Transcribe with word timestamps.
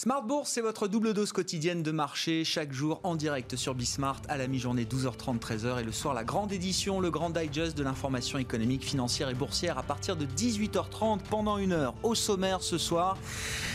Smart 0.00 0.22
Bourse, 0.22 0.50
c'est 0.50 0.60
votre 0.60 0.86
double 0.86 1.12
dose 1.12 1.32
quotidienne 1.32 1.82
de 1.82 1.90
marché, 1.90 2.44
chaque 2.44 2.72
jour 2.72 3.00
en 3.02 3.16
direct 3.16 3.56
sur 3.56 3.74
Bismart 3.74 4.22
à 4.28 4.36
la 4.36 4.46
mi-journée 4.46 4.84
12h30, 4.84 5.40
13h 5.40 5.80
et 5.80 5.82
le 5.82 5.90
soir 5.90 6.14
la 6.14 6.22
grande 6.22 6.52
édition, 6.52 7.00
le 7.00 7.10
grand 7.10 7.30
digest 7.30 7.76
de 7.76 7.82
l'information 7.82 8.38
économique, 8.38 8.84
financière 8.84 9.28
et 9.28 9.34
boursière 9.34 9.76
à 9.76 9.82
partir 9.82 10.14
de 10.14 10.24
18h30 10.24 11.18
pendant 11.28 11.58
une 11.58 11.72
heure. 11.72 11.94
Au 12.04 12.14
sommaire 12.14 12.62
ce 12.62 12.78
soir, 12.78 13.18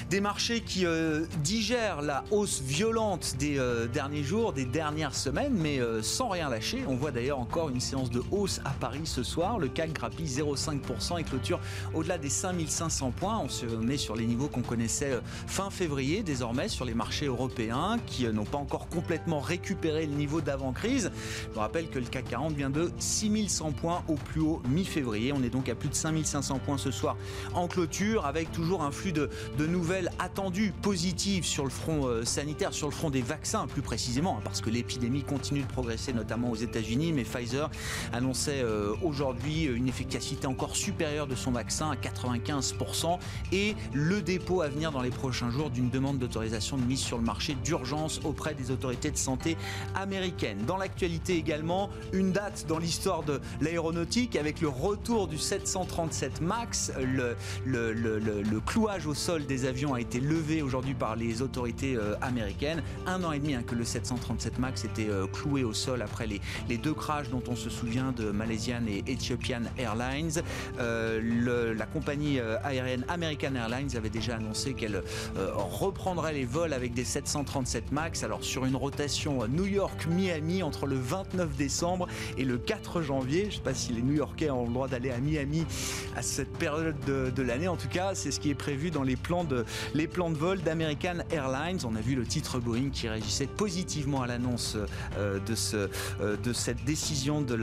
des 0.10 0.21
marchés 0.21 0.62
qui 0.62 0.86
euh, 0.86 1.25
digèrent 1.44 2.02
la 2.02 2.24
hausse 2.32 2.62
violente 2.62 3.36
des 3.38 3.60
euh, 3.60 3.88
derniers 3.88 4.24
jours, 4.24 4.54
des 4.54 4.64
dernières 4.64 5.16
semaines, 5.16 5.54
mais 5.54 5.80
euh, 5.80 6.02
sans 6.02 6.30
rien 6.30 6.47
lâcher. 6.47 6.86
On 6.88 6.96
voit 6.96 7.11
d'ailleurs 7.11 7.39
encore 7.39 7.68
une 7.68 7.82
séance 7.82 8.10
de 8.10 8.24
hausse 8.32 8.61
à 8.64 8.69
Paris 8.69 9.02
ce 9.04 9.24
soir. 9.24 9.60
Le 9.60 9.68
CAC 9.68 9.92
grappille 9.92 10.28
0,5% 10.28 11.19
et 11.19 11.25
clôture 11.25 11.60
au-delà 11.94 12.18
des 12.18 12.30
5500 12.30 13.11
points. 13.11 13.39
On 13.44 13.50
se 13.50 13.66
met 13.66 13.97
sur 13.97 14.16
les 14.16 14.25
niveaux 14.25 14.47
qu'on 14.47 14.61
connaissait 14.61 15.19
fin 15.47 15.69
février 15.69 16.13
désormais 16.22 16.68
sur 16.68 16.86
les 16.86 16.94
marchés 16.94 17.26
européens 17.26 17.98
qui 18.06 18.26
euh, 18.26 18.32
n'ont 18.32 18.46
pas 18.46 18.58
encore 18.58 18.88
complètement 18.90 19.40
récupéré 19.40 20.06
le 20.06 20.14
niveau 20.14 20.42
d'avant-crise. 20.42 21.12
Je 21.50 21.54
vous 21.54 21.60
rappelle 21.60 21.89
que 21.89 21.98
le 21.98 22.06
CAC 22.06 22.26
40 22.30 22.54
vient 22.54 22.70
de 22.70 22.92
6100 23.00 23.72
points 23.72 24.04
au 24.08 24.16
plus 24.16 24.42
haut 24.42 24.62
mi-février. 24.70 25.34
On 25.34 25.42
est 25.44 25.50
donc 25.50 25.70
à 25.70 25.76
plus 25.76 25.89
de 25.89 25.96
5500 25.96 26.60
points 26.60 26.78
ce 26.78 26.92
soir 26.92 27.18
en 27.54 27.68
clôture 27.68 28.26
avec 28.26 28.52
toujours 28.52 28.84
un 28.84 28.92
flux 28.92 29.12
de, 29.12 29.30
nouvelles 29.66 30.12
attendues 30.20 30.74
positives 30.82 31.46
sur 31.46 31.64
le 31.64 31.70
front 31.70 32.06
euh, 32.06 32.25
sanitaire, 32.25 32.73
sur 32.73 32.88
le 32.88 32.94
front 32.94 33.09
des 33.09 33.22
vaccins 33.22 33.66
plus 33.66 33.81
précisément, 33.81 34.39
parce 34.44 34.61
que 34.61 34.70
l'épidémie 34.70 35.23
continue 35.23 35.61
de 35.61 35.67
progresser 35.67 36.14
notamment 36.14 36.52
aux 36.52 36.55
États-Unis. 36.55 37.14
Mais 37.14 37.23
Pfizer 37.23 37.72
annonçait 38.11 38.61
euh, 38.61 38.94
aujourd'hui 39.02 39.64
une 39.64 39.88
efficacité 39.88 40.48
encore 40.48 40.75
supérieure 40.75 41.27
de 41.27 41.36
son 41.36 41.52
vaccin 41.52 41.92
à 41.92 41.95
95% 41.95 43.17
et 43.52 43.75
le 43.94 44.22
dépôt 44.22 44.61
à 44.61 44.67
venir 44.67 44.92
dans 44.92 45.02
les 45.02 45.09
prochains 45.09 45.50
jours 45.50 45.70
d'une 45.70 45.89
demande 45.89 46.02
d'autorisation 46.11 46.77
de 46.77 46.83
mise 46.83 46.99
sur 46.99 47.17
le 47.17 47.23
marché 47.23 47.55
d'urgence 47.63 48.19
auprès 48.25 48.53
des 48.53 48.71
autorités 48.71 49.11
de 49.11 49.17
santé 49.17 49.55
américaines. 49.95 50.59
Dans 50.67 50.77
l'actualité 50.77 51.37
également, 51.37 51.89
une 52.11 52.31
date 52.31 52.65
dans 52.67 52.79
l'histoire 52.79 53.23
de 53.23 53.39
l'aéronautique 53.61 54.35
avec 54.35 54.59
le 54.59 54.67
retour 54.67 55.27
du 55.27 55.37
737 55.37 56.41
MAX. 56.41 56.91
Le, 57.05 57.35
clouage 58.65 59.07
au 59.07 59.13
sol 59.13 59.45
des 59.45 59.65
avions 59.65 59.93
a 59.93 60.01
été 60.01 60.19
levé 60.19 60.61
aujourd'hui 60.61 60.93
par 60.93 61.15
les 61.15 61.41
autorités 61.41 61.95
euh, 61.95 62.15
américaines. 62.21 62.81
Un 63.05 63.23
an 63.23 63.31
et 63.31 63.39
demi 63.39 63.55
hein, 63.55 63.63
que 63.65 63.75
le 63.75 63.83
737 63.83 64.57
MAX 64.59 64.85
était 64.85 65.09
euh, 65.09 65.27
cloué 65.27 65.63
au 65.63 65.73
sol 65.73 66.01
après 66.01 66.27
les, 66.27 66.41
deux 66.77 66.93
crashs 66.93 67.29
dont 67.29 67.43
on 67.47 67.55
se 67.55 67.69
souvient 67.69 68.11
de 68.11 68.31
Malaysian 68.31 68.81
et 68.87 69.03
Ethiopian 69.07 69.61
Airlines. 69.77 70.41
Euh, 70.79 71.73
la 71.75 71.85
compagnie 71.85 72.39
aérienne 72.39 73.05
American 73.07 73.55
Airlines 73.55 73.95
avait 73.95 74.09
déjà 74.09 74.37
annoncé 74.37 74.73
qu'elle 74.73 75.03
reprendrait 75.94 76.33
les 76.33 76.45
vols 76.45 76.73
avec 76.73 76.95
des 76.95 77.03
737 77.03 77.91
MAX. 77.91 78.23
Alors 78.23 78.44
sur 78.44 78.66
une 78.66 78.75
rotation 78.75 79.47
New 79.47 79.67
York-Miami 79.67 80.63
entre 80.63 80.88
le 80.88 80.95
29 80.95 81.55
décembre 81.55 82.08
et 82.36 82.44
le 82.44 82.58
4 82.58 83.03
janvier. 83.03 83.41
Je 83.44 83.47
ne 83.47 83.52
sais 83.52 83.61
pas 83.61 83.75
si 83.75 83.94
les 83.94 84.02
New-Yorkais 84.02 84.49
ont 84.49 84.66
le 84.66 84.73
droit 84.73 84.88
d'aller 84.88 85.11
à 85.11 85.19
Miami 85.19 85.66
à 86.16 86.23
cette 86.23 86.52
période 86.58 86.95
de, 87.05 87.44
l'année. 87.44 87.67
En 87.67 87.75
tout 87.75 87.89
cas, 87.89 88.16
c'est 88.16 88.31
ce 88.31 88.39
qui 88.39 88.49
est 88.49 88.55
prévu 88.55 88.89
dans 88.89 89.03
les 89.03 89.16
plans 89.16 89.44
de, 89.44 89.66
les 89.94 90.08
plans 90.08 90.31
de 90.31 90.36
vol 90.36 90.61
d'American 90.61 91.17
Airlines. 91.30 91.80
On 91.86 91.95
a 91.95 92.02
vu 92.02 92.16
le 92.16 92.25
titre 92.25 92.59
Boeing 92.59 92.89
qui 92.89 93.08
réagissait 93.08 93.47
positivement 93.47 94.23
à 94.23 94.27
l'annonce 94.27 94.77
euh, 95.17 95.38
de, 95.39 95.53
euh, 96.21 96.38
de 96.38 96.53
cette 96.53 96.83
décision 96.86 97.41
de 97.41 97.55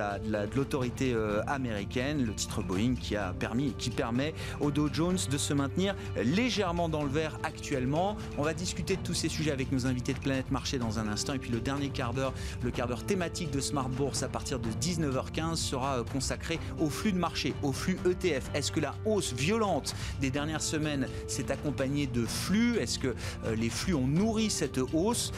l'autorité 0.55 1.12
euh, 1.14 1.42
américaine. 1.48 2.25
Le 2.25 2.33
titre 2.33 2.62
Boeing 2.62 2.95
qui 2.95 3.17
a 3.17 3.33
permis, 3.33 3.73
qui 3.77 3.91
permet 3.91 4.35
au 4.61 4.70
Dow 4.70 4.89
Jones 4.92 5.18
de 5.29 5.39
se 5.39 5.52
maintenir 5.52 5.97
légèrement 6.23 6.89
dans 6.89 7.02
le 7.02 7.11
vert 7.11 7.39
actuellement. 7.42 8.17
On 8.39 8.42
va 8.42 8.55
discuter 8.55 8.97
de 8.97 9.03
tous 9.03 9.14
ces 9.14 9.29
sujets 9.29 9.51
avec 9.51 9.73
nos 9.73 9.86
invités 9.86 10.13
de 10.13 10.19
Planète 10.19 10.51
Marché 10.51 10.79
dans 10.79 10.98
un 10.98 11.08
instant. 11.08 11.35
Et 11.35 11.39
puis 11.39 11.51
le 11.51 11.61
dernier 11.61 11.89
quart 11.89 12.14
d'heure, 12.14 12.33
le 12.63 12.70
quart 12.70 12.89
d'heure 12.89 13.05
thématique 13.05 13.51
de 13.51 13.61
Smart 13.61 13.89
Bourse 13.89 14.23
à 14.23 14.29
partir 14.29 14.58
de 14.58 14.69
19h15 14.70 15.57
sera 15.57 15.98
euh, 15.98 16.05
consacré 16.05 16.59
au 16.79 16.89
flux 16.89 17.13
de 17.13 17.19
marché, 17.19 17.55
au 17.63 17.73
flux 17.73 17.98
ETF. 18.05 18.51
Est-ce 18.55 18.73
que 18.73 18.80
la 18.80 18.95
hausse 19.05 19.33
violente 19.33 19.95
des 20.20 20.30
dernières 20.30 20.63
semaines 20.63 21.07
s'est 21.29 21.51
accompagnée 21.51 22.07
de 22.07 22.25
flux? 22.25 22.79
Est-ce 22.79 22.98
que 22.98 23.14
euh, 23.45 23.55
les 23.55 23.70
flux 23.70 23.95
ont 23.95 24.07
nourri 24.07 24.51
cette 24.51 24.79
hausse? 24.92 25.33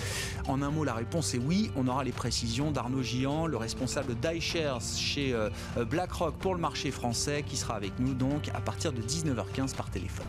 En 0.49 0.63
un 0.63 0.71
mot, 0.71 0.85
la 0.85 0.95
réponse 0.95 1.35
est 1.35 1.39
oui. 1.39 1.71
On 1.77 1.89
aura 1.89 2.05
les 2.05 2.13
précisions 2.13 2.71
d'Arnaud 2.71 3.03
Gian, 3.03 3.47
le 3.47 3.57
responsable 3.57 4.15
d'iShares 4.15 4.81
chez 4.81 5.33
euh, 5.33 5.51
BlackRock 5.85 6.37
pour 6.39 6.55
le 6.55 6.61
marché 6.61 6.91
français, 6.91 7.45
qui 7.47 7.57
sera 7.57 7.75
avec 7.75 7.99
nous 7.99 8.15
donc 8.15 8.49
à 8.55 8.61
partir 8.61 8.93
de 8.93 9.03
19h15 9.03 9.75
par 9.75 9.91
téléphone. 9.91 10.27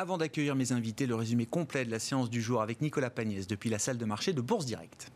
Avant 0.00 0.16
d'accueillir 0.16 0.56
mes 0.56 0.72
invités, 0.72 1.06
le 1.06 1.14
résumé 1.14 1.44
complet 1.44 1.84
de 1.84 1.90
la 1.90 1.98
séance 1.98 2.30
du 2.30 2.40
jour 2.40 2.62
avec 2.62 2.80
Nicolas 2.80 3.10
Pagnès 3.10 3.46
depuis 3.46 3.68
la 3.68 3.78
salle 3.78 3.98
de 3.98 4.06
marché 4.06 4.32
de 4.32 4.40
Bourse 4.40 4.64
Directe. 4.64 5.12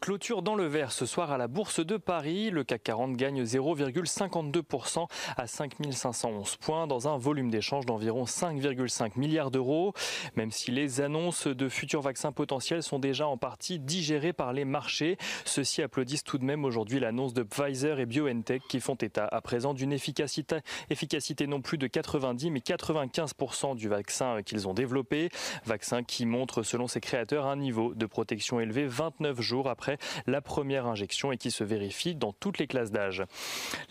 Clôture 0.00 0.42
dans 0.42 0.54
le 0.54 0.66
vert 0.66 0.92
ce 0.92 1.06
soir 1.06 1.32
à 1.32 1.38
la 1.38 1.48
Bourse 1.48 1.84
de 1.84 1.96
Paris. 1.96 2.50
Le 2.50 2.62
CAC 2.62 2.82
40 2.84 3.16
gagne 3.16 3.42
0,52% 3.42 5.06
à 5.36 5.46
5511 5.46 6.56
points 6.56 6.86
dans 6.86 7.08
un 7.08 7.18
volume 7.18 7.50
d'échange 7.50 7.84
d'environ 7.84 8.24
5,5 8.24 9.18
milliards 9.18 9.50
d'euros. 9.50 9.94
Même 10.36 10.52
si 10.52 10.70
les 10.70 11.00
annonces 11.00 11.46
de 11.48 11.68
futurs 11.68 12.00
vaccins 12.00 12.30
potentiels 12.30 12.82
sont 12.82 12.98
déjà 12.98 13.26
en 13.26 13.36
partie 13.36 13.80
digérées 13.80 14.32
par 14.32 14.52
les 14.52 14.64
marchés, 14.64 15.18
ceux-ci 15.44 15.82
applaudissent 15.82 16.24
tout 16.24 16.38
de 16.38 16.44
même 16.44 16.64
aujourd'hui 16.64 17.00
l'annonce 17.00 17.34
de 17.34 17.42
Pfizer 17.42 17.98
et 17.98 18.06
BioNTech 18.06 18.62
qui 18.68 18.80
font 18.80 18.94
état 18.94 19.26
à 19.30 19.40
présent 19.40 19.74
d'une 19.74 19.92
efficacité, 19.92 20.58
efficacité 20.90 21.46
non 21.46 21.60
plus 21.60 21.78
de 21.78 21.86
90 21.86 22.50
mais 22.50 22.60
95% 22.60 23.74
du 23.74 23.88
vaccin 23.88 24.42
qu'ils 24.44 24.68
ont 24.68 24.74
développé. 24.74 25.30
Vaccin 25.64 26.04
qui 26.04 26.24
montre 26.24 26.62
selon 26.62 26.86
ses 26.86 27.00
créateurs 27.00 27.46
un 27.46 27.56
niveau 27.56 27.94
de 27.94 28.06
protection 28.06 28.60
élevé 28.60 28.86
29 28.86 29.40
jours 29.40 29.68
après 29.68 29.87
la 30.26 30.40
première 30.40 30.86
injection 30.86 31.32
et 31.32 31.36
qui 31.36 31.50
se 31.50 31.64
vérifie 31.64 32.14
dans 32.14 32.32
toutes 32.32 32.58
les 32.58 32.66
classes 32.66 32.90
d'âge. 32.90 33.24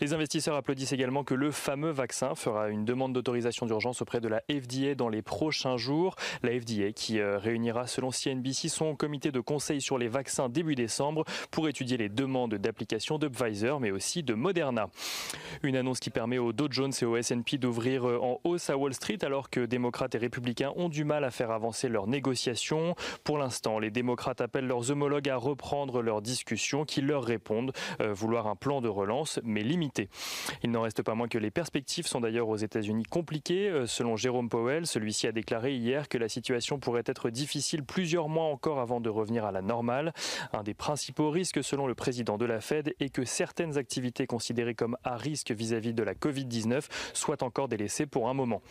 Les 0.00 0.12
investisseurs 0.12 0.56
applaudissent 0.56 0.92
également 0.92 1.24
que 1.24 1.34
le 1.34 1.50
fameux 1.50 1.90
vaccin 1.90 2.34
fera 2.34 2.68
une 2.68 2.84
demande 2.84 3.12
d'autorisation 3.12 3.66
d'urgence 3.66 4.02
auprès 4.02 4.20
de 4.20 4.28
la 4.28 4.42
FDA 4.50 4.94
dans 4.94 5.08
les 5.08 5.22
prochains 5.22 5.76
jours. 5.76 6.16
La 6.42 6.58
FDA 6.58 6.92
qui 6.92 7.18
euh, 7.20 7.38
réunira 7.38 7.86
selon 7.86 8.10
CNBC 8.10 8.68
son 8.68 8.94
comité 8.94 9.30
de 9.30 9.40
conseil 9.40 9.80
sur 9.80 9.98
les 9.98 10.08
vaccins 10.08 10.48
début 10.48 10.74
décembre 10.74 11.24
pour 11.50 11.68
étudier 11.68 11.96
les 11.96 12.08
demandes 12.08 12.54
d'application 12.54 13.18
de 13.18 13.28
Pfizer 13.28 13.80
mais 13.80 13.90
aussi 13.90 14.22
de 14.22 14.34
Moderna. 14.34 14.88
Une 15.62 15.76
annonce 15.76 16.00
qui 16.00 16.10
permet 16.10 16.38
au 16.38 16.52
Dow 16.52 16.68
Jones 16.70 16.92
et 17.00 17.04
au 17.04 17.16
S&P 17.16 17.58
d'ouvrir 17.58 18.08
euh, 18.08 18.18
en 18.20 18.40
hausse 18.44 18.70
à 18.70 18.76
Wall 18.76 18.94
Street 18.94 19.18
alors 19.22 19.50
que 19.50 19.60
démocrates 19.60 20.14
et 20.14 20.18
républicains 20.18 20.72
ont 20.76 20.88
du 20.88 21.04
mal 21.04 21.24
à 21.24 21.30
faire 21.30 21.50
avancer 21.50 21.88
leurs 21.88 22.06
négociations. 22.06 22.94
Pour 23.24 23.38
l'instant, 23.38 23.78
les 23.78 23.90
démocrates 23.90 24.40
appellent 24.40 24.66
leurs 24.66 24.90
homologues 24.90 25.28
à 25.28 25.36
reprendre 25.36 25.87
leurs 25.96 26.22
discussions, 26.22 26.84
qui 26.84 27.00
leur 27.00 27.24
répondent 27.24 27.72
euh, 28.00 28.12
vouloir 28.12 28.46
un 28.46 28.56
plan 28.56 28.80
de 28.80 28.88
relance, 28.88 29.40
mais 29.42 29.62
limité. 29.62 30.08
Il 30.62 30.70
n'en 30.70 30.82
reste 30.82 31.02
pas 31.02 31.14
moins 31.14 31.28
que 31.28 31.38
les 31.38 31.50
perspectives 31.50 32.06
sont 32.06 32.20
d'ailleurs 32.20 32.48
aux 32.48 32.56
États-Unis 32.56 33.04
compliquées. 33.04 33.68
Euh, 33.68 33.86
selon 33.86 34.16
Jérôme 34.16 34.48
Powell, 34.48 34.86
celui-ci 34.86 35.26
a 35.26 35.32
déclaré 35.32 35.74
hier 35.74 36.08
que 36.08 36.18
la 36.18 36.28
situation 36.28 36.78
pourrait 36.78 37.04
être 37.06 37.30
difficile 37.30 37.84
plusieurs 37.84 38.28
mois 38.28 38.44
encore 38.44 38.80
avant 38.80 39.00
de 39.00 39.08
revenir 39.08 39.44
à 39.44 39.52
la 39.52 39.62
normale. 39.62 40.12
Un 40.52 40.62
des 40.62 40.74
principaux 40.74 41.30
risques, 41.30 41.64
selon 41.64 41.86
le 41.86 41.94
président 41.94 42.38
de 42.38 42.44
la 42.44 42.60
Fed, 42.60 42.94
est 43.00 43.10
que 43.10 43.24
certaines 43.24 43.78
activités 43.78 44.26
considérées 44.26 44.74
comme 44.74 44.96
à 45.04 45.16
risque 45.16 45.50
vis-à-vis 45.50 45.94
de 45.94 46.02
la 46.02 46.14
Covid-19 46.14 46.86
soient 47.14 47.42
encore 47.42 47.68
délaissées 47.68 48.06
pour 48.06 48.28
un 48.28 48.34
moment. 48.34 48.62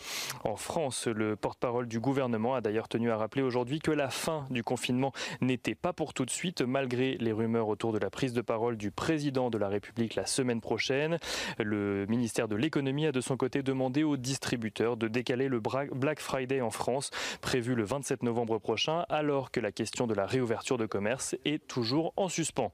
En 0.43 0.55
France, 0.55 1.07
le 1.07 1.35
porte-parole 1.35 1.87
du 1.87 1.99
gouvernement 1.99 2.55
a 2.55 2.61
d'ailleurs 2.61 2.87
tenu 2.87 3.11
à 3.11 3.17
rappeler 3.17 3.41
aujourd'hui 3.41 3.79
que 3.79 3.91
la 3.91 4.09
fin 4.09 4.45
du 4.49 4.63
confinement 4.63 5.11
n'était 5.41 5.75
pas 5.75 5.93
pour 5.93 6.13
tout 6.13 6.25
de 6.25 6.31
suite, 6.31 6.61
malgré 6.61 7.06
les 7.15 7.31
rumeurs 7.31 7.69
autour 7.69 7.93
de 7.93 7.99
la 7.99 8.09
prise 8.09 8.33
de 8.33 8.41
parole 8.41 8.75
du 8.75 8.91
président 8.91 9.49
de 9.49 9.57
la 9.57 9.69
République 9.69 10.15
la 10.15 10.25
semaine 10.25 10.59
prochaine. 10.59 11.19
Le 11.57 12.05
ministère 12.07 12.47
de 12.47 12.55
l'économie 12.55 13.05
a 13.05 13.11
de 13.11 13.21
son 13.21 13.37
côté 13.37 13.63
demandé 13.63 14.03
aux 14.03 14.17
distributeurs 14.17 14.97
de 14.97 15.07
décaler 15.07 15.47
le 15.47 15.61
Black 15.61 16.19
Friday 16.19 16.61
en 16.61 16.71
France, 16.71 17.11
prévu 17.41 17.75
le 17.75 17.83
27 17.83 18.23
novembre 18.23 18.59
prochain, 18.59 19.05
alors 19.09 19.51
que 19.51 19.59
la 19.59 19.71
question 19.71 20.07
de 20.07 20.13
la 20.13 20.25
réouverture 20.25 20.77
de 20.77 20.85
commerce 20.85 21.35
est 21.45 21.65
toujours 21.67 22.13
en 22.17 22.27
suspens. 22.27 22.71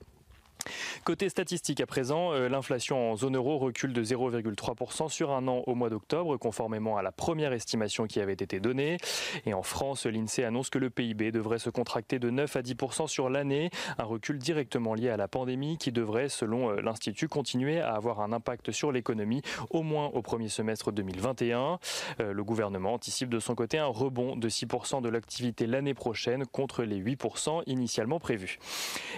Côté 1.04 1.30
statistique 1.30 1.82
à 1.82 1.86
présent, 1.86 2.34
euh, 2.34 2.48
l'inflation 2.48 3.12
en 3.12 3.16
zone 3.16 3.36
euro 3.36 3.58
recule 3.58 3.94
de 3.94 4.04
0,3% 4.04 5.10
sur 5.10 5.32
un 5.32 5.48
an 5.48 5.64
au 5.68 5.76
mois 5.76 5.90
d'octobre, 5.90 6.38
conformément 6.38 6.98
à 6.98 7.02
la 7.02 7.12
première 7.12 7.54
estimation 7.54 8.08
qui 8.08 8.20
avait 8.20 8.34
été 8.34 8.60
donnée. 8.60 8.98
Et 9.46 9.54
en 9.54 9.64
France, 9.64 10.06
l'INSEE 10.06 10.46
annonce 10.46 10.70
que 10.70 10.80
le 10.80 10.90
PIB 10.90 11.32
devrait 11.32 11.60
se 11.60 11.70
contracter 11.70 12.20
de 12.20 12.30
9 12.30 12.56
à 12.56 12.62
10% 12.62 13.08
sur 13.08 13.30
l'année, 13.30 13.70
un 13.98 14.04
recul 14.04 14.38
directement 14.38 14.94
lié 14.94 15.10
à 15.10 15.18
la 15.18 15.28
pandémie 15.28 15.78
qui 15.78 15.92
devrait, 15.92 16.30
selon 16.30 16.70
euh, 16.70 16.82
l'Institut, 16.82 17.28
continuer 17.28 17.82
à 17.82 17.94
avoir 17.94 18.22
un 18.22 18.32
impact 18.32 18.72
sur 18.72 18.92
l'économie, 18.92 19.42
au 19.70 19.84
moins 19.84 20.08
au 20.14 20.22
premier 20.22 20.50
semestre 20.50 20.92
2021. 20.92 21.80
Euh, 22.20 22.34
le 22.34 22.44
gouvernement 22.44 22.94
anticipe 22.94 23.30
de 23.30 23.40
son 23.40 23.56
côté 23.56 23.78
un 23.78 23.88
rebond 23.88 24.36
de 24.36 24.50
6% 24.50 25.02
de 25.02 25.10
l'activité 25.10 25.68
l'année 25.68 25.94
prochaine 25.94 26.46
contre 26.46 26.84
les 26.84 27.02
8% 27.02 27.64
initialement 27.68 28.20
prévus. 28.20 28.60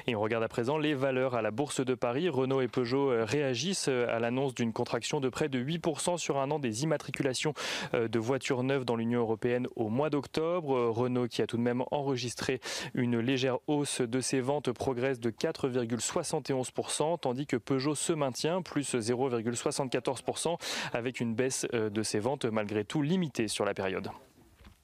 Et 0.07 0.15
on 0.15 0.21
regarde 0.21 0.44
à 0.44 0.47
présent 0.47 0.77
les 0.77 0.94
valeurs 0.94 1.34
à 1.35 1.41
la 1.41 1.51
Bourse 1.51 1.83
de 1.83 1.95
Paris. 1.95 2.29
Renault 2.29 2.61
et 2.61 2.67
Peugeot 2.67 3.11
euh, 3.11 3.25
réagissent 3.25 3.87
à 3.87 4.19
l'annonce 4.19 4.53
d'une 4.53 4.73
contraction 4.73 5.19
de 5.19 5.29
près 5.29 5.49
de 5.49 5.63
8% 5.63 6.17
sur 6.17 6.37
un 6.37 6.51
an 6.51 6.59
des 6.59 6.83
immatriculations 6.83 7.53
de 7.93 8.19
voitures 8.19 8.63
neuves 8.63 8.85
dans 8.85 8.95
l'Union 8.95 9.19
européenne 9.19 9.67
au 9.75 9.89
mois 9.89 10.09
d'octobre. 10.09 10.89
Renault 10.89 11.27
qui 11.27 11.41
a 11.41 11.47
tout 11.47 11.57
de 11.57 11.61
même 11.61 11.83
enregistré 11.91 12.59
une 12.93 13.19
légère 13.19 13.57
hausse 13.67 14.01
de 14.01 14.19
ses 14.21 14.41
ventes 14.41 14.71
progresse 14.71 15.19
de 15.19 15.31
4,71%, 15.31 17.19
tandis 17.19 17.45
que 17.45 17.57
Peugeot 17.57 17.95
se 17.95 18.13
maintient, 18.13 18.61
plus 18.61 18.95
0,74%, 18.95 20.57
avec 20.93 21.19
une 21.19 21.35
baisse 21.35 21.67
euh, 21.73 21.89
de 21.89 22.03
ses 22.03 22.19
ventes 22.19 22.45
malgré 22.45 22.85
tout 22.85 23.01
limitée 23.01 23.47
sur 23.47 23.65
la 23.65 23.73
période. 23.73 24.09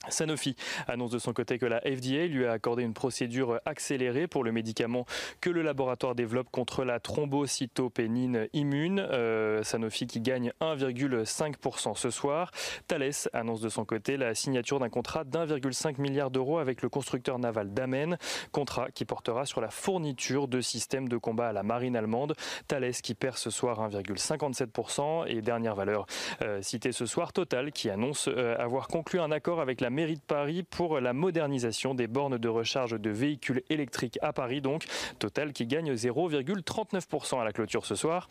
Sanofi 0.09 0.55
annonce 0.87 1.11
de 1.11 1.19
son 1.19 1.31
côté 1.31 1.59
que 1.59 1.65
la 1.67 1.79
FDA 1.81 2.25
lui 2.25 2.45
a 2.47 2.53
accordé 2.53 2.81
une 2.81 2.93
procédure 2.93 3.59
accélérée 3.65 4.27
pour 4.27 4.43
le 4.43 4.51
médicament 4.51 5.05
que 5.41 5.51
le 5.51 5.61
laboratoire 5.61 6.15
développe 6.15 6.49
contre 6.49 6.83
la 6.83 6.99
thrombocytopénine 6.99 8.47
immune. 8.53 8.99
Euh, 8.99 9.61
Sanofi 9.61 10.07
qui 10.07 10.19
gagne 10.19 10.53
1,5% 10.59 11.95
ce 11.95 12.09
soir. 12.09 12.51
Thales 12.87 13.11
annonce 13.33 13.61
de 13.61 13.69
son 13.69 13.85
côté 13.85 14.17
la 14.17 14.33
signature 14.33 14.79
d'un 14.79 14.89
contrat 14.89 15.23
d'1,5 15.23 16.01
milliard 16.01 16.31
d'euros 16.31 16.57
avec 16.57 16.81
le 16.81 16.89
constructeur 16.89 17.37
naval 17.37 17.71
Damen, 17.71 18.17
contrat 18.51 18.89
qui 18.89 19.05
portera 19.05 19.45
sur 19.45 19.61
la 19.61 19.69
fourniture 19.69 20.47
de 20.47 20.61
systèmes 20.61 21.09
de 21.09 21.17
combat 21.17 21.49
à 21.49 21.53
la 21.53 21.61
marine 21.61 21.95
allemande. 21.95 22.35
Thales 22.67 22.91
qui 23.03 23.13
perd 23.13 23.37
ce 23.37 23.51
soir 23.51 23.87
1,57% 23.87 25.27
et 25.27 25.41
dernière 25.41 25.75
valeur 25.75 26.07
euh, 26.41 26.61
citée 26.63 26.91
ce 26.91 27.05
soir, 27.05 27.33
Total 27.33 27.71
qui 27.71 27.91
annonce 27.91 28.27
euh, 28.27 28.55
avoir 28.57 28.87
conclu 28.87 29.19
un 29.19 29.31
accord 29.31 29.61
avec 29.61 29.79
la 29.79 29.90
mairie 29.91 30.15
de 30.15 30.21
Paris 30.21 30.63
pour 30.63 30.99
la 30.99 31.13
modernisation 31.13 31.93
des 31.93 32.07
bornes 32.07 32.37
de 32.37 32.49
recharge 32.49 32.99
de 32.99 33.09
véhicules 33.09 33.61
électriques 33.69 34.17
à 34.21 34.33
Paris. 34.33 34.61
Donc, 34.61 34.85
Total 35.19 35.53
qui 35.53 35.65
gagne 35.65 35.93
0,39% 35.93 37.39
à 37.39 37.43
la 37.43 37.51
clôture 37.51 37.85
ce 37.85 37.95
soir. 37.95 38.27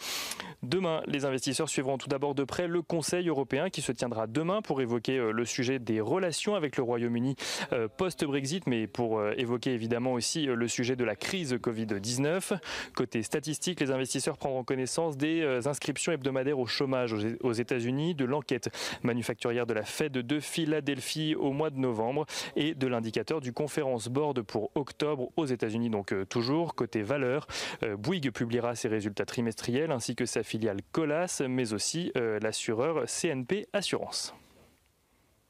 Demain, 0.63 1.03
les 1.07 1.25
investisseurs 1.25 1.69
suivront 1.69 1.99
tout 1.99 2.09
d'abord 2.09 2.35
de 2.35 2.45
près 2.45 2.67
le 2.67 2.83
Conseil 2.83 3.29
européen 3.29 3.71
qui 3.71 3.83
se 3.83 3.93
tiendra 3.93 4.27
demain 4.27 4.63
pour 4.63 4.81
évoquer 4.81 5.19
euh, 5.19 5.31
le 5.33 5.45
sujet 5.45 5.79
des 5.79 6.01
relations 6.01 6.55
avec 6.55 6.77
le 6.77 6.83
Royaume-Uni 6.83 7.37
euh, 7.73 7.89
post-Brexit, 7.89 8.67
mais 8.67 8.87
pour 8.87 9.19
euh, 9.19 9.35
évoquer 9.37 9.73
évidemment 9.73 10.13
aussi 10.13 10.47
le 10.47 10.69
sujet 10.69 10.97
de 10.97 11.05
la 11.05 11.17
crise 11.17 11.55
Covid-19. 11.55 12.59
Côté 12.95 13.23
statistique, 13.23 13.81
les 13.81 13.91
investisseurs 13.91 14.37
prendront 14.37 14.65
connaissance 14.65 15.17
des 15.17 15.45
inscriptions 15.67 16.13
hebdomadaires 16.13 16.59
au 16.59 16.67
chômage 16.67 17.15
aux 17.41 17.53
États-Unis, 17.53 18.15
de 18.15 18.25
l'enquête 18.25 18.71
manufacturière 19.03 19.67
de 19.67 19.75
la 19.75 19.85
Fed 19.85 20.13
de 20.13 20.41
Philadelphie 20.41 21.35
au 21.35 21.50
mois 21.53 21.71
de 21.71 21.79
novembre 21.79 22.27
et 22.57 22.75
de 22.75 22.87
l'indicateur 22.87 23.41
du 23.41 23.53
Conference 23.53 24.09
Board 24.09 24.43
pour 24.43 24.71
octobre 24.75 25.31
aux 25.37 25.47
États-Unis. 25.47 25.91
Donc 25.91 26.13
euh, 26.13 26.25
toujours 26.25 26.75
côté 26.75 27.03
valeur, 27.03 27.47
euh, 27.83 27.97
Bouygues 27.97 28.31
publiera 28.31 28.75
ses 28.75 28.89
résultats 28.89 29.25
trimestriels 29.25 29.91
ainsi 29.91 30.15
que 30.15 30.27
sa 30.27 30.43
filiale 30.43 30.81
Colas, 30.93 31.43
mais 31.49 31.73
aussi 31.73 32.13
euh, 32.17 32.39
l'assureur 32.41 33.05
CNP 33.07 33.67
Assurance. 33.73 34.35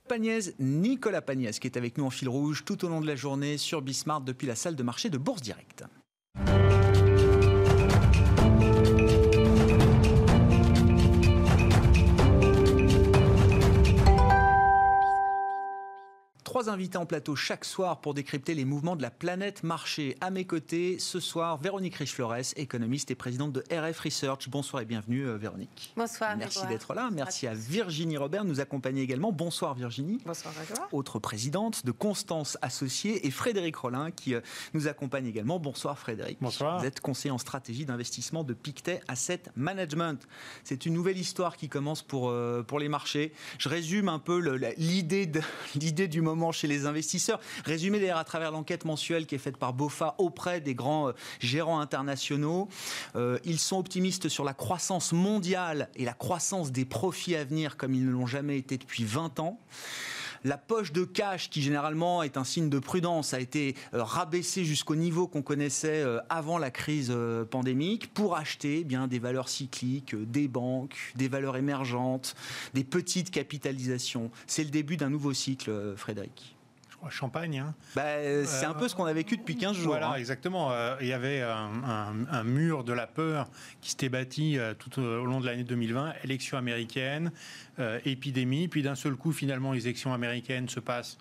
Pagnès, 0.08 0.54
Nicolas 0.58 1.22
Pagnès, 1.22 1.58
qui 1.60 1.68
est 1.68 1.76
avec 1.76 1.96
nous 1.96 2.04
en 2.04 2.10
fil 2.10 2.28
rouge 2.28 2.64
tout 2.64 2.84
au 2.84 2.88
long 2.88 3.00
de 3.00 3.06
la 3.06 3.14
journée 3.14 3.58
sur 3.58 3.80
Bismarck 3.80 4.24
depuis 4.24 4.46
la 4.46 4.56
salle 4.56 4.74
de 4.74 4.82
marché 4.82 5.08
de 5.08 5.18
Bourse 5.18 5.42
Directe. 5.42 5.84
Trois 16.50 16.68
invités 16.68 16.98
en 16.98 17.06
plateau 17.06 17.36
chaque 17.36 17.64
soir 17.64 18.00
pour 18.00 18.12
décrypter 18.12 18.54
les 18.54 18.64
mouvements 18.64 18.96
de 18.96 19.02
la 19.02 19.12
planète 19.12 19.62
marché. 19.62 20.16
À 20.20 20.30
mes 20.30 20.44
côtés, 20.44 20.98
ce 20.98 21.20
soir, 21.20 21.58
Véronique 21.58 21.94
Riche-Flores, 21.94 22.56
économiste 22.56 23.12
et 23.12 23.14
présidente 23.14 23.52
de 23.52 23.62
RF 23.70 24.00
Research. 24.00 24.48
Bonsoir 24.48 24.82
et 24.82 24.84
bienvenue, 24.84 25.28
euh, 25.28 25.36
Véronique. 25.36 25.92
Bonsoir. 25.96 26.36
Merci 26.36 26.66
d'être 26.66 26.92
là. 26.92 27.08
Merci 27.12 27.46
à, 27.46 27.54
Virginie 27.54 28.16
Robert 28.16 28.42
de 28.42 28.48
nous 28.48 28.58
accompagner 28.58 29.00
également. 29.00 29.30
Bonsoir, 29.30 29.74
Virginie. 29.74 30.18
Bonsoir, 30.26 30.52
Grégoire. 30.52 30.88
Autre 30.90 31.20
présidente 31.20 31.86
de 31.86 31.92
Constance 31.92 32.58
Associée 32.62 33.28
et 33.28 33.30
Frédéric 33.30 33.76
Rollin 33.76 34.10
qui 34.10 34.34
euh, 34.34 34.40
nous 34.74 34.88
accompagne 34.88 35.26
également. 35.26 35.60
Bonsoir, 35.60 36.00
Frédéric. 36.00 36.38
Bonsoir. 36.40 36.80
Vous 36.80 36.84
êtes 36.84 36.98
conseiller 36.98 37.30
en 37.30 37.38
stratégie 37.38 37.84
d'investissement 37.84 38.42
de 38.42 38.54
Pictet 38.54 39.02
Asset 39.06 39.42
Management. 39.54 40.26
C'est 40.64 40.84
une 40.84 40.94
nouvelle 40.94 41.18
histoire 41.18 41.56
qui 41.56 41.68
commence 41.68 42.02
pour, 42.02 42.28
euh, 42.28 42.64
pour 42.64 42.80
les 42.80 42.88
marchés. 42.88 43.32
Je 43.58 43.68
résume 43.68 44.08
un 44.08 44.18
peu 44.18 44.40
l'idée 44.78 46.08
du 46.08 46.20
moment 46.22 46.39
chez 46.52 46.66
les 46.66 46.86
investisseurs. 46.86 47.40
Résumé 47.64 48.00
d'ailleurs 48.00 48.18
à 48.18 48.24
travers 48.24 48.50
l'enquête 48.50 48.84
mensuelle 48.84 49.26
qui 49.26 49.34
est 49.34 49.38
faite 49.38 49.56
par 49.56 49.72
BOFA 49.72 50.14
auprès 50.18 50.60
des 50.60 50.74
grands 50.74 51.08
euh, 51.08 51.12
gérants 51.38 51.80
internationaux. 51.80 52.68
Euh, 53.16 53.38
ils 53.44 53.58
sont 53.58 53.78
optimistes 53.78 54.28
sur 54.28 54.44
la 54.44 54.54
croissance 54.54 55.12
mondiale 55.12 55.88
et 55.96 56.04
la 56.04 56.14
croissance 56.14 56.72
des 56.72 56.84
profits 56.84 57.36
à 57.36 57.44
venir 57.44 57.76
comme 57.76 57.94
ils 57.94 58.04
ne 58.04 58.10
l'ont 58.10 58.26
jamais 58.26 58.56
été 58.58 58.78
depuis 58.78 59.04
20 59.04 59.40
ans. 59.40 59.60
La 60.44 60.56
poche 60.56 60.92
de 60.92 61.04
cash, 61.04 61.50
qui 61.50 61.62
généralement 61.62 62.22
est 62.22 62.36
un 62.36 62.44
signe 62.44 62.70
de 62.70 62.78
prudence, 62.78 63.34
a 63.34 63.40
été 63.40 63.74
euh, 63.94 64.02
rabaissée 64.02 64.64
jusqu'au 64.64 64.96
niveau 64.96 65.26
qu'on 65.26 65.42
connaissait 65.42 66.04
avant 66.28 66.58
la 66.58 66.70
crise 66.70 67.14
pandémique 67.50 68.12
pour 68.12 68.36
acheter 68.36 68.80
eh 68.80 68.84
bien 68.84 69.06
des 69.06 69.18
valeurs 69.18 69.48
cycliques, 69.48 70.14
des 70.14 70.48
banques, 70.48 70.96
des 71.16 71.28
valeurs 71.28 71.56
émergentes, 71.56 72.34
des 72.74 72.84
petites 72.84 73.30
capitalisations. 73.30 74.30
C'est 74.46 74.64
le 74.64 74.70
début 74.70 74.96
d'un 74.96 75.10
nouveau 75.10 75.32
cycle, 75.32 75.94
Frédéric 75.96 76.56
champagne. 77.08 77.58
Hein. 77.58 77.74
Bah, 77.94 78.44
c'est 78.44 78.66
un 78.66 78.74
peu 78.74 78.88
ce 78.88 78.94
qu'on 78.94 79.06
a 79.06 79.12
vécu 79.12 79.36
depuis 79.36 79.56
15 79.56 79.76
jours. 79.76 79.86
Voilà, 79.88 80.10
hein. 80.10 80.14
exactement. 80.16 80.72
Euh, 80.72 80.96
il 81.00 81.06
y 81.06 81.12
avait 81.12 81.40
un, 81.40 82.44
mur 82.44 82.84
de 82.84 82.92
la 82.92 83.06
peur 83.06 83.48
qui 83.80 83.90
s'était 83.90 84.08
bâti 84.08 84.58
euh, 84.58 84.74
tout 84.74 85.00
au 85.00 85.24
long 85.24 85.40
de 85.40 85.46
l'année 85.46 85.64
2020, 85.64 86.14
élection 86.24 86.58
américaine, 86.58 87.32
euh, 87.78 88.00
épidémie, 88.04 88.68
puis 88.68 88.82
d'un 88.82 88.94
seul 88.94 89.14
coup, 89.14 89.32
finalement, 89.32 89.72
les 89.72 89.86
élections 89.86 90.12
américaines 90.12 90.68
se 90.68 90.80
passent 90.80 91.18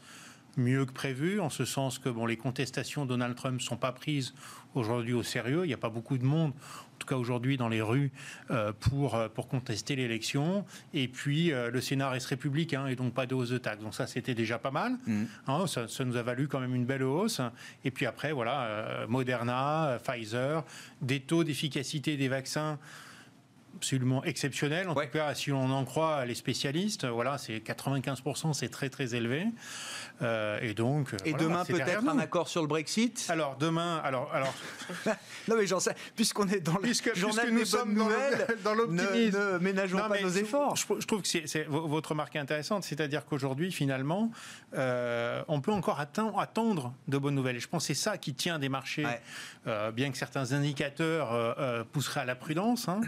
mieux 0.58 0.86
que 0.86 0.92
prévu, 0.92 1.40
en 1.40 1.50
ce 1.50 1.64
sens 1.66 2.00
que 2.00 2.10
bon, 2.10 2.26
les 2.26 2.38
contestations 2.38 3.06
de 3.06 3.10
Donald 3.10 3.36
Trump 3.36 3.56
ne 3.56 3.64
sont 3.64 3.78
pas 3.78 3.92
prises 3.92 4.34
aujourd'hui 4.76 5.14
au 5.14 5.24
sérieux. 5.24 5.64
Il 5.64 5.68
n'y 5.68 5.74
a 5.74 5.78
pas 5.78 5.90
beaucoup 5.90 6.18
de 6.18 6.26
monde, 6.26 6.54
tout 7.00 7.08
cas 7.08 7.16
aujourd'hui, 7.16 7.58
dans 7.58 7.70
les 7.70 7.82
rues 7.82 8.12
euh, 8.52 8.72
pour, 8.80 9.16
euh, 9.16 9.28
pour 9.28 9.48
contester 9.48 9.96
l'élection. 9.96 10.66
Et 10.94 11.08
puis, 11.08 11.52
euh, 11.52 11.72
le 11.72 11.82
Sénat 11.82 12.10
reste 12.10 12.28
républicain 12.28 12.88
et 12.88 12.96
donc 12.96 13.14
pas 13.14 13.26
de 13.26 13.34
hausse 13.34 13.50
de 13.50 13.58
taxes. 13.58 13.82
Donc 13.82 13.96
ça, 13.96 14.06
c'était 14.06 14.36
déjà 14.36 14.60
pas 14.60 14.72
mal. 14.72 14.98
Mmh. 15.08 15.24
Hein, 15.48 15.68
ça, 15.68 15.88
ça, 15.88 16.06
nous 16.06 16.18
a 16.18 16.22
valu 16.22 16.48
quand 16.48 16.60
même 16.60 16.76
une 16.76 16.86
belle 16.86 17.04
hausse. 17.04 17.42
Et 17.84 17.92
puis 17.92 18.06
après, 18.06 18.32
voilà, 18.32 19.06
Moderna, 19.08 19.98
Pfizer, 20.04 20.64
des 21.02 21.22
taux 21.22 21.44
d'efficacité 21.44 22.18
des 22.18 22.28
vaccins 22.28 22.78
absolument 23.76 24.24
exceptionnel. 24.26 24.90
En 24.90 24.96
tout 24.96 25.02
cas, 25.14 25.34
si 25.36 25.52
on 25.54 25.72
en 25.72 25.86
croit 25.86 26.26
les 26.26 26.36
spécialistes, 26.36 27.06
voilà, 27.06 27.38
c'est 27.38 27.60
95%, 27.60 28.54
c'est 28.54 28.68
très 28.68 28.90
très 28.90 29.16
élevé. 29.16 29.46
Euh, 30.22 30.60
et 30.62 30.74
donc. 30.74 31.16
Et 31.26 31.34
demain 31.34 31.64
peut-être 31.66 32.08
un 32.08 32.20
accord 32.20 32.50
sur 32.50 32.62
le 32.62 32.68
Brexit? 32.68 33.26
Alors 33.30 33.56
demain, 33.58 34.02
alors 34.04 34.30
alors. 34.34 34.54
non 35.48 35.56
mais 35.58 35.66
j'en 35.66 35.80
sais, 35.80 35.96
puisqu'on 36.16 36.48
est 36.48 36.60
dans 36.60 36.74
le 36.74 36.82
puisque, 36.82 37.16
journal 37.16 37.52
nous 37.52 37.66
sommes 37.66 37.96
dans 38.64 38.74
l'optimisme, 38.74 39.54
ne, 39.54 39.58
ménageons 39.60 39.98
pas 39.98 40.22
nos 40.22 40.30
efforts. 40.30 40.76
Je, 40.76 40.86
trouve 41.06 41.22
que 41.22 41.28
c'est 41.28 41.66
votre 41.68 42.10
remarque 42.10 42.36
est 42.36 42.40
intéressante, 42.40 42.84
c'est-à-dire 42.84 43.26
qu'aujourd'hui 43.26 43.72
finalement, 43.72 44.32
euh, 44.76 45.42
on 45.48 45.62
peut 45.62 45.72
encore 45.72 46.00
attendre 46.00 46.94
de 47.08 47.18
bonnes 47.18 47.36
nouvelles. 47.36 47.58
Et 47.58 47.62
je 47.62 47.68
pense 47.68 47.84
que 47.84 47.94
c'est 47.94 48.02
ça 48.02 48.18
qui 48.18 48.34
tient 48.34 48.60
des 48.60 48.70
marchés, 48.70 49.06
euh, 49.68 49.92
bien 49.92 50.12
que 50.12 50.18
certains 50.18 50.52
indicateurs 50.52 51.56
pousseraient 51.92 52.22
à 52.22 52.26
la 52.26 52.36
prudence. 52.36 52.90
Hein, 52.90 53.02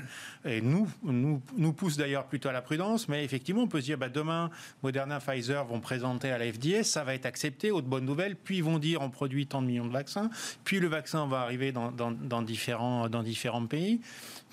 et 0.46 0.62
nous, 0.62 0.88
nous, 1.04 1.42
nous 1.58 1.74
poussent 1.74 1.98
d'ailleurs 1.98 2.26
plutôt 2.26 2.50
à 2.50 2.52
la 2.52 2.62
prudence, 2.62 3.08
mais 3.08 3.24
effectivement, 3.24 3.64
on 3.64 3.68
peut 3.68 3.82
se 3.82 3.86
dire, 3.86 3.98
bah, 3.98 4.10
demain, 4.10 4.50
Moderna, 4.84 5.20
Pfizer 5.20 5.66
vont 5.66 5.80
présenter 5.80 6.32
à 6.32 6.38
la 6.38 6.52
FDA, 6.52 6.84
ça 6.84 7.01
va 7.04 7.14
être 7.14 7.26
accepté, 7.26 7.72
autre 7.72 7.88
bonne 7.88 8.06
nouvelle, 8.06 8.36
puis 8.36 8.58
ils 8.58 8.64
vont 8.64 8.80
dire, 8.80 9.02
on 9.02 9.10
produit 9.10 9.48
tant 9.48 9.62
de 9.62 9.68
millions 9.68 9.88
de 9.88 9.92
vaccins, 9.92 10.30
puis 10.64 10.80
le 10.80 10.88
vaccin 10.88 11.28
va 11.28 11.42
arriver 11.42 11.72
dans, 11.72 11.92
dans, 11.92 12.42
différents, 12.42 13.10
dans 13.10 13.24
différents 13.24 13.66
pays. 13.66 14.02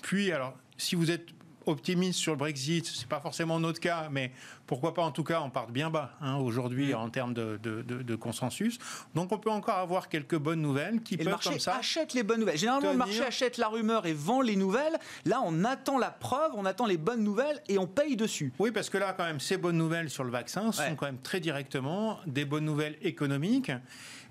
Puis, 0.01 0.31
alors, 0.31 0.55
si 0.77 0.95
vous 0.95 1.11
êtes 1.11 1.27
optimiste 1.69 2.19
sur 2.19 2.33
le 2.33 2.37
Brexit. 2.37 2.85
C'est 2.85 3.07
pas 3.07 3.19
forcément 3.19 3.59
notre 3.59 3.79
cas, 3.79 4.09
mais 4.11 4.31
pourquoi 4.67 4.93
pas 4.93 5.03
en 5.03 5.11
tout 5.11 5.23
cas 5.23 5.41
on 5.41 5.49
part 5.49 5.67
bien 5.67 5.89
bas 5.89 6.11
hein, 6.21 6.35
aujourd'hui 6.35 6.93
mm. 6.93 6.97
en 6.97 7.09
termes 7.09 7.33
de, 7.33 8.15
consensus. 8.15 8.77
Donc 9.15 9.31
on 9.31 9.37
peut 9.37 9.49
encore 9.49 9.77
avoir 9.77 10.09
quelques 10.09 10.37
bonnes 10.37 10.61
nouvelles 10.61 11.01
qui 11.01 11.17
peuvent 11.17 11.25
le 11.25 11.31
marché 11.31 11.49
comme 11.49 11.59
ça 11.59 11.77
achète 11.77 12.13
les 12.13 12.23
bonnes 12.23 12.41
nouvelles. 12.41 12.57
Généralement 12.57 12.91
le 12.91 12.97
marché 12.97 13.23
achète 13.23 13.57
la 13.57 13.67
rumeur 13.67 14.05
et 14.05 14.13
vend 14.13 14.41
les 14.41 14.55
nouvelles. 14.55 14.99
Là 15.25 15.41
on 15.43 15.63
attend 15.63 15.97
la 15.97 16.11
preuve, 16.11 16.51
on 16.55 16.65
attend 16.65 16.85
les 16.85 16.97
bonnes 16.97 17.23
nouvelles 17.23 17.61
et 17.67 17.77
on 17.77 17.87
paye 17.87 18.15
dessus. 18.15 18.53
Oui 18.59 18.71
parce 18.71 18.89
que 18.89 18.97
là 18.97 19.13
quand 19.13 19.25
même 19.25 19.39
ces 19.39 19.57
bonnes 19.57 19.77
nouvelles 19.77 20.09
sur 20.09 20.23
le 20.23 20.31
vaccin 20.31 20.71
sont 20.71 20.95
quand 20.95 21.05
même 21.05 21.21
très 21.21 21.39
directement 21.39 22.19
des 22.27 22.45
bonnes 22.45 22.65
nouvelles 22.65 22.97
économiques 23.01 23.71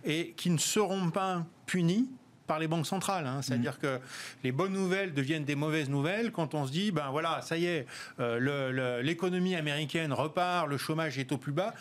et 0.05 0.33
qui 0.37 0.51
ne 0.51 0.59
seront 0.59 1.11
pas 1.11 1.45
punies 1.67 2.09
par 2.49 2.59
les 2.59 2.67
banques 2.67 2.87
centrales. 2.87 3.27
Hein. 3.27 3.43
C'est-à-dire 3.43 3.75
mm. 3.75 3.83
que 3.83 3.99
les 4.43 4.51
bonnes 4.51 4.73
nouvelles 4.73 5.15
deviennent 5.15 5.45
des 5.45 5.55
mauvaises 5.55 5.89
nouvelles 5.89 6.33
quand 6.33 6.55
on 6.55 6.67
se 6.67 6.73
dit, 6.73 6.91
ben 6.91 7.11
voilà, 7.13 7.41
ça 7.43 7.57
y 7.57 7.67
est, 7.67 7.87
euh, 8.19 9.03
l'économie 9.03 9.55
américaine 9.55 10.13
repart, 10.13 10.67
le 10.67 10.79
chômage 10.79 11.19
est 11.19 11.31
au 11.31 11.39
plus 11.39 11.53
bas. 11.53 11.75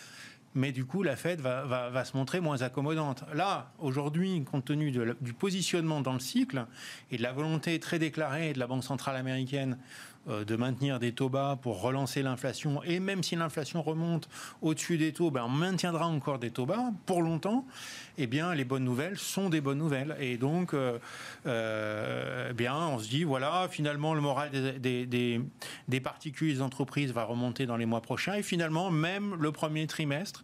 Mais 0.56 0.72
du 0.72 0.86
coup, 0.86 1.04
la 1.04 1.16
Fed 1.16 1.40
va, 1.40 2.04
se 2.04 2.18
montrer 2.18 2.40
moins 2.40 2.64
accommodante. 2.64 3.24
Là, 3.36 3.72
aujourd'hui, 3.78 4.44
compte 4.44 4.66
tenu 4.66 4.92
du 4.92 5.34
positionnement 5.34 6.02
dans 6.02 6.14
le 6.14 6.20
cycle 6.20 6.66
et 7.12 7.18
de 7.18 7.22
la 7.22 7.32
volonté 7.32 7.80
très 7.80 8.00
déclarée 8.00 8.54
de 8.54 8.60
la 8.60 8.66
Banque 8.66 8.84
centrale 8.84 9.18
américaine 9.18 9.78
de 10.28 10.56
maintenir 10.56 11.00
des 11.00 11.14
taux 11.14 11.30
bas 11.30 11.58
pour 11.62 11.82
relancer 11.82 12.22
l'inflation. 12.22 12.84
Et 12.84 13.00
même 13.00 13.24
si 13.24 13.36
l'inflation 13.36 13.82
remonte 13.82 14.30
au-dessus 14.62 14.98
des 14.98 15.14
taux, 15.14 15.32
ben 15.32 15.44
on 15.46 15.50
maintiendra 15.50 16.08
encore 16.08 16.40
des 16.40 16.52
taux 16.52 16.66
bas 16.66 16.92
pour 17.06 17.22
longtemps. 17.22 17.66
Eh 18.18 18.26
bien, 18.26 18.54
les 18.56 18.66
bonnes 18.66 18.84
nouvelles 18.84 19.18
sont 19.18 19.50
des 19.50 19.62
bonnes 19.62 19.78
nouvelles. 19.78 20.16
Et 20.20 20.38
donc, 20.38 20.74
euh, 20.74 20.98
euh, 21.46 22.48
eh 22.50 22.54
bien, 22.54 22.76
on 22.76 22.98
se 22.98 23.08
dit, 23.08 23.24
voilà, 23.24 23.68
finalement, 23.70 24.16
le 24.16 24.22
moral 24.22 24.50
des, 24.80 25.06
des, 25.06 25.42
des, 25.88 26.00
particules 26.00 26.56
des 26.56 26.62
entreprises 26.62 27.12
va 27.12 27.24
remonter 27.24 27.66
dans 27.68 27.78
les 27.78 27.86
mois 27.86 28.02
prochains. 28.02 28.34
Et 28.34 28.44
finalement, 28.44 28.90
même 28.90 29.36
le 29.40 29.52
premier 29.52 29.86
trimestre 29.88 30.44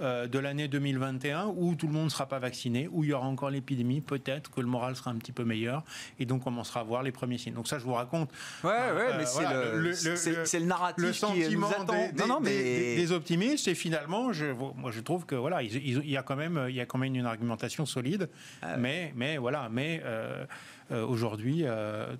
de 0.00 0.38
l'année 0.38 0.66
2021, 0.66 1.52
où 1.56 1.76
tout 1.76 1.86
le 1.86 1.92
monde 1.92 2.06
ne 2.06 2.08
sera 2.08 2.26
pas 2.26 2.40
vacciné, 2.40 2.88
où 2.90 3.04
il 3.04 3.10
y 3.10 3.12
aura 3.12 3.26
encore 3.26 3.50
l'épidémie, 3.50 4.00
peut-être 4.00 4.50
que 4.50 4.60
le 4.60 4.66
moral 4.66 4.96
sera 4.96 5.12
un 5.12 5.16
petit 5.16 5.30
peu 5.30 5.44
meilleur. 5.44 5.84
Et 6.18 6.26
donc, 6.26 6.40
on 6.40 6.44
commencera 6.44 6.80
à 6.80 6.82
voir 6.82 7.04
les 7.04 7.12
premiers 7.12 7.38
signes. 7.38 7.54
Donc 7.54 7.68
ça, 7.68 7.78
je 7.78 7.84
vous 7.84 7.94
raconte. 7.94 8.30
Ouais, 8.64 8.70
ouais, 8.70 9.21
c'est 9.26 10.58
le, 10.58 10.66
narratif 10.66 11.04
le 11.04 11.12
sentiment 11.12 11.48
qui 11.48 11.56
nous 11.56 11.66
attend. 11.66 12.10
Des, 12.12 12.26
non, 12.26 12.40
mais... 12.40 12.96
des, 12.96 13.12
optimistes. 13.12 13.68
Et 13.68 13.74
finalement, 13.74 14.32
je, 14.32 14.46
moi, 14.46 14.90
je 14.90 15.00
trouve 15.00 15.26
que 15.26 15.34
voilà, 15.34 15.62
il, 15.62 16.08
y 16.08 16.16
a 16.16 16.22
quand 16.22 16.36
même, 16.36 16.66
il 16.68 16.74
y 16.74 16.80
a 16.80 16.86
quand 16.86 16.98
même 16.98 17.14
une 17.14 17.26
argumentation 17.26 17.86
solide. 17.86 18.28
Ah 18.62 18.76
mais, 18.76 19.12
mais 19.16 19.38
voilà, 19.38 19.68
mais 19.70 20.02
euh, 20.04 20.44
euh, 20.90 21.06
aujourd'hui, 21.06 21.62
euh, 21.62 22.14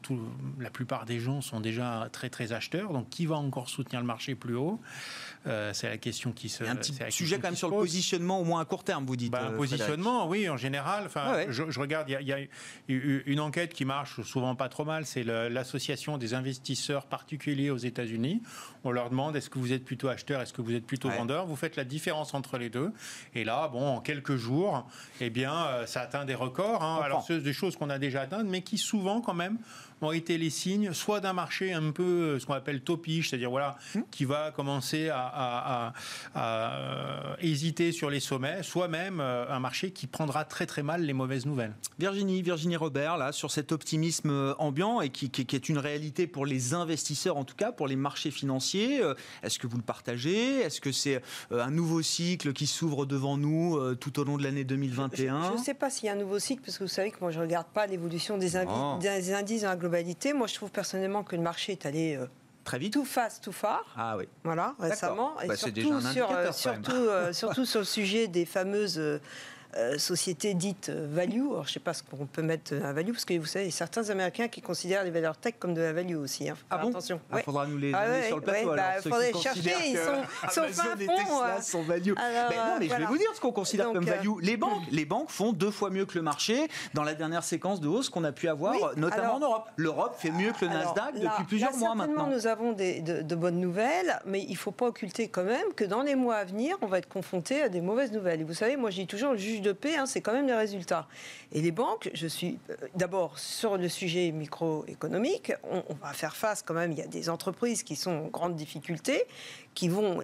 la 0.59 0.71
plupart 0.71 1.05
des 1.05 1.21
gens 1.21 1.41
sont 1.41 1.61
déjà 1.61 2.09
très 2.13 2.31
très 2.31 2.53
acheteurs. 2.53 2.93
Donc, 2.93 3.09
qui 3.11 3.27
va 3.27 3.37
encore 3.37 3.69
soutenir 3.69 4.01
le 4.01 4.07
marché 4.07 4.35
plus 4.35 4.55
haut? 4.55 4.81
Euh, 5.47 5.73
c'est 5.73 5.89
la 5.89 5.99
question 5.99 6.33
qui 6.33 6.49
se. 6.49 6.65
Un 6.65 6.77
petit 6.77 6.95
sujet 7.11 7.37
quand 7.37 7.49
même 7.49 7.57
sur 7.57 7.69
le 7.69 7.77
positionnement, 7.77 8.41
au 8.41 8.45
moins 8.45 8.61
à 8.61 8.65
court 8.65 8.85
terme, 8.85 9.05
vous 9.05 9.17
dites. 9.17 9.33
Bah, 9.33 9.49
un 9.49 9.57
positionnement, 9.57 10.29
oui, 10.29 10.49
en 10.49 10.57
général. 10.57 11.05
Enfin, 11.07 11.47
je, 11.49 11.81
regarde, 11.81 12.09
il 12.09 12.27
y, 12.27 12.33
a 12.33 12.39
une 12.89 13.41
enquête 13.41 13.75
qui 13.75 13.85
marche 13.85 14.23
souvent 14.23 14.55
pas 14.55 14.69
trop 14.69 14.85
mal. 14.85 15.05
C'est 15.07 15.25
l'association 15.25 16.19
des 16.19 16.35
investisseurs 16.35 17.07
particuliers 17.07 17.71
aux 17.71 17.79
États-Unis. 17.79 18.43
On 18.85 18.91
leur 18.91 19.11
demande 19.11 19.37
est-ce 19.37 19.51
que 19.51 19.59
vous 19.59 19.73
êtes 19.73 19.85
plutôt 19.85 20.09
acheteur, 20.09 20.41
est-ce 20.41 20.53
que 20.53 20.63
vous 20.63 20.75
êtes 20.75 20.87
plutôt 20.87 21.09
vendeur? 21.09 21.47
Vous 21.47 21.57
faites 21.57 21.77
la 21.77 21.85
différence 21.85 22.35
entre 22.35 22.59
les 22.59 22.71
deux. 22.71 22.93
Et 23.35 23.45
là, 23.45 23.69
bon, 23.69 23.97
en 23.97 24.01
quelques 24.01 24.37
jours, 24.37 24.87
eh 25.21 25.31
bien, 25.31 25.87
ça 25.87 26.03
atteint 26.03 26.25
des 26.25 26.35
records. 26.35 26.83
Hein. 26.83 27.01
Alors, 27.03 27.25
c'est 27.27 27.41
des 27.41 27.53
choses 27.53 27.77
qu'on 27.77 27.91
a 27.91 27.99
déjà 27.99 28.23
atteintes, 28.23 28.47
mais 28.47 28.63
qui 28.63 28.79
souvent, 28.79 29.21
quand 29.21 29.35
même, 29.35 29.59
ont 30.03 30.13
été 30.13 30.39
les 30.39 30.51
signes 30.51 30.93
soit 30.93 31.21
d'un 31.21 31.33
marché 31.33 31.73
un 31.73 31.91
peu 31.91 32.03
euh, 32.03 32.39
ce 32.39 32.47
qu'on 32.47 32.55
appelle 32.55 32.83
topiche, 32.83 33.31
c'est-à-dire 33.31 33.51
voilà, 33.51 33.77
hmm. 33.95 34.01
qui 34.11 34.25
va 34.25 34.51
commencer 34.51 35.11
à, 35.13 35.93
euh, 36.37 37.35
hésiter 37.41 37.93
sur 37.93 38.11
les 38.11 38.21
sommets, 38.21 38.63
soit 38.63 38.89
même 38.89 39.21
euh, 39.21 39.45
un 39.49 39.61
marché 39.61 39.91
qui 39.93 40.07
prendra 40.07 40.45
très 40.45 40.67
très 40.67 40.83
mal 40.83 41.03
les 41.03 41.13
mauvaises 41.13 41.47
nouvelles. 41.47 41.75
Virginie, 41.99 42.43
Virginie 42.43 42.77
Robert, 42.77 43.17
là, 43.17 43.33
sur 43.33 43.51
cet 43.51 43.73
optimisme 43.73 44.55
ambiant 44.59 45.01
et 45.01 45.11
qui, 45.11 45.31
est 45.55 45.69
une 45.69 45.79
réalité 45.79 46.27
pour 46.27 46.47
les 46.47 46.75
investisseurs, 46.75 47.37
en 47.37 47.45
tout 47.45 47.55
cas 47.55 47.73
pour 47.73 47.87
les 47.87 47.97
marchés 47.97 48.31
financiers, 48.31 49.03
est-ce 49.43 49.59
que 49.59 49.67
vous 49.67 49.77
le 49.77 49.83
partagez? 49.83 50.61
Est-ce 50.61 50.81
que 50.81 50.93
c'est 50.93 51.23
un 51.51 51.71
nouveau 51.71 52.03
cycle 52.03 52.53
qui 52.53 52.67
s'ouvre 52.67 53.07
devant 53.07 53.37
nous 53.37 53.95
tout 53.97 54.19
au 54.21 54.25
long 54.25 54.37
de 54.37 54.43
l'année 54.43 54.65
2021 54.65 55.49
Je 55.49 55.53
ne 55.53 55.59
sais 55.59 55.75
pas 55.75 55.91
s'il 55.91 56.07
y 56.07 56.09
a 56.09 56.13
un 56.13 56.17
nouveau 56.17 56.39
cycle, 56.39 56.63
parce 56.65 56.79
que 56.79 56.85
vous 56.85 56.89
savez 56.89 57.11
que 57.11 57.19
moi 57.21 57.31
je 57.31 57.39
ne 57.39 57.45
regarde 57.45 57.67
pas 57.73 57.87
l'évolution 57.87 58.39
des, 58.39 58.57
oh. 58.57 58.99
des, 59.01 59.33
indices 59.33 59.63
dans 59.63 59.69
la 59.69 59.77
moi, 60.35 60.47
je 60.47 60.55
trouve 60.55 60.71
personnellement 60.71 61.23
que 61.23 61.37
le 61.37 61.43
marché 61.43 61.73
est 61.73 61.87
allé 61.87 62.17
euh, 62.17 62.27
très 62.65 62.79
vite. 62.79 62.93
Tout 62.93 63.05
fast, 63.05 63.45
tout 63.45 63.53
far. 63.53 63.85
Ah 63.97 64.17
oui. 64.17 64.29
Voilà, 64.45 64.75
récemment. 64.79 65.41
Et 65.41 65.49
bah, 65.49 65.57
surtout, 65.57 66.01
sur, 66.01 66.31
euh, 66.31 66.53
surtout, 66.53 66.93
euh, 66.93 67.33
surtout 67.33 67.65
sur 67.65 67.81
le 67.81 67.87
sujet 67.87 68.29
des 68.29 68.45
fameuses 68.45 69.21
euh, 69.77 69.97
société 69.97 70.55
dite 70.55 70.91
euh, 70.91 71.07
value. 71.11 71.41
Alors, 71.41 71.65
je 71.65 71.71
ne 71.71 71.73
sais 71.73 71.81
pas 71.81 71.95
ce 71.95 72.03
qu'on 72.03 72.27
peut 72.27 72.43
mettre 72.43 72.75
un 72.75 72.93
value, 72.93 73.13
parce 73.13 73.25
que 73.25 73.39
vous 73.39 73.47
savez, 73.47 73.67
il 73.67 73.73
certains 73.73 74.11
Américains 74.11 74.49
qui 74.49 74.61
considèrent 74.61 75.03
les 75.03 75.11
valeurs 75.11 75.37
tech 75.37 75.55
comme 75.59 75.73
de 75.73 75.81
la 75.81 75.93
value 75.93 76.17
aussi. 76.17 76.49
Hein. 76.49 76.57
Ah 76.71 76.79
bon 76.79 76.91
Attention. 76.91 77.21
Il 77.31 77.39
ah, 77.39 77.43
faudra 77.43 77.67
nous 77.67 77.79
les 77.79 77.93
ah, 77.95 78.23
sur 78.27 78.37
le 78.37 78.43
plateau. 78.43 78.71
Il 78.73 78.77
bah, 78.77 79.03
faudrait 79.03 79.33
chercher, 79.33 79.75
ils 79.87 79.97
sont, 79.97 80.51
sont 80.51 80.67
Tesla 80.67 81.61
sont 81.63 81.83
value. 81.83 82.13
mais 82.17 82.57
non, 82.57 82.77
mais 82.81 82.89
je 82.89 82.95
vais 82.95 83.05
vous 83.07 83.17
dire 83.17 83.31
ce 83.35 83.41
qu'on 83.41 83.53
considère 83.53 83.93
comme 83.93 84.05
value. 84.05 84.29
Euh, 84.29 84.41
les 84.43 84.57
banques, 84.59 84.83
les 84.91 85.05
banques 85.07 85.31
font 85.31 85.53
deux 85.53 85.71
fois 85.71 85.91
mieux 85.91 86.05
que 86.05 86.17
le 86.17 86.23
marché 86.23 86.69
dans 86.93 87.03
la 87.03 87.15
dernière 87.15 87.45
séquence 87.45 87.81
de 87.81 87.89
hausse 87.89 88.11
qu'on 88.11 88.25
a 88.25 88.33
pu 88.33 88.49
avoir, 88.49 88.97
notamment 88.97 89.37
en 89.37 89.41
Europe. 89.41 89.71
L'Europe 89.77 90.17
fait 90.19 90.31
mieux 90.31 90.53
que 90.53 90.67
le 90.67 90.71
Nasdaq 90.71 91.15
depuis 91.15 91.45
plusieurs 91.45 91.77
mois 91.77 91.95
maintenant. 91.95 92.27
Nous 92.27 92.47
avons 92.47 92.73
des, 92.73 93.01
de, 93.01 93.23
de, 93.23 93.35
bonnes 93.35 93.61
nouvelles, 93.61 94.21
mais 94.27 94.43
il 94.43 94.53
ne 94.53 94.57
faut 94.57 94.71
pas 94.71 94.87
occulter 94.87 95.29
quand 95.29 95.45
même 95.45 95.73
que 95.75 95.85
dans 95.85 96.03
les 96.03 96.15
mois 96.15 96.37
à 96.37 96.45
venir, 96.45 96.77
on 96.83 96.87
va 96.87 96.99
être 96.99 97.09
confronté 97.09 97.63
à 97.63 97.69
des 97.69 97.81
mauvaises 97.81 98.13
nouvelles. 98.13 98.43
Et 98.43 98.45
vous 98.45 98.55
savez, 98.55 98.77
moi 98.77 98.91
je 98.91 98.97
dis 98.97 99.07
toujours, 99.07 99.33
le 99.33 99.39
juge 99.39 99.62
de 99.63 99.73
paix, 99.73 99.97
hein, 99.97 100.07
c'est 100.07 100.21
quand 100.21 100.33
même 100.33 100.47
les 100.47 100.55
résultats. 100.55 101.09
Et 101.53 101.61
les 101.61 101.71
banques, 101.71 102.11
je 102.15 102.27
suis 102.27 102.59
euh, 102.71 102.77
d'abord 102.95 103.39
sur 103.39 103.77
le 103.77 103.89
sujet 103.89 104.31
microéconomique, 104.33 105.53
on, 105.71 105.95
va 105.95 106.13
faire 106.13 106.37
face 106.37 106.63
quand 106.63 106.75
même, 106.75 106.93
il 106.93 106.99
y 106.99 107.03
a 107.03 107.07
des 107.07 107.29
entreprises 107.29 107.83
qui 107.83 107.97
sont 107.97 108.11
en 108.11 108.29
grande 108.29 108.57
difficulté, 108.57 109.25
qui 109.75 109.89
vont, 109.89 110.23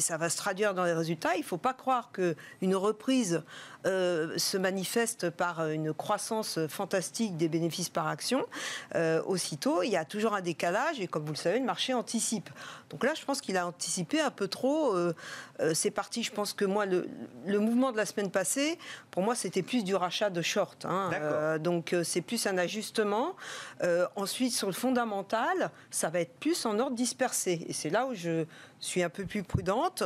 ça 0.00 0.16
va 0.16 0.30
se 0.30 0.36
traduire 0.36 0.74
dans 0.74 0.84
les 0.84 0.92
résultats. 0.92 1.34
Il 1.34 1.40
ne 1.40 1.44
faut 1.44 1.58
pas 1.58 1.74
croire 1.74 2.10
qu'une 2.12 2.74
reprise 2.74 3.42
euh, 3.86 4.36
se 4.38 4.56
manifeste 4.56 5.30
par 5.30 5.68
une 5.68 5.94
croissance 5.94 6.58
fantastique 6.68 7.36
des 7.36 7.48
bénéfices 7.48 7.88
par 7.88 8.08
action. 8.08 8.44
Euh, 8.96 9.22
aussitôt, 9.24 9.84
il 9.84 9.90
y 9.90 9.96
a 9.96 10.04
toujours 10.04 10.34
un 10.34 10.40
décalage 10.40 11.00
et 11.00 11.06
comme 11.06 11.24
vous 11.24 11.32
le 11.32 11.38
savez, 11.38 11.60
le 11.60 11.64
marché 11.64 11.94
anticipe. 11.94 12.50
Donc 12.90 13.04
là, 13.04 13.14
je 13.14 13.24
pense 13.24 13.40
qu'il 13.40 13.56
a 13.56 13.66
anticipé 13.66 14.20
un 14.20 14.30
peu 14.32 14.48
trop. 14.48 14.96
Euh, 14.96 15.14
c'est 15.74 15.92
parti, 15.92 16.24
je 16.24 16.32
pense 16.32 16.54
que 16.54 16.64
moi, 16.64 16.86
le, 16.86 17.06
mouvement 17.46 17.92
de 17.92 17.96
la 17.96 18.06
semaine 18.06 18.30
passée, 18.30 18.78
pour 19.12 19.22
moi, 19.22 19.36
c'était 19.36 19.62
plus 19.62 19.84
du 19.84 19.94
rachat 19.94 20.30
de 20.30 20.42
short. 20.42 20.84
Hein. 20.84 21.58
donc 21.58 21.94
c'est 22.02 22.20
plus 22.20 22.46
un 22.46 22.58
ajustement. 22.58 23.36
ensuite, 24.16 24.52
sur 24.52 24.66
le 24.66 24.72
fondamental, 24.72 25.70
ça 25.90 26.08
va 26.08 26.20
être 26.20 26.34
plus 26.38 26.66
en 26.66 26.78
ordre 26.78 26.96
dispersé. 26.96 27.64
Et 27.68 27.72
c'est 27.72 27.90
là 27.90 28.06
où 28.06 28.14
je 28.14 28.44
suis 28.80 29.02
un 29.02 29.08
peu 29.08 29.24
plus 29.24 29.42
prudente 29.42 30.02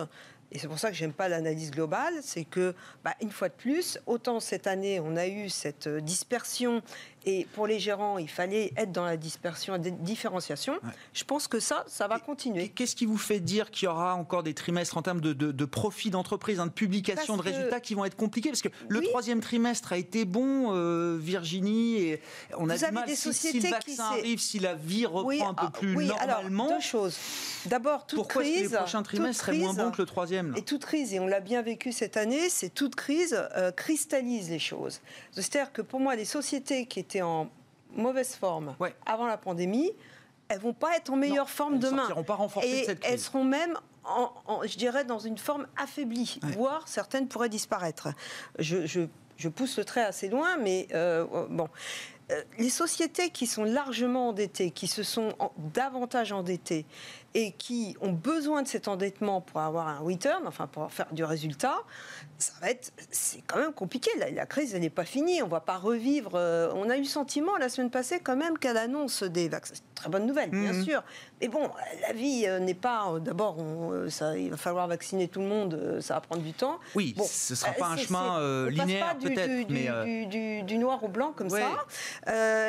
et 0.52 0.58
c'est 0.58 0.68
pour 0.68 0.78
ça 0.78 0.90
que 0.90 0.96
j'aime 0.96 1.14
pas 1.14 1.28
l'analyse 1.28 1.70
globale, 1.70 2.12
c'est 2.20 2.44
que, 2.44 2.74
bah, 3.02 3.14
une 3.22 3.30
fois 3.30 3.48
de 3.48 3.54
plus, 3.54 3.98
autant 4.06 4.38
cette 4.38 4.66
année, 4.66 5.00
on 5.00 5.16
a 5.16 5.26
eu 5.26 5.48
cette 5.48 5.86
euh, 5.86 6.00
dispersion 6.00 6.82
et 7.24 7.46
pour 7.52 7.66
les 7.66 7.78
gérants, 7.78 8.18
il 8.18 8.28
fallait 8.28 8.72
être 8.76 8.92
dans 8.92 9.04
la 9.04 9.16
dispersion, 9.16 9.74
la 9.74 9.78
différenciation. 9.78 10.78
Je 11.12 11.24
pense 11.24 11.46
que 11.48 11.60
ça, 11.60 11.84
ça 11.86 12.08
va 12.08 12.18
continuer. 12.18 12.68
Qu'est-ce 12.68 12.96
qui 12.96 13.06
vous 13.06 13.18
fait 13.18 13.40
dire 13.40 13.70
qu'il 13.70 13.86
y 13.86 13.88
aura 13.88 14.14
encore 14.14 14.42
des 14.42 14.54
trimestres 14.54 14.96
en 14.96 15.02
termes 15.02 15.20
de, 15.20 15.32
de, 15.32 15.64
profit 15.64 16.10
d'entreprise, 16.10 16.58
hein, 16.58 16.66
de 16.66 16.72
publication 16.72 17.36
de 17.36 17.42
résultats 17.42 17.80
qui 17.80 17.94
vont 17.94 18.04
être 18.04 18.16
compliqués? 18.16 18.50
Parce 18.50 18.62
que 18.62 18.68
le 18.88 19.00
troisième 19.02 19.40
trimestre 19.40 19.92
a 19.92 19.98
été 19.98 20.24
bon, 20.24 20.74
euh, 20.74 21.18
Virginie, 21.20 21.96
et 21.96 22.22
on 22.58 22.68
a 22.68 22.76
vous 22.76 22.86
du 22.86 22.92
mal. 22.92 23.06
Des 23.06 23.14
si, 23.14 23.22
sociétés 23.22 23.60
si, 23.60 23.66
le 23.66 23.70
vaccin 23.70 24.04
arrive, 24.04 24.40
si 24.40 24.58
la 24.58 24.74
vie 24.74 25.06
reprend 25.06 25.50
un 25.50 25.54
peu 25.54 25.66
ah, 25.66 25.78
plus 25.78 26.06
normalement. 26.06 26.64
Alors, 26.66 26.78
deux 26.78 26.80
choses. 26.80 27.16
D'abord, 27.66 28.06
toute 28.06 28.18
pourquoi 28.18 28.42
crise. 28.42 28.62
Pourquoi 28.62 28.78
les 28.78 28.82
prochains 28.82 29.02
trimestres 29.02 29.44
seraient 29.44 29.58
moins 29.58 29.74
bons 29.74 29.90
que 29.90 30.02
le 30.02 30.06
troisième 30.06 30.54
Et 30.56 30.62
toute 30.62 30.84
crise, 30.84 31.14
et 31.14 31.20
on 31.20 31.26
l'a 31.26 31.40
bien 31.40 31.62
vécu 31.62 31.92
cette 31.92 32.16
année, 32.16 32.48
c'est 32.48 32.70
toute 32.70 32.94
crise 32.94 33.38
euh, 33.56 33.70
cristallise 33.70 34.50
les 34.50 34.58
choses. 34.58 35.00
C'est-à-dire 35.32 35.72
que 35.72 35.82
pour 35.82 36.00
moi, 36.00 36.16
les 36.16 36.24
sociétés 36.24 36.86
qui 36.86 37.00
étaient 37.00 37.11
en 37.20 37.50
mauvaise 37.94 38.34
forme 38.34 38.74
avant 39.04 39.26
la 39.26 39.36
pandémie, 39.36 39.92
elles 40.48 40.60
vont 40.60 40.72
pas 40.72 40.96
être 40.96 41.10
en 41.10 41.16
meilleure 41.16 41.50
forme 41.50 41.78
demain. 41.78 42.08
Elles 42.16 42.24
pas 42.24 42.38
et 42.62 42.86
elles 43.02 43.18
seront 43.18 43.44
même 43.44 43.76
en, 44.04 44.62
je 44.64 44.76
dirais, 44.76 45.04
dans 45.04 45.18
une 45.18 45.38
forme 45.38 45.66
affaiblie, 45.76 46.40
voire 46.42 46.88
certaines 46.88 47.28
pourraient 47.28 47.48
disparaître. 47.48 48.08
Je, 48.58 48.86
je, 48.86 49.48
pousse 49.48 49.78
le 49.78 49.84
trait 49.84 50.02
assez 50.02 50.28
loin, 50.28 50.56
mais 50.56 50.88
euh, 50.94 51.46
bon. 51.50 51.68
les 52.58 52.70
sociétés 52.70 53.30
qui 53.30 53.46
sont 53.46 53.64
largement 53.64 54.28
endettées, 54.28 54.70
qui 54.70 54.86
se 54.86 55.02
sont 55.02 55.34
davantage 55.74 56.32
endettées, 56.32 56.86
et 57.34 57.52
qui 57.52 57.96
ont 58.00 58.12
besoin 58.12 58.62
de 58.62 58.68
cet 58.68 58.88
endettement 58.88 59.40
pour 59.40 59.60
avoir 59.60 59.88
un 59.88 59.98
return, 59.98 60.42
enfin 60.46 60.66
pour 60.66 60.92
faire 60.92 61.06
du 61.12 61.24
résultat, 61.24 61.76
ça 62.38 62.52
va 62.60 62.70
être, 62.70 62.92
c'est 63.10 63.42
quand 63.46 63.58
même 63.58 63.72
compliqué. 63.72 64.10
La, 64.18 64.30
la 64.30 64.46
crise, 64.46 64.74
elle 64.74 64.82
n'est 64.82 64.90
pas 64.90 65.04
finie. 65.04 65.42
On 65.42 65.46
ne 65.46 65.50
va 65.50 65.60
pas 65.60 65.78
revivre. 65.78 66.32
Euh, 66.34 66.70
on 66.74 66.90
a 66.90 66.96
eu 66.96 67.02
le 67.02 67.06
sentiment 67.06 67.56
la 67.56 67.68
semaine 67.68 67.90
passée 67.90 68.20
quand 68.22 68.36
même 68.36 68.58
qu'à 68.58 68.72
l'annonce 68.72 69.22
des 69.22 69.48
vaccins, 69.48 69.74
c'est 69.74 69.82
une 69.82 69.94
très 69.94 70.10
bonne 70.10 70.26
nouvelle, 70.26 70.50
bien 70.50 70.72
mhm. 70.72 70.84
sûr. 70.84 71.02
Mais 71.40 71.48
bon, 71.48 71.70
la 72.06 72.12
vie 72.12 72.44
euh, 72.46 72.58
n'est 72.58 72.74
pas. 72.74 73.12
Euh, 73.12 73.18
d'abord, 73.18 73.56
il 74.36 74.50
va 74.50 74.56
falloir 74.56 74.88
vacciner 74.88 75.28
tout 75.28 75.40
le 75.40 75.46
monde. 75.46 76.00
ça 76.00 76.14
va 76.14 76.20
prendre 76.20 76.42
du 76.42 76.52
temps. 76.52 76.80
Oui, 76.94 77.14
bon, 77.16 77.24
ce 77.24 77.52
ne 77.54 77.56
sera 77.56 77.72
pas 77.72 77.86
un 77.86 77.96
chemin 77.96 78.68
linéaire 78.68 79.16
peut-être, 79.18 79.70
mais 79.70 80.26
du, 80.26 80.62
du, 80.62 80.78
noir 80.78 81.02
au 81.04 81.08
blanc 81.08 81.32
comme 81.34 81.50
ça. 81.50 81.86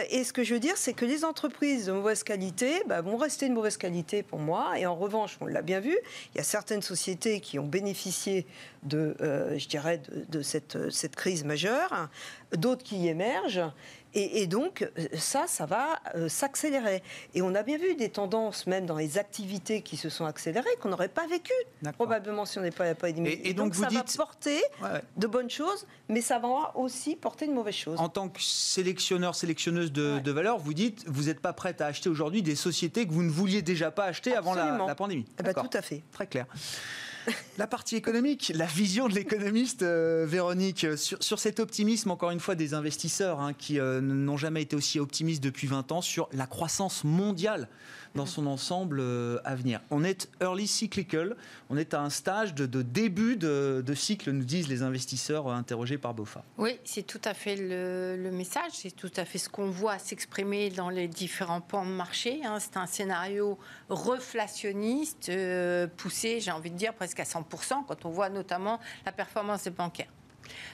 et 0.10 0.24
ce 0.24 0.32
que 0.32 0.44
je 0.44 0.54
veux 0.54 0.60
dire, 0.60 0.78
c'est 0.78 0.94
que 0.94 1.06
les 1.06 1.26
entreprises 1.26 1.88
de 1.88 1.92
mauvaise 1.92 2.24
qualité 2.24 2.84
bah, 2.88 3.02
vont 3.02 3.18
rester 3.18 3.50
de 3.50 3.54
mauvaise 3.54 3.78
qualité 3.78 4.24
pour 4.24 4.40
moi 4.40 4.53
et 4.76 4.86
en 4.86 4.96
revanche, 4.96 5.38
on 5.42 5.46
l'a 5.46 5.62
bien 5.62 5.80
vu, 5.80 5.98
il 6.34 6.38
y 6.38 6.42
a 6.42 6.44
certaines 6.44 6.82
sociétés 6.82 7.40
qui 7.40 7.60
ont 7.60 7.68
bénéficié 7.68 8.46
de, 8.84 9.16
euh, 9.22 9.58
je 9.58 9.68
dirais, 9.68 10.02
de, 10.30 10.42
cette, 10.42 10.90
cette, 10.90 11.16
crise 11.16 11.44
majeure, 11.44 12.10
d'autres 12.56 12.84
qui 12.84 13.08
émergent. 13.08 13.72
Et, 14.16 14.48
donc, 14.48 14.88
ça, 15.18 15.46
ça 15.48 15.66
va 15.66 16.00
euh, 16.16 16.30
s'accélérer. 16.30 17.02
Et 17.34 17.42
on 17.42 17.56
a 17.56 17.64
bien 17.64 17.78
vu 17.78 17.96
des 17.96 18.10
tendances, 18.10 18.68
même 18.68 18.86
dans 18.86 18.98
les 18.98 19.18
activités 19.18 19.82
qui 19.82 19.98
se 19.98 20.10
sont 20.10 20.26
accélérées, 20.26 20.70
qu'on 20.82 20.90
n'aurait 20.90 21.08
pas 21.10 21.26
vécues, 21.28 21.52
probablement, 21.94 22.46
si 22.46 22.60
on 22.60 22.62
n'est 22.62 22.72
pas 22.72 22.94
pandémie. 22.94 23.30
Et, 23.30 23.50
et, 23.50 23.54
donc, 23.54 23.76
ça 23.76 23.88
va 23.90 24.04
porter 24.16 24.62
de 25.18 25.28
bonnes 25.28 25.50
choses, 25.50 25.88
mais 26.10 26.22
ça 26.22 26.40
va 26.40 26.74
aussi 26.76 27.16
porter 27.16 27.48
de 27.48 27.54
mauvaises 27.54 27.76
choses. 27.76 28.00
En 28.00 28.10
tant 28.10 28.30
que 28.30 28.42
sélectionneur, 28.42 29.36
sélectionneuse 29.36 29.92
de, 29.92 30.20
de 30.20 30.32
valeur, 30.32 30.58
vous 30.60 30.74
dites, 30.74 31.04
vous 31.08 31.24
n'êtes 31.24 31.40
pas 31.40 31.54
prête 31.54 31.82
à 31.82 31.88
acheter 31.88 32.10
aujourd'hui 32.10 32.42
des 32.42 32.56
sociétés 32.56 33.08
que 33.08 33.14
vous 33.14 33.24
ne 33.24 33.32
vouliez 33.32 33.62
déjà 33.62 33.92
pas 33.92 34.06
acheter 34.06 34.36
avant 34.36 34.54
la, 34.54 34.78
la 34.86 34.96
pandémie. 34.96 35.26
Eh 35.40 35.44
ben, 35.44 35.54
tout 35.54 35.70
à 35.74 35.82
fait. 35.82 36.04
Très 36.12 36.28
clair. 36.28 36.46
La 37.58 37.68
partie 37.68 37.96
économique, 37.96 38.52
la 38.56 38.66
vision 38.66 39.08
de 39.08 39.14
l'économiste, 39.14 39.84
euh, 39.84 40.26
Véronique, 40.28 40.88
sur, 40.98 41.40
cet 41.40 41.60
optimisme, 41.60 42.12
encore 42.12 42.32
une 42.32 42.40
fois, 42.40 42.56
des 42.56 42.74
investisseurs 42.74 43.40
hein, 43.40 43.54
qui 43.54 43.80
euh, 43.80 44.02
n'ont 44.02 44.38
jamais 44.38 44.62
été 44.62 44.76
aussi 44.76 45.00
optimistes 45.00 45.44
depuis 45.44 45.68
20 45.68 45.92
ans 45.92 46.02
sur 46.02 46.28
la 46.34 46.48
croissance 46.48 47.04
mondiale 47.04 47.68
dans 48.16 48.26
son 48.26 48.46
ensemble 48.48 49.00
euh, 49.00 49.40
à 49.44 49.56
venir. 49.56 49.82
On 49.90 50.04
est 50.04 50.30
early 50.42 50.68
cyclical, 50.68 51.36
on 51.70 51.78
est 51.78 51.94
à 51.94 52.02
un 52.02 52.10
stage 52.10 52.54
de, 52.54 52.82
début 52.82 53.36
de, 53.36 53.84
cycle, 53.96 54.32
nous 54.32 54.44
disent 54.44 54.68
les 54.68 54.84
investisseurs 54.84 55.48
interrogés 55.50 55.98
par 55.98 56.14
BOFA. 56.14 56.44
Oui, 56.58 56.80
c'est 56.84 57.04
tout 57.04 57.22
à 57.26 57.34
fait 57.34 57.56
le, 57.56 58.32
message, 58.32 58.72
c'est 58.74 58.96
tout 58.96 59.12
à 59.16 59.26
fait 59.26 59.38
ce 59.38 59.50
qu'on 59.50 59.70
voit 59.70 60.00
s'exprimer 60.00 60.70
dans 60.70 60.90
les 60.90 61.08
différents 61.08 61.62
pans 61.62 61.86
de 61.86 61.92
marché. 61.92 62.42
Hein. 62.44 62.58
C'est 62.60 62.78
un 62.78 62.88
scénario 62.88 63.58
reflationniste, 63.90 65.30
euh, 65.30 65.88
poussé, 65.98 66.40
j'ai 66.40 66.52
envie 66.52 66.72
de 66.72 66.78
dire, 66.78 66.94
presque 66.94 67.20
à 67.20 67.24
100%, 67.24 67.86
quand 67.88 68.06
on 68.06 68.10
voit 68.10 68.30
notamment 68.30 68.80
la 69.06 69.12
performance 69.12 69.64
des 69.64 69.72
bancaires. 69.72 70.12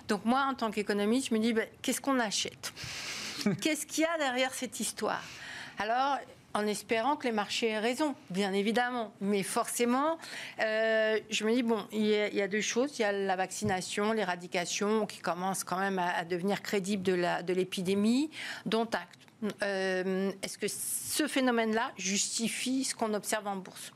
Donc 0.07 0.25
moi, 0.25 0.45
en 0.49 0.55
tant 0.55 0.71
qu'économiste, 0.71 1.29
je 1.29 1.33
me 1.35 1.39
dis, 1.39 1.53
ben, 1.53 1.67
qu'est-ce 1.81 2.01
qu'on 2.01 2.19
achète? 2.19 2.73
Qu'est-ce 3.61 3.85
qu'il 3.85 4.03
y 4.03 4.05
a 4.05 4.17
derrière 4.17 4.53
cette 4.53 4.79
histoire? 4.79 5.23
Alors, 5.77 6.17
en 6.53 6.65
espérant 6.65 7.15
que 7.15 7.27
les 7.27 7.31
marchés 7.31 7.67
aient 7.67 7.79
raison, 7.79 8.15
bien 8.29 8.53
évidemment. 8.53 9.13
Mais 9.21 9.43
forcément, 9.43 10.17
euh, 10.59 11.19
je 11.29 11.45
me 11.45 11.53
dis, 11.53 11.63
bon, 11.63 11.85
il 11.91 12.05
y, 12.07 12.41
a, 12.41 12.47
deux 12.47 12.61
choses. 12.61 12.97
Il 12.97 13.03
y 13.03 13.05
a 13.05 13.11
la 13.11 13.35
vaccination, 13.35 14.13
l'éradication, 14.13 15.05
qui 15.05 15.19
commence 15.19 15.63
quand 15.63 15.77
même 15.77 15.99
à, 15.99 16.25
devenir 16.25 16.61
crédible 16.61 17.03
de 17.03 17.53
l'épidémie, 17.53 18.29
dont 18.65 18.85
acte. 18.85 19.19
Euh, 19.63 20.31
est-ce 20.41 20.57
que 20.57 20.67
ce 20.67 21.27
phénomène-là 21.27 21.91
justifie 21.97 22.83
ce 22.83 22.93
qu'on 22.93 23.13
observe 23.13 23.47
en 23.47 23.55
bourse? 23.55 23.91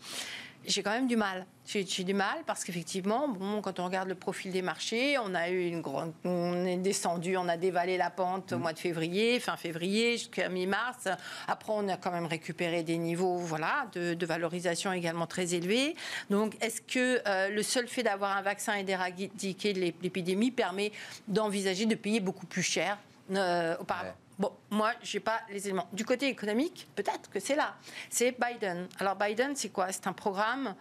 J'ai 0.65 0.81
quand 0.81 0.91
même 0.91 1.07
du 1.07 1.17
mal. 1.17 1.45
J'ai 1.65 1.83
du 1.83 2.13
mal 2.13 2.39
parce 2.45 2.63
qu'effectivement, 2.63 3.27
bon, 3.27 3.61
quand 3.61 3.79
on 3.79 3.85
regarde 3.85 4.09
le 4.09 4.15
profil 4.15 4.51
des 4.51 4.61
marchés, 4.61 5.17
on 5.17 5.33
a 5.33 5.49
eu 5.49 5.65
une 5.67 5.81
grande, 5.81 6.13
on 6.25 6.65
est 6.65 6.77
descendu, 6.77 7.37
on 7.37 7.47
a 7.47 7.57
dévalé 7.57 7.97
la 7.97 8.09
pente 8.09 8.53
au 8.53 8.57
mm. 8.57 8.61
mois 8.61 8.73
de 8.73 8.79
février, 8.79 9.39
fin 9.39 9.55
février 9.55 10.13
jusqu'à 10.13 10.49
mi-mars. 10.49 11.07
Après, 11.47 11.73
on 11.73 11.87
a 11.87 11.97
quand 11.97 12.11
même 12.11 12.25
récupéré 12.25 12.83
des 12.83 12.97
niveaux, 12.97 13.37
voilà, 13.37 13.87
de, 13.93 14.25
valorisation 14.25 14.93
également 14.93 15.27
très 15.27 15.53
élevés. 15.53 15.95
Donc, 16.29 16.55
est-ce 16.61 16.81
que 16.81 17.21
euh, 17.27 17.49
le 17.49 17.63
seul 17.63 17.87
fait 17.87 18.03
d'avoir 18.03 18.35
un 18.37 18.41
vaccin 18.41 18.75
et 18.75 18.83
d'éradiquer 18.83 19.73
l'épidémie 19.73 20.51
permet 20.51 20.91
d'envisager 21.27 21.85
de 21.85 21.95
payer 21.95 22.19
beaucoup 22.19 22.45
plus 22.45 22.63
cher 22.63 22.97
euh, 23.31 23.75
auparavant? 23.79 24.13
Bon, 24.39 24.51
moi, 24.71 24.93
je 25.01 25.17
n'ai 25.17 25.21
pas 25.21 25.41
les 25.49 25.67
éléments. 25.67 25.87
Du 25.93 26.05
côté 26.05 26.27
économique, 26.27 26.87
peut-être 26.95 27.29
que 27.29 27.39
c'est 27.39 27.55
là. 27.55 27.75
C'est 28.09 28.35
Biden. 28.39 28.87
Alors, 28.99 29.15
Biden, 29.15 29.55
c'est 29.55 29.69
quoi? 29.69 29.91
C'est 29.91 30.07
un 30.07 30.13
programme 30.13 30.75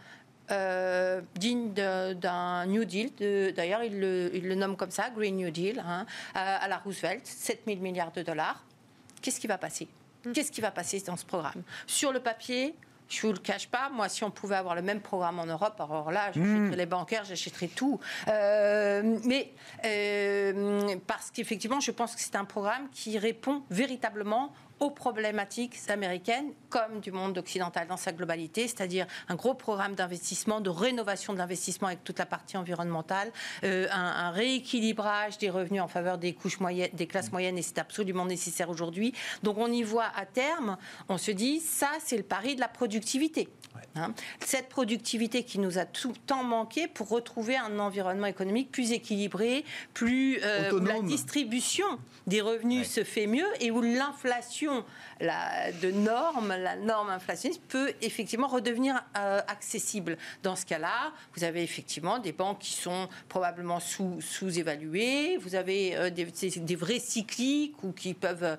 euh, 0.51 1.21
digne 1.35 1.73
d'un 1.73 2.67
New 2.67 2.85
Deal. 2.85 3.11
D'ailleurs, 3.55 3.83
il, 3.83 4.01
le, 4.01 4.55
nomme 4.55 4.77
comme 4.77 4.91
ça, 4.91 5.11
Green 5.11 5.37
New 5.37 5.51
Deal, 5.51 5.83
hein, 5.87 6.07
à, 6.35 6.67
la 6.69 6.79
Roosevelt, 6.79 7.27
7 7.27 7.63
000 7.67 7.81
milliards 7.81 8.13
de 8.13 8.23
dollars. 8.23 8.65
Qu'est-ce 9.21 9.41
qui 9.41 9.47
va 9.47 9.59
passer? 9.59 9.89
Hmm. 10.25 10.33
Qu'est-ce 10.33 10.51
qui 10.51 10.61
va 10.61 10.71
passer 10.71 11.01
dans 11.01 11.17
ce 11.17 11.25
programme? 11.25 11.63
Sur 11.87 12.13
le 12.13 12.21
papier, 12.21 12.75
je 13.13 13.27
ne 13.27 13.33
vous 13.33 13.39
le 13.39 13.43
cache 13.43 13.69
pas, 13.69 13.91
moi, 13.91 14.09
si 14.09 14.25
on 14.25 14.31
pouvait 14.31 14.57
avoir 14.57 14.75
le 14.75 14.83
même 14.83 15.01
programme 15.01 15.39
en 15.39 15.47
Europe, 15.47 15.75
alors 15.81 16.11
là, 16.11 16.33
j'achèterais 16.33 16.59
hmm. 16.59 16.75
les 16.75 16.87
bancaires, 16.87 17.25
j'achèterais 17.25 17.69
tout. 17.69 18.01
Euh, 18.29 19.19
mais 19.25 19.53
euh, 19.85 20.97
parce 21.07 21.31
qu'effectivement, 21.31 21.81
je 21.81 21.91
pense 21.91 22.15
que 22.15 22.21
c'est 22.21 22.37
un 22.37 22.45
programme 22.45 22.89
qui 22.91 23.19
répond 23.19 23.63
véritablement 23.71 24.53
aux 24.83 24.91
problématiques 24.91 25.79
américaines 25.89 26.53
comme 26.69 26.99
du 27.01 27.13
monde 27.13 27.39
occidental 27.39 27.87
dans 27.87 27.97
sa 27.97 28.11
globalité, 28.11 28.63
c'est-à-dire 28.63 29.07
un 29.29 29.37
gros 29.37 29.55
programme 29.55 29.95
d'investissement, 29.95 30.61
de 30.61 30.71
rénovation 30.71 31.33
de 31.33 31.39
l'investissement 31.39 31.87
avec 31.87 32.03
toute 32.03 32.19
la 32.19 32.27
partie 32.27 32.57
environnementale, 32.57 33.31
euh, 33.63 33.87
un, 33.93 34.31
rééquilibrage 34.33 35.39
des 35.39 35.51
revenus 35.51 35.83
en 35.83 35.87
faveur 35.87 36.19
des 36.19 36.33
couches 36.33 36.59
moyennes, 36.59 36.91
des 36.95 37.07
classes 37.07 37.31
moyennes, 37.31 37.59
et 37.59 37.63
c'est 37.63 37.79
absolument 37.79 38.25
nécessaire 38.25 38.71
aujourd'hui. 38.71 39.15
Donc 39.45 39.57
on 39.59 39.71
y 39.71 39.85
voit 39.85 40.11
à 40.17 40.27
terme, 40.27 40.77
on 41.09 41.17
se 41.17 41.31
dit, 41.31 41.61
ça 41.61 41.91
c'est 42.05 42.17
le 42.17 42.25
pari 42.25 42.57
de 42.57 42.61
la 42.61 42.69
productivité. 42.69 43.49
Hein. 43.95 44.15
Cette 44.41 44.69
productivité 44.69 45.45
qui 45.45 45.59
nous 45.59 45.79
a 45.79 45.85
tout 45.85 46.13
temps 46.27 46.45
manqué 46.45 46.89
pour 46.89 47.09
retrouver 47.09 47.57
un 47.57 47.79
environnement 47.79 48.27
économique 48.27 48.71
plus 48.73 48.93
équilibré, 48.93 49.65
plus 49.95 50.41
euh, 50.43 50.73
où 50.73 50.81
la 50.81 51.01
distribution 51.01 51.87
des 52.27 52.41
revenus 52.41 52.89
se 52.89 53.05
fait 53.05 53.27
mieux 53.27 53.47
et 53.61 53.71
où 53.71 53.81
l'inflation 53.81 54.72
non 54.73 54.85
de 55.23 55.91
normes, 55.91 56.49
la 56.49 56.77
norme 56.77 57.11
inflationniste 57.11 57.63
peut 57.69 57.93
effectivement 58.03 58.49
redevenir 58.49 59.03
euh, 59.17 59.41
accessible. 59.47 60.17
Dans 60.43 60.57
ce 60.57 60.67
cas-là, 60.67 61.13
vous 61.35 61.45
avez 61.45 61.63
effectivement 61.63 62.19
des 62.19 62.33
banques 62.33 62.61
qui 62.61 62.73
sont 62.73 63.09
probablement 63.29 63.81
sous, 63.81 64.21
sous-évaluées, 64.21 65.37
vous 65.39 65.55
avez 65.55 65.97
euh, 65.97 66.11
des, 66.11 66.25
des, 66.25 66.77
vrais 66.77 66.99
cycliques 66.99 67.83
ou 67.83 67.93
qui 67.93 68.15
peuvent 68.15 68.57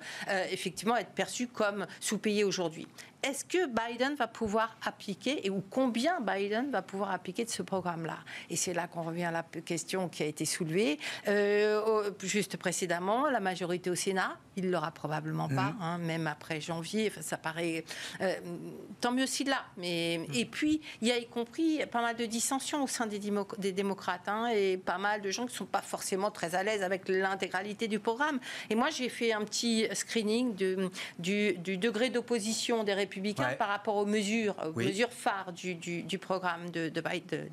effectivement 0.50 0.96
être 0.96 1.10
perçus 1.10 1.48
comme 1.48 1.86
sous-payés 2.00 2.44
aujourd'hui 2.44 2.86
est-ce 3.24 3.44
que 3.44 3.66
Biden 3.66 4.14
va 4.14 4.28
pouvoir 4.28 4.76
appliquer 4.84 5.46
et 5.46 5.50
ou 5.50 5.62
combien 5.70 6.20
Biden 6.20 6.70
va 6.70 6.82
pouvoir 6.82 7.10
appliquer 7.10 7.44
de 7.44 7.50
ce 7.50 7.62
programme-là? 7.62 8.18
Et 8.50 8.56
c'est 8.56 8.74
là 8.74 8.86
qu'on 8.86 9.02
revient 9.02 9.24
à 9.24 9.30
la 9.30 9.42
question 9.42 10.08
qui 10.08 10.22
a 10.22 10.26
été 10.26 10.44
soulevée 10.44 10.98
euh, 11.26 12.10
juste 12.22 12.58
précédemment. 12.58 13.30
La 13.30 13.40
majorité 13.40 13.88
au 13.88 13.94
Sénat, 13.94 14.36
il 14.56 14.70
l'aura 14.70 14.90
probablement 14.90 15.48
pas, 15.48 15.72
mhm. 15.72 15.76
hein, 15.80 15.98
même 15.98 16.26
après 16.26 16.53
janvier. 16.60 17.12
ça 17.20 17.36
paraît 17.36 17.84
euh, 18.20 18.34
tant 19.00 19.12
mieux 19.12 19.26
s'il 19.26 19.48
l'a. 19.48 19.64
Mais 19.76 20.18
mhm. 20.18 20.34
et 20.34 20.44
puis 20.44 20.80
il 21.00 21.08
y 21.08 21.12
a 21.12 21.18
y 21.18 21.26
compris 21.26 21.84
pas 21.86 22.02
mal 22.02 22.16
de 22.16 22.26
dissensions 22.26 22.82
au 22.82 22.86
sein 22.86 23.06
des, 23.06 23.20
des 23.58 23.72
démocrates 23.72 24.28
hein, 24.28 24.48
et 24.54 24.76
pas 24.76 24.98
mal 24.98 25.22
de 25.22 25.30
gens 25.30 25.46
qui 25.46 25.54
sont 25.54 25.64
pas 25.64 25.82
forcément 25.82 26.30
très 26.30 26.54
à 26.54 26.62
l'aise 26.62 26.82
avec 26.82 27.08
l'intégralité 27.08 27.88
du 27.88 27.98
programme. 27.98 28.38
Et 28.70 28.74
moi 28.74 28.90
j'ai 28.90 29.08
fait 29.08 29.32
un 29.32 29.44
petit 29.44 29.86
screening 29.92 30.54
de, 30.54 30.90
du, 31.18 31.54
du 31.54 31.76
degré 31.76 32.10
d'opposition 32.10 32.84
des 32.84 32.94
républicains 32.94 33.54
par 33.58 33.68
rapport 33.68 33.96
aux 33.96 34.06
mesures, 34.06 34.56
aux 34.64 34.78
mesures 34.78 35.12
phares 35.12 35.52
du, 35.52 35.74
du, 35.74 36.18
programme 36.18 36.70
de, 36.70 36.88
de, 36.88 37.02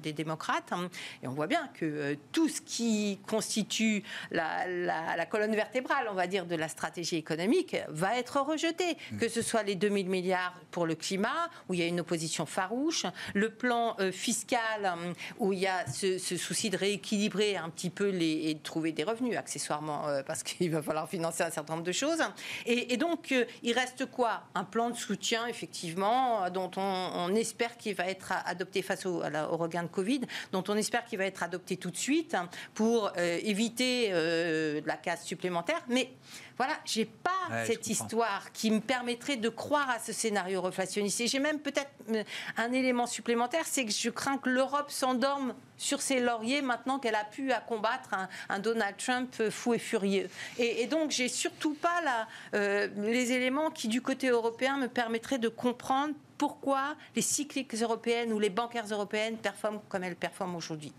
des 0.02 0.14
démocrates. 0.14 0.72
Hein. 0.72 0.90
Et 1.24 1.28
on 1.28 1.34
voit 1.34 1.48
bien 1.48 1.70
que 1.74 1.86
euh, 1.86 2.16
tout 2.32 2.48
ce 2.48 2.62
qui 2.62 3.20
constitue 3.28 4.04
la, 4.32 4.68
la, 4.68 5.26
colonne 5.26 5.56
vertébrale, 5.56 6.08
on 6.10 6.14
va 6.14 6.28
dire, 6.28 6.46
de 6.46 6.56
la 6.56 6.68
stratégie 6.68 7.16
économique 7.16 7.76
va 7.90 8.18
être 8.18 8.40
rejeté. 8.42 8.91
Mm. 9.12 9.18
Que 9.18 9.30
ce 9.30 9.42
soit 9.42 9.64
les 9.64 9.76
2000 9.76 10.10
milliards 10.10 10.54
pour 10.72 10.86
le 10.86 10.96
climat, 10.96 11.50
où 11.70 11.74
il 11.74 11.80
y 11.80 11.84
a 11.84 11.88
une 11.88 12.00
opposition 12.00 12.46
farouche, 12.46 13.06
le 13.34 13.50
plan 13.50 13.96
euh, 14.00 14.12
fiscal, 14.12 14.86
hein, 14.86 14.98
où 15.40 15.54
il 15.54 15.60
y 15.60 15.68
a 15.68 15.86
ce, 15.88 16.18
souci 16.18 16.70
de 16.70 16.78
rééquilibrer 16.78 17.58
un 17.58 17.70
petit 17.70 17.90
peu 17.90 18.14
et 18.14 18.54
de 18.54 18.60
trouver 18.60 18.92
des 18.92 19.04
revenus 19.04 19.38
accessoirement, 19.38 20.08
euh, 20.08 20.24
parce 20.24 20.44
qu'il 20.58 20.72
va 20.72 20.82
falloir 20.82 21.10
financer 21.10 21.44
un 21.44 21.50
certain 21.50 21.74
nombre 21.74 21.86
de 21.86 21.92
choses. 21.92 22.22
Et, 22.66 22.98
donc, 22.98 23.34
il 23.64 23.74
reste 23.74 24.06
quoi? 24.06 24.44
Un 24.56 24.64
plan 24.64 24.90
de 24.90 24.96
soutien 24.96 25.48
effectivement, 25.48 26.50
dont 26.50 26.72
on, 26.78 27.34
espère 27.36 27.78
qu'il 27.78 27.96
va 27.96 28.08
être 28.08 28.34
adopté 28.46 28.82
face 28.82 29.06
au, 29.06 29.20
regain 29.58 29.84
de 29.84 29.88
Covid, 29.88 30.22
dont 30.52 30.64
on 30.68 30.76
espère 30.76 31.06
qu'il 31.06 31.18
va 31.18 31.26
être 31.26 31.44
adopté 31.44 31.78
tout 31.78 31.92
de 31.92 31.98
suite 31.98 32.36
pour 32.74 33.12
euh, 33.18 33.40
éviter 33.44 34.10
euh, 34.12 34.82
la 34.86 34.98
casse 34.98 35.26
supplémentaire. 35.26 35.82
Mais 35.90 36.12
voilà, 36.62 36.78
j'ai 36.86 37.06
pas 37.06 37.66
cette 37.66 37.88
histoire 37.88 38.52
qui 38.52 38.70
me 38.70 38.82
permettrait 38.82 39.36
de 39.36 39.50
croire 39.50 39.90
à 39.90 39.98
ce 39.98 40.14
scénario 40.14 40.62
reflationniste. 40.62 41.22
Et 41.22 41.28
j'ai 41.28 41.40
même 41.40 41.60
peut-être 41.60 41.90
euh, 42.12 42.24
un 42.56 42.72
élément 42.72 43.08
supplémentaire, 43.08 43.64
c'est 43.66 43.84
que 43.84 43.92
je 43.92 44.12
crains 44.12 44.38
que 44.38 44.48
l'Europe 44.48 44.92
s'endorme 44.92 45.56
sur 45.82 46.00
ses 46.02 46.20
lauriers 46.20 46.62
maintenant 46.62 47.00
qu'elle 47.00 47.16
a 47.16 47.24
pu 47.24 47.52
à 47.52 47.60
combattre 47.60 48.16
un, 48.50 48.60
Donald 48.60 48.96
Trump 48.98 49.50
fou 49.50 49.74
et 49.74 49.80
furieux. 49.80 50.30
Et, 50.60 50.86
donc, 50.86 51.10
j'ai 51.10 51.28
surtout 51.28 51.74
pas 51.74 52.28
euh, 52.54 52.88
les 52.98 53.32
éléments 53.32 53.72
qui, 53.72 53.88
du 53.88 54.02
côté 54.02 54.28
européen, 54.28 54.78
me 54.78 54.88
permettraient 54.88 55.40
de 55.40 55.50
comprendre 55.50 56.14
pourquoi 56.42 56.96
les 57.16 57.22
cycliques 57.22 57.76
européennes 57.76 58.34
ou 58.34 58.40
les 58.40 58.50
bancaires 58.50 58.88
européennes 58.90 59.38
performent 59.38 59.80
comme 59.90 60.04
elles 60.04 60.16
performent 60.16 60.56
aujourd'hui. 60.56 60.92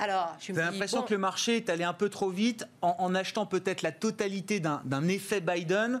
Alors, 0.00 0.36
j'ai 0.40 0.52
l'impression 0.52 1.02
que 1.02 1.12
le 1.12 1.18
marché 1.18 1.58
est 1.58 1.70
allé 1.70 1.84
un 1.84 1.92
peu 1.92 2.08
trop 2.08 2.28
vite 2.28 2.66
en, 2.82 3.14
achetant 3.14 3.46
peut-être 3.46 3.82
la 3.82 3.92
totalité 3.92 4.58
d'un 4.58 5.06
effet 5.06 5.40
Biden 5.40 6.00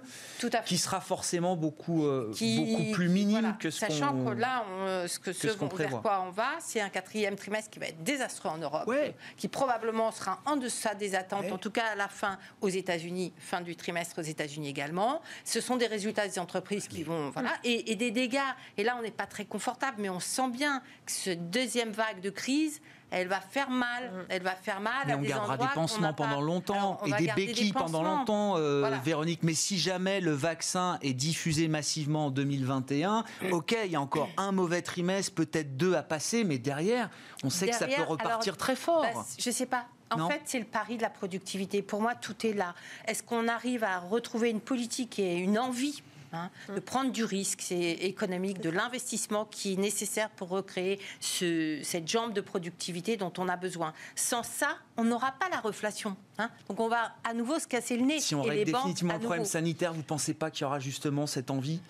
qui 0.66 0.76
sera 0.76 1.00
forcément 1.00 1.54
beaucoup, 1.54 2.04
euh, 2.04 2.32
beaucoup 2.32 2.90
plus 2.92 3.08
minime 3.08 3.54
que 3.60 3.70
ce 3.70 3.78
qu'on 3.78 3.92
Sachant 3.92 4.24
que 4.24 4.32
là, 4.32 4.64
on, 4.68 5.06
ce 5.06 5.20
que, 5.20 5.32
ce, 5.32 5.46
vers 5.76 6.02
quoi 6.02 6.24
on 6.26 6.32
va, 6.32 6.50
c'est 6.58 6.80
un 6.80 6.88
quatrième 6.88 7.36
trimestre 7.36 7.70
qui 7.70 7.78
va 7.78 7.86
être 7.86 8.02
désastreux 8.20 8.50
en 8.50 8.58
Europe, 8.58 8.90
qui 9.36 9.48
probablement 9.48 10.12
sera 10.12 10.40
en 10.44 10.56
deçà 10.56 10.94
des 10.94 11.14
attentes, 11.14 11.50
en 11.50 11.58
tout 11.58 11.70
cas 11.70 11.86
à 11.92 11.94
la 11.94 12.08
fin 12.08 12.38
aux 12.60 12.68
États-Unis, 12.68 13.32
fin 13.38 13.60
du 13.62 13.76
trimestre 13.76 14.18
aux 14.18 14.22
États-Unis 14.22 14.68
également. 14.68 15.22
Ce 15.44 15.60
sont 15.60 15.76
des 15.76 15.86
résultats 15.86 16.28
des 16.28 16.38
entreprises 16.38 16.86
qui 16.86 17.02
vont, 17.02 17.30
voilà, 17.30 17.52
et, 17.64 17.92
et 17.92 17.96
des 17.96 18.10
dégâts. 18.10 18.38
Et 18.76 18.84
là, 18.84 18.96
on 18.98 19.02
n'est 19.02 19.10
pas 19.10 19.26
très 19.26 19.44
confortable, 19.44 19.96
mais 20.00 20.10
on 20.10 20.20
sent 20.20 20.50
bien 20.50 20.82
que 21.06 21.12
cette 21.12 21.50
deuxième 21.50 21.92
vague 21.92 22.20
de 22.20 22.30
crise, 22.30 22.80
elle 23.10 23.28
va 23.28 23.40
faire 23.40 23.70
mal. 23.70 24.04
Mm. 24.04 24.24
Elle 24.28 24.42
va 24.42 24.54
faire 24.54 24.80
mal. 24.80 24.92
Mais 25.06 25.14
on 25.14 25.22
gardera 25.22 25.56
des 25.56 25.66
pansements 25.74 26.12
pendant 26.12 26.40
longtemps 26.40 27.00
et 27.06 27.12
des 27.12 27.32
béquilles 27.32 27.72
pendant 27.72 28.02
longtemps, 28.02 28.54
euh, 28.56 28.90
Véronique. 29.04 29.42
Mais 29.42 29.54
si 29.54 29.78
jamais 29.78 30.20
le 30.20 30.32
vaccin 30.32 30.98
est 31.02 31.14
diffusé 31.14 31.68
massivement 31.68 32.26
en 32.26 32.30
2021, 32.30 33.24
ok, 33.50 33.76
il 33.84 33.90
y 33.90 33.96
a 33.96 34.00
encore 34.00 34.28
un 34.36 34.52
mauvais 34.52 34.82
trimestre, 34.82 35.34
peut-être 35.34 35.76
deux 35.76 35.94
à 35.94 36.02
passer, 36.02 36.44
mais 36.44 36.58
derrière, 36.58 37.10
on 37.44 37.50
sait 37.50 37.68
que 37.68 37.76
ça 37.76 37.86
peut 37.86 38.02
repartir 38.02 38.56
très 38.56 38.76
fort. 38.76 39.04
Je 39.04 39.14
bah, 39.14 39.24
je 39.38 39.50
sais 39.50 39.66
pas. 39.66 39.86
En 40.10 40.28
fait, 40.28 40.40
c'est 40.44 40.58
le 40.58 40.64
pari 40.64 40.96
de 40.96 41.02
la 41.02 41.10
productivité. 41.10 41.82
Pour 41.82 42.00
moi, 42.00 42.14
tout 42.14 42.44
est 42.44 42.52
là. 42.52 42.74
Est-ce 43.06 43.22
qu'on 43.22 43.46
arrive 43.46 43.84
à 43.84 44.00
retrouver 44.00 44.50
une 44.50 44.60
politique 44.60 45.20
et 45.20 45.36
une 45.36 45.58
envie 45.58 46.02
Hein, 46.32 46.48
de 46.72 46.78
prendre 46.78 47.10
du 47.10 47.24
risque 47.24 47.72
économique, 47.72 48.60
de 48.60 48.70
l'investissement 48.70 49.46
qui 49.46 49.72
est 49.72 49.76
nécessaire 49.76 50.30
pour 50.30 50.48
recréer 50.48 51.00
cette 51.20 52.06
jambe 52.06 52.32
de 52.32 52.40
productivité 52.40 53.16
dont 53.16 53.32
on 53.38 53.48
a 53.48 53.56
besoin. 53.56 53.94
Sans 54.14 54.44
ça, 54.44 54.78
on 54.96 55.02
n'aura 55.02 55.32
pas 55.32 55.48
la 55.48 55.58
reflation. 55.58 56.16
Hein. 56.38 56.50
Donc 56.68 56.78
on 56.78 56.88
va 56.88 57.16
à 57.24 57.34
nouveau 57.34 57.58
se 57.58 57.66
casser 57.66 57.96
le 57.96 58.04
nez. 58.04 58.20
Si 58.20 58.36
on 58.36 58.42
règle 58.42 58.70
définitivement 58.70 59.14
le 59.14 59.18
problème 59.18 59.44
sanitaire, 59.44 59.92
vous 59.92 59.98
ne 59.98 60.04
pensez 60.04 60.32
pas 60.32 60.52
qu'il 60.52 60.62
y 60.62 60.64
aura 60.66 60.78
justement 60.78 61.26
cette 61.26 61.50
envie? 61.50 61.80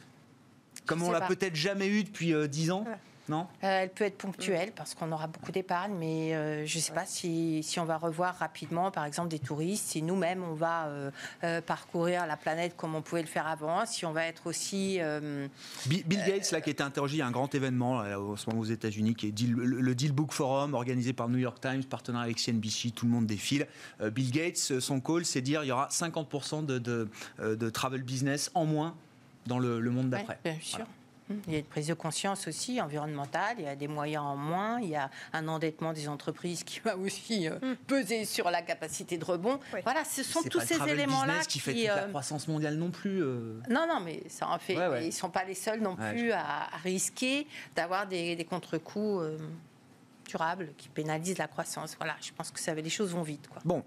Comme 0.86 1.02
on 1.02 1.10
l'a 1.10 1.20
peut-être 1.20 1.54
jamais 1.54 1.88
eu 1.88 2.04
depuis 2.04 2.32
euh, 2.32 2.46
dix 2.46 2.70
ans? 2.70 2.86
Euh, 3.32 3.82
elle 3.82 3.90
peut 3.90 4.04
être 4.04 4.18
ponctuelle 4.18 4.72
parce 4.74 4.94
qu'on 4.94 5.12
aura 5.12 5.26
beaucoup 5.26 5.52
d'épargne, 5.52 5.94
mais 5.98 6.34
euh, 6.34 6.66
je 6.66 6.76
ne 6.76 6.82
sais 6.82 6.92
pas 6.92 7.06
si, 7.06 7.64
on 7.78 7.84
va 7.84 7.96
revoir 7.96 8.36
rapidement, 8.36 8.90
par 8.90 9.04
exemple, 9.04 9.28
des 9.28 9.38
touristes, 9.38 9.86
si 9.88 10.02
nous-mêmes 10.02 10.42
on 10.42 10.54
va 10.54 10.88
euh, 11.44 11.60
parcourir 11.60 12.26
la 12.26 12.36
planète 12.36 12.76
comme 12.76 12.94
on 12.94 13.02
pouvait 13.02 13.22
le 13.22 13.28
faire 13.28 13.46
avant, 13.46 13.86
si 13.86 14.04
on 14.04 14.12
va 14.12 14.26
être 14.26 14.46
aussi. 14.46 15.00
Bill, 15.86 16.04
Gates, 16.26 16.50
là, 16.52 16.60
qui 16.60 16.70
était 16.70 16.82
interrogé, 16.82 17.16
il 17.16 17.18
y 17.20 17.22
a 17.22 17.26
un 17.26 17.30
grand 17.30 17.54
événement 17.54 17.98
en 17.98 18.36
ce 18.36 18.48
moment 18.48 18.60
aux 18.60 18.64
États-Unis, 18.64 19.14
qui 19.14 19.28
est 19.28 19.40
le, 19.42 19.94
Deal 19.94 20.12
Book 20.12 20.32
Forum, 20.32 20.74
organisé 20.74 21.12
par 21.12 21.28
New 21.28 21.38
York 21.38 21.60
Times, 21.60 21.84
partenaire 21.84 22.22
avec 22.22 22.38
CNBC, 22.38 22.90
tout 22.90 23.06
le 23.06 23.12
monde 23.12 23.26
défile. 23.26 23.66
Bill 24.00 24.30
Gates, 24.30 24.80
son 24.80 25.00
call, 25.00 25.24
c'est 25.24 25.40
dire 25.40 25.64
il 25.64 25.68
y 25.68 25.72
aura 25.72 25.88
50% 25.88 26.64
de, 26.64 26.78
de, 26.78 27.70
travel 27.70 28.02
business 28.02 28.50
en 28.54 28.64
moins 28.64 28.94
dans 29.46 29.58
le, 29.58 29.80
monde 29.90 30.10
d'après. 30.10 30.38
bien 30.44 30.56
sûr. 30.60 30.86
Il 31.46 31.52
y 31.52 31.56
a 31.56 31.58
une 31.58 31.64
prise 31.64 31.86
de 31.86 31.94
conscience 31.94 32.48
aussi 32.48 32.80
environnementale, 32.80 33.56
il 33.58 33.64
y 33.64 33.68
a 33.68 33.76
des 33.76 33.88
moyens 33.88 34.24
en 34.24 34.36
moins, 34.36 34.80
il 34.80 34.88
y 34.88 34.96
a 34.96 35.10
un 35.32 35.48
endettement 35.48 35.92
des 35.92 36.08
entreprises 36.08 36.64
qui 36.64 36.80
va 36.80 36.96
aussi 36.96 37.48
euh, 37.48 37.58
mm. 37.60 37.76
peser 37.86 38.24
sur 38.24 38.50
la 38.50 38.62
capacité 38.62 39.18
de 39.18 39.24
rebond. 39.24 39.60
Voilà, 39.84 40.04
ce 40.04 40.22
sont 40.22 40.42
tous 40.42 40.60
ces 40.60 40.80
éléments-là 40.88 41.40
qui, 41.48 41.58
fait 41.58 41.72
toute 41.72 41.84
la 41.84 42.04
euh, 42.04 42.08
croissance 42.08 42.48
mondiale 42.48 42.76
non 42.76 42.90
plus. 42.90 43.22
Euh. 43.22 43.60
Non, 43.68 43.86
non, 43.88 44.00
mais 44.00 44.22
ça 44.28 44.48
en 44.48 44.58
fait. 44.58 44.74
Ils 44.74 45.06
ne 45.06 45.10
sont 45.10 45.30
pas 45.30 45.44
les 45.44 45.54
seuls 45.54 45.80
non 45.80 45.96
plus 45.96 46.32
à, 46.32 46.66
risquer 46.82 47.46
d'avoir 47.74 48.06
des, 48.06 48.36
des 48.36 48.44
contre-coups 48.44 49.24
durables 50.26 50.72
qui 50.76 50.88
pénalisent 50.88 51.38
la 51.38 51.48
croissance. 51.48 51.96
Voilà, 51.98 52.16
je 52.20 52.30
pense 52.32 52.50
que 52.50 52.60
ça, 52.60 52.74
les 52.74 52.90
choses 52.90 53.12
vont 53.12 53.22
vite. 53.22 53.48
Quoi. 53.48 53.60
Bon, 53.64 53.84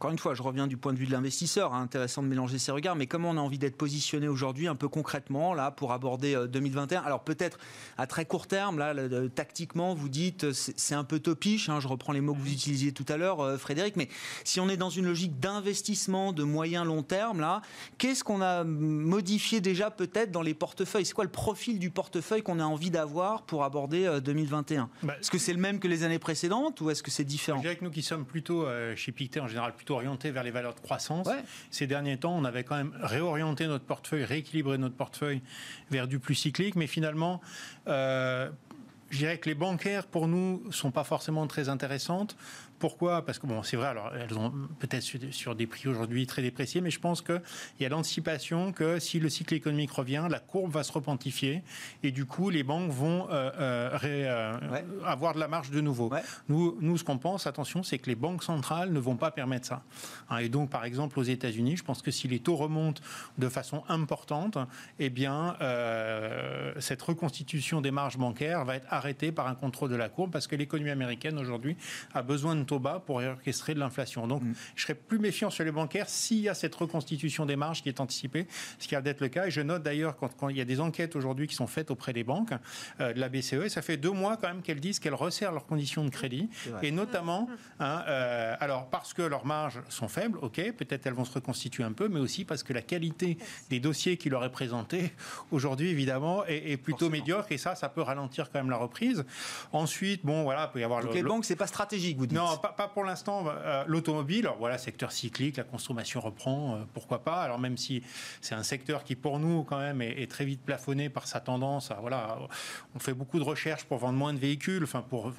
encore 0.00 0.12
une 0.12 0.18
fois, 0.18 0.32
je 0.32 0.42
reviens 0.42 0.66
du 0.66 0.78
point 0.78 0.94
de 0.94 0.98
vue 0.98 1.04
de 1.04 1.12
l'investisseur, 1.12 1.74
hein, 1.74 1.82
intéressant 1.82 2.22
de 2.22 2.26
mélanger 2.26 2.58
ces 2.58 2.72
regards, 2.72 2.96
mais 2.96 3.06
comment 3.06 3.28
on 3.28 3.36
a 3.36 3.40
envie 3.40 3.58
d'être 3.58 3.76
positionné 3.76 4.28
aujourd'hui, 4.28 4.66
un 4.66 4.74
peu 4.74 4.88
concrètement, 4.88 5.52
là, 5.52 5.70
pour 5.70 5.92
aborder 5.92 6.42
2021 6.48 7.02
euh, 7.02 7.04
Alors 7.04 7.22
peut-être 7.22 7.58
à 7.98 8.06
très 8.06 8.24
court 8.24 8.46
terme, 8.46 8.78
là, 8.78 8.94
tactiquement, 9.28 9.92
vous 9.92 10.08
dites, 10.08 10.44
euh, 10.44 10.52
c'est 10.54 10.94
un 10.94 11.04
peu 11.04 11.18
topiche, 11.20 11.68
hein, 11.68 11.80
je 11.80 11.86
reprends 11.86 12.14
les 12.14 12.22
mots 12.22 12.32
que 12.32 12.38
vous 12.38 12.50
utilisiez 12.50 12.92
tout 12.92 13.04
à 13.10 13.18
l'heure, 13.18 13.40
euh, 13.40 13.58
Frédéric, 13.58 13.96
mais 13.96 14.08
si 14.42 14.58
on 14.58 14.70
est 14.70 14.78
dans 14.78 14.88
une 14.88 15.04
logique 15.04 15.38
d'investissement 15.38 16.32
de 16.32 16.44
moyen 16.44 16.82
long 16.82 17.02
terme, 17.02 17.40
là, 17.40 17.60
qu'est-ce 17.98 18.24
qu'on 18.24 18.40
a 18.40 18.64
modifié 18.64 19.60
déjà 19.60 19.90
peut-être 19.90 20.30
dans 20.30 20.40
les 20.40 20.54
portefeuilles? 20.54 21.04
C'est 21.04 21.12
quoi 21.12 21.24
le 21.24 21.30
profil 21.30 21.78
du 21.78 21.90
portefeuille 21.90 22.42
qu'on 22.42 22.58
a 22.58 22.64
envie 22.64 22.90
d'avoir 22.90 23.42
pour 23.42 23.64
aborder 23.64 24.18
2021 24.24 24.88
bah, 25.02 25.16
Est-ce 25.20 25.30
que 25.30 25.36
c'est 25.36 25.52
le 25.52 25.60
même 25.60 25.78
que 25.78 25.88
les 25.88 26.04
années 26.04 26.18
précédentes 26.18 26.80
ou 26.80 26.88
est-ce 26.88 27.02
que 27.02 27.10
c'est 27.10 27.24
différent? 27.24 27.58
Je 27.58 27.64
dirais 27.64 27.76
que 27.76 27.84
nous 27.84 27.90
qui 27.90 28.00
sommes 28.00 28.24
plutôt 28.24 28.66
chez 28.96 29.12
Pictet 29.12 29.40
en 29.40 29.46
général 29.46 29.74
plutôt 29.74 29.89
orienté 29.90 30.30
vers 30.30 30.42
les 30.42 30.50
valeurs 30.50 30.74
de 30.74 30.80
croissance. 30.80 31.28
Ces 31.70 31.86
derniers 31.86 32.18
temps, 32.18 32.36
on 32.36 32.44
avait 32.44 32.64
quand 32.64 32.76
même 32.76 32.92
réorienté 33.00 33.66
notre 33.66 33.84
portefeuille, 33.84 34.24
rééquilibré 34.24 34.78
notre 34.78 34.96
portefeuille 34.96 35.42
vers 35.90 36.08
du 36.08 36.18
plus 36.18 36.34
cyclique, 36.34 36.76
mais 36.76 36.86
finalement, 36.86 37.40
euh, 37.88 38.50
je 39.10 39.18
dirais 39.18 39.38
que 39.38 39.48
les 39.48 39.54
bancaires, 39.54 40.06
pour 40.06 40.28
nous, 40.28 40.62
sont 40.70 40.90
pas 40.90 41.04
forcément 41.04 41.46
très 41.46 41.68
intéressantes. 41.68 42.36
Pourquoi? 42.80 43.26
Parce 43.26 43.38
que 43.38 43.46
bon, 43.46 43.62
c'est 43.62 43.76
vrai, 43.76 43.88
alors 43.88 44.10
elles 44.16 44.38
ont 44.38 44.50
peut-être 44.78 45.02
sur, 45.02 45.54
des 45.54 45.66
prix 45.66 45.86
aujourd'hui 45.86 46.26
très 46.26 46.40
dépréciés, 46.40 46.80
mais 46.80 46.90
je 46.90 46.98
pense 46.98 47.20
qu'il 47.20 47.42
y 47.78 47.84
a 47.84 47.90
l'anticipation 47.90 48.72
que 48.72 48.98
si 48.98 49.20
le 49.20 49.28
cycle 49.28 49.52
économique 49.52 49.90
revient, 49.90 50.26
la 50.30 50.40
courbe 50.40 50.72
va 50.72 50.82
se 50.82 50.90
repentifier 50.90 51.62
et 52.02 52.10
du 52.10 52.24
coup 52.24 52.48
les 52.48 52.62
banques 52.62 52.90
vont 52.90 53.28
euh, 53.30 53.50
euh, 53.60 53.98
euh, 54.02 54.58
avoir 55.04 55.34
de 55.34 55.40
la 55.40 55.46
marge 55.46 55.70
de 55.70 55.82
nouveau. 55.82 56.10
Nous, 56.48 56.78
nous, 56.80 56.96
ce 56.96 57.04
qu'on 57.04 57.18
pense, 57.18 57.46
attention, 57.46 57.82
c'est 57.82 57.98
que 57.98 58.06
les 58.06 58.14
banques 58.14 58.42
centrales 58.42 58.90
ne 58.90 58.98
vont 58.98 59.16
pas 59.16 59.30
permettre 59.30 59.66
ça. 59.66 59.82
Hein, 60.30 60.38
et 60.38 60.48
donc, 60.48 60.70
par 60.70 60.86
exemple, 60.86 61.18
aux 61.18 61.24
États-Unis, 61.24 61.76
je 61.76 61.84
pense 61.84 62.00
que 62.00 62.10
si 62.10 62.28
les 62.28 62.38
taux 62.38 62.56
remontent 62.56 63.02
de 63.36 63.48
façon 63.50 63.82
importante, 63.90 64.56
eh 64.98 65.10
bien, 65.10 65.54
cette 66.78 67.02
reconstitution 67.02 67.82
des 67.82 67.90
marges 67.90 68.16
bancaires 68.16 68.64
va 68.64 68.76
être 68.76 68.86
arrêtée 68.88 69.32
par 69.32 69.48
un 69.48 69.54
contrôle 69.54 69.90
de 69.90 69.96
la 69.96 70.08
courbe 70.08 70.30
parce 70.30 70.46
que 70.46 70.56
l'économie 70.56 70.88
américaine 70.88 71.38
aujourd'hui 71.38 71.76
a 72.14 72.22
besoin 72.22 72.56
de 72.56 72.69
bas 72.78 73.02
pour 73.04 73.16
orchestrer 73.16 73.74
de 73.74 73.80
l'inflation. 73.80 74.26
Donc, 74.26 74.42
mm. 74.42 74.54
je 74.76 74.82
serais 74.82 74.94
plus 74.94 75.18
méfiant 75.18 75.50
sur 75.50 75.64
les 75.64 75.72
bancaires 75.72 76.08
s'il 76.08 76.40
y 76.40 76.48
a 76.48 76.54
cette 76.54 76.74
reconstitution 76.74 77.46
des 77.46 77.56
marges 77.56 77.82
qui 77.82 77.88
est 77.88 78.00
anticipée, 78.00 78.46
ce 78.78 78.88
qui 78.88 78.96
a 78.96 79.02
d'être 79.02 79.20
le 79.20 79.28
cas. 79.28 79.46
Et 79.46 79.50
je 79.50 79.60
note 79.60 79.82
d'ailleurs 79.82 80.16
quand, 80.16 80.48
il 80.48 80.56
y 80.56 80.60
a 80.60 80.64
des 80.64 80.80
enquêtes 80.80 81.16
aujourd'hui 81.16 81.46
qui 81.46 81.54
sont 81.54 81.66
faites 81.66 81.90
auprès 81.90 82.12
des 82.12 82.24
banques, 82.24 82.52
euh, 83.00 83.12
de 83.12 83.20
la 83.20 83.28
BCE, 83.28 83.68
ça 83.68 83.82
fait 83.82 83.96
deux 83.96 84.10
mois 84.10 84.36
quand 84.36 84.48
même 84.48 84.62
qu'elles 84.62 84.80
disent 84.80 84.98
qu'elles 84.98 85.14
resserrent 85.14 85.52
leurs 85.52 85.66
conditions 85.66 86.04
de 86.04 86.10
crédit, 86.10 86.48
et 86.82 86.90
notamment, 86.90 87.48
hein, 87.78 88.04
euh, 88.08 88.54
alors 88.60 88.88
parce 88.88 89.14
que 89.14 89.22
leurs 89.22 89.46
marges 89.46 89.80
sont 89.88 90.08
faibles, 90.08 90.38
ok, 90.42 90.72
peut-être 90.72 91.06
elles 91.06 91.14
vont 91.14 91.24
se 91.24 91.34
reconstituer 91.34 91.84
un 91.84 91.92
peu, 91.92 92.08
mais 92.08 92.20
aussi 92.20 92.44
parce 92.44 92.62
que 92.62 92.72
la 92.72 92.82
qualité 92.82 93.38
des 93.68 93.80
dossiers 93.80 94.16
qui 94.16 94.30
leur 94.30 94.44
est 94.44 94.52
présenté 94.52 95.12
aujourd'hui, 95.50 95.88
évidemment, 95.88 96.44
est, 96.46 96.76
plutôt 96.76 97.10
médiocre, 97.10 97.52
et 97.52 97.58
ça, 97.58 97.74
ça 97.74 97.88
peut 97.88 98.02
ralentir 98.02 98.50
quand 98.50 98.58
même 98.58 98.70
la 98.70 98.76
reprise. 98.76 99.24
Ensuite, 99.72 100.24
bon, 100.24 100.42
voilà, 100.44 100.68
il 100.70 100.72
peut 100.72 100.80
y 100.80 100.84
avoir. 100.84 101.02
Donc 101.02 101.14
les 101.14 101.22
banques, 101.22 101.44
c'est 101.44 101.56
pas 101.56 101.66
stratégique, 101.66 102.18
vous 102.18 102.26
dites. 102.26 102.38
Non, 102.38 102.56
pas, 102.60 102.88
pour 102.88 103.04
l'instant. 103.04 103.44
Euh, 103.46 103.84
l'automobile, 103.86 104.48
voilà, 104.58 104.78
secteur 104.78 105.12
cyclique, 105.12 105.56
la 105.56 105.64
consommation 105.64 106.20
reprend, 106.20 106.76
euh, 106.76 106.78
pourquoi 106.94 107.22
pas. 107.22 107.42
Alors 107.42 107.58
même 107.58 107.76
si 107.76 108.02
c'est 108.40 108.54
un 108.54 108.62
secteur 108.62 109.04
qui, 109.04 109.16
pour 109.16 109.38
nous, 109.38 109.64
quand 109.64 109.78
même, 109.78 110.02
est, 110.02 110.30
très 110.30 110.44
vite 110.44 110.62
plafonné 110.62 111.08
par 111.08 111.26
sa 111.26 111.40
tendance. 111.40 111.90
À, 111.90 111.94
voilà, 111.94 112.38
on 112.94 112.98
fait 112.98 113.14
beaucoup 113.14 113.38
de 113.38 113.44
recherches 113.44 113.84
pour 113.84 113.98
vendre 113.98 114.18
moins 114.18 114.32
de 114.32 114.38
véhicules, 114.38 114.84
enfin 114.84 115.02
pour 115.02 115.32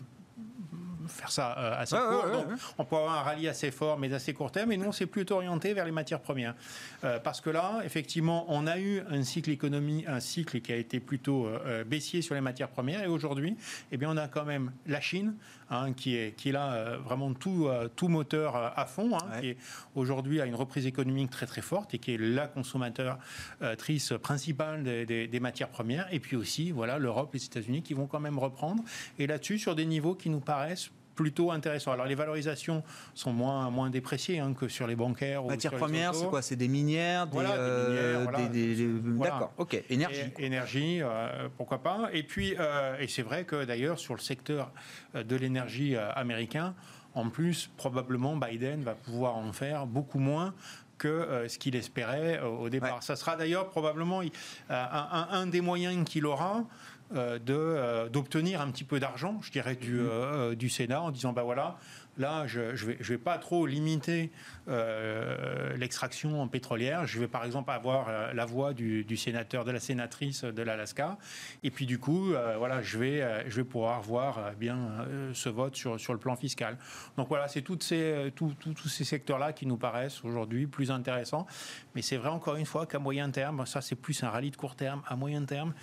faire 1.08 1.32
ça 1.32 1.56
euh, 1.58 1.82
assez 1.82 1.96
court. 1.96 2.46
on 2.78 2.86
peut 2.86 2.96
avoir 2.96 3.20
un 3.20 3.22
rallye 3.22 3.48
assez 3.48 3.72
fort, 3.72 3.98
mais 3.98 4.14
assez 4.14 4.34
court 4.34 4.52
terme. 4.52 4.72
Et 4.72 4.78
nous, 4.78 4.88
on 4.88 4.92
s'est 4.92 5.06
plutôt 5.06 5.36
orienté 5.36 5.74
vers 5.74 5.86
les 5.86 5.92
matières 5.92 6.20
premières. 6.20 6.56
Euh, 7.04 7.20
parce 7.20 7.42
que 7.42 7.50
là, 7.50 7.82
effectivement, 7.84 8.46
on 8.50 8.68
a 8.68 8.80
eu 8.80 9.02
un 9.10 9.24
cycle 9.24 9.50
économie, 9.50 10.06
un 10.08 10.20
cycle 10.20 10.62
qui 10.62 10.72
a 10.72 10.76
été 10.76 11.00
plutôt 11.00 11.48
euh, 11.48 11.84
baissier 11.84 12.22
sur 12.22 12.36
les 12.36 12.42
matières 12.42 12.70
premières. 12.70 13.04
Et 13.04 13.08
aujourd'hui, 13.08 13.58
eh 13.92 13.98
bien, 13.98 14.10
on 14.10 14.18
a 14.18 14.28
quand 14.28 14.46
même 14.46 14.72
la 14.88 15.02
Chine, 15.02 15.36
hein, 15.70 15.94
qui, 15.94 16.16
est, 16.16 16.36
qui 16.36 16.50
est 16.50 16.54
là 16.54 16.98
vraiment 16.98 17.34
tout, 17.34 17.68
tout 17.96 18.08
moteur 18.08 18.56
à 18.56 18.86
fond, 18.86 19.18
hein, 19.18 19.40
qui 19.40 19.56
aujourd'hui 19.96 20.42
a 20.42 20.46
une 20.46 20.56
reprise 20.56 20.86
économique 20.86 21.30
très 21.30 21.46
très 21.46 21.62
forte 21.62 21.94
et 21.94 21.98
qui 21.98 22.14
est 22.14 22.18
la 22.18 22.48
consommatrice 22.48 24.14
principale 24.22 24.84
des, 24.84 25.28
des 25.28 25.40
matières 25.40 25.70
premières. 25.70 26.08
Et 26.14 26.20
puis 26.20 26.36
aussi, 26.36 26.72
voilà, 26.72 26.98
l'Europe, 26.98 27.32
les 27.34 27.44
États-Unis 27.44 27.82
qui 27.82 27.94
vont 27.94 28.08
quand 28.08 28.20
même 28.20 28.40
reprendre. 28.40 28.84
Et 29.20 29.28
là-dessus, 29.28 29.60
sur 29.60 29.76
des 29.76 29.86
niveaux 29.86 30.16
qui 30.16 30.30
nous 30.30 30.40
paraissent 30.40 30.92
plutôt 31.16 31.52
intéressant. 31.52 31.92
Alors 31.92 32.06
les 32.06 32.16
valorisations 32.16 32.84
sont 33.14 33.34
moins, 33.34 33.70
moins 33.70 33.90
dépréciées 33.90 34.40
hein, 34.40 34.54
que 34.54 34.68
sur 34.68 34.88
les 34.88 34.96
bancaires. 34.96 35.44
Matières 35.44 35.76
premières, 35.76 36.16
c'est 36.16 36.28
quoi? 36.28 36.42
C'est 36.42 36.56
des 36.56 36.68
minières, 36.68 37.28
des, 37.28 37.38
euh, 37.40 38.26
D'accord, 39.20 39.54
ok. 39.58 39.84
Énergie. 39.90 40.34
énergie, 40.40 41.00
euh, 41.02 41.50
pourquoi 41.58 41.80
pas. 41.80 42.10
Et 42.14 42.24
puis, 42.24 42.56
euh, 42.60 42.98
et 43.00 43.08
c'est 43.08 43.22
vrai 43.22 43.44
que 43.44 43.66
d'ailleurs 43.66 44.00
sur 44.00 44.14
le 44.14 44.20
secteur 44.20 44.72
de 45.14 45.36
l'énergie 45.36 45.96
américain, 45.96 46.74
en 47.14 47.30
plus, 47.30 47.70
probablement 47.76 48.38
Biden 48.38 48.84
va 48.84 48.96
pouvoir 48.96 49.36
en 49.36 49.52
faire 49.52 49.86
beaucoup 49.86 50.20
moins 50.20 50.54
que 50.98 51.46
ce 51.48 51.58
qu'il 51.58 51.76
espérait 51.76 52.40
au 52.42 52.70
départ. 52.70 53.02
Ça 53.02 53.16
sera 53.16 53.36
d'ailleurs 53.36 53.70
probablement 53.70 54.22
un, 54.70 55.28
un, 55.32 55.48
des 55.48 55.60
moyens 55.60 56.06
qu'il 56.06 56.26
aura 56.26 56.64
euh, 57.16 57.40
euh, 57.50 58.10
d'obtenir 58.10 58.62
un 58.62 58.72
petit 58.72 58.84
peu 58.84 59.00
d'argent, 59.00 59.40
je 59.42 59.52
dirais, 59.52 59.76
du, 59.76 59.96
mhm. 59.96 60.10
euh, 60.10 60.56
du 60.56 60.70
Sénat 60.70 61.02
en 61.02 61.12
disant, 61.12 61.34
ben 61.34 61.44
voilà, 61.44 61.78
là, 62.18 62.48
je 62.48 62.60
ne 62.60 62.72
vais, 62.76 62.98
je 63.00 63.14
vais, 63.14 63.18
pas 63.18 63.38
trop 63.38 63.66
limiter 63.66 64.32
l'extraction 65.76 66.48
pétrolière. 66.48 67.06
Je 67.08 67.20
vais 67.20 67.28
par 67.28 67.44
exemple 67.44 67.72
avoir 67.72 68.34
la 68.34 68.46
voix 68.46 68.74
du, 68.74 69.18
sénateur, 69.18 69.66
de 69.66 69.72
la 69.72 69.80
sénatrice 69.80 70.44
de 70.44 70.62
l'Alaska. 70.62 71.18
Et 71.64 71.72
puis 71.72 71.86
du 71.86 72.00
coup, 72.00 72.34
voilà, 72.58 72.82
je 72.82 72.98
vais, 72.98 73.46
je 73.50 73.56
vais 73.58 73.64
pouvoir 73.64 74.02
voir 74.02 74.52
bien 74.58 75.06
ce 75.34 75.50
vote 75.50 75.76
sur, 75.76 76.00
sur 76.00 76.14
le 76.14 76.20
plan 76.20 76.36
fiscal. 76.36 76.78
Donc 77.18 77.28
voilà, 77.28 77.48
c'est 77.48 77.62
toutes 77.62 77.84
ces, 77.84 78.32
tous 78.36 78.88
ces 78.88 79.04
secteurs-là 79.04 79.52
qui 79.52 79.66
nous 79.66 79.78
paraissent 79.78 80.24
aujourd'hui 80.24 80.68
plus 80.68 80.92
intéressants. 80.92 81.48
Mais 81.96 82.02
c'est 82.02 82.18
vrai 82.18 82.30
encore 82.30 82.56
une 82.56 82.66
fois 82.66 82.86
qu'à 82.86 83.00
moyen 83.00 83.30
terme, 83.32 83.66
ça 83.66 83.82
c'est 83.82 83.96
plus 83.96 84.24
un 84.24 84.30
rallye 84.30 84.52
de 84.52 84.58
court 84.58 84.76
terme, 84.76 85.02
à 85.08 85.16
moyen 85.16 85.44
terme, 85.44 85.74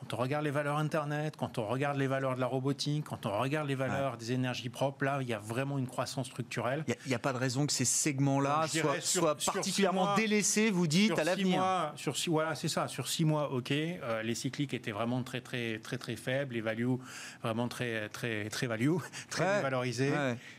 quand 0.00 0.14
on 0.14 0.16
regarde 0.16 0.44
les 0.44 0.50
valeurs 0.50 0.78
Internet, 0.78 1.36
quand 1.36 1.58
on 1.58 1.66
regarde 1.66 1.98
les 1.98 2.06
valeurs 2.06 2.34
de 2.34 2.40
la 2.40 2.46
robotique, 2.46 3.04
quand 3.04 3.26
on 3.26 3.38
regarde 3.38 3.68
les 3.68 3.74
valeurs 3.74 4.16
des 4.16 4.32
énergies 4.32 4.70
propres, 4.70 5.04
là, 5.04 5.18
il 5.20 5.28
y 5.28 5.34
a 5.34 5.38
vraiment 5.38 5.76
une 5.76 5.86
croissance 5.86 6.26
structurelle. 6.26 6.84
Il 6.88 7.08
n'y 7.08 7.14
a, 7.14 7.18
pas 7.18 7.34
de 7.34 7.38
raison 7.38 7.66
que 7.66 7.72
ces 7.72 7.84
segments-là 7.84 8.66
soient, 9.00 9.36
particulièrement 9.36 10.14
délaissés, 10.14 10.70
vous 10.70 10.86
dites, 10.86 11.18
à 11.18 11.24
l'avenir. 11.24 11.92
Sur 11.96 12.16
six, 12.16 12.30
voilà, 12.30 12.54
c'est 12.54 12.68
ça. 12.68 12.88
Sur 12.88 13.08
six 13.08 13.24
mois, 13.26 13.52
ok. 13.52 13.72
Euh, 13.72 14.22
les 14.22 14.34
cycliques 14.34 14.72
étaient 14.72 14.90
vraiment 14.90 15.22
très, 15.22 15.42
très, 15.42 15.78
très, 15.78 15.98
très 15.98 16.16
faibles. 16.16 16.54
Les 16.54 16.60
values, 16.62 16.96
vraiment 17.42 17.68
très, 17.68 18.08
très, 18.08 18.48
très 18.48 18.66
value, 18.66 18.96
très 19.30 19.60
valorisés. 19.60 20.12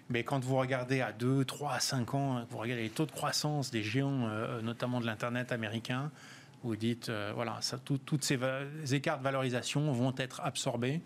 Mais 0.10 0.23
quand 0.23 0.43
vous 0.43 0.58
regardez 0.58 1.01
à 1.01 1.12
2, 1.13 1.45
3, 1.45 1.80
5 1.80 2.13
ans, 2.13 2.45
vous 2.49 2.58
regardez 2.58 2.84
les 2.84 2.89
taux 2.89 3.06
de 3.06 3.12
croissance 3.12 3.71
des 3.71 3.82
géants, 3.82 4.27
euh, 4.27 4.62
notamment 4.62 4.99
de 4.99 5.06
l'Internet 5.06 5.51
américain, 5.51 6.12
vous 6.63 6.76
dites, 6.76 7.10
euh, 7.10 7.32
voilà, 7.34 7.60
toutes 7.86 8.24
ces 8.24 8.38
écarts 8.91 9.19
de 9.19 9.24
valorisation 9.24 9.91
vont 9.91 10.13
être 10.17 10.41
absorbés. 10.41 11.02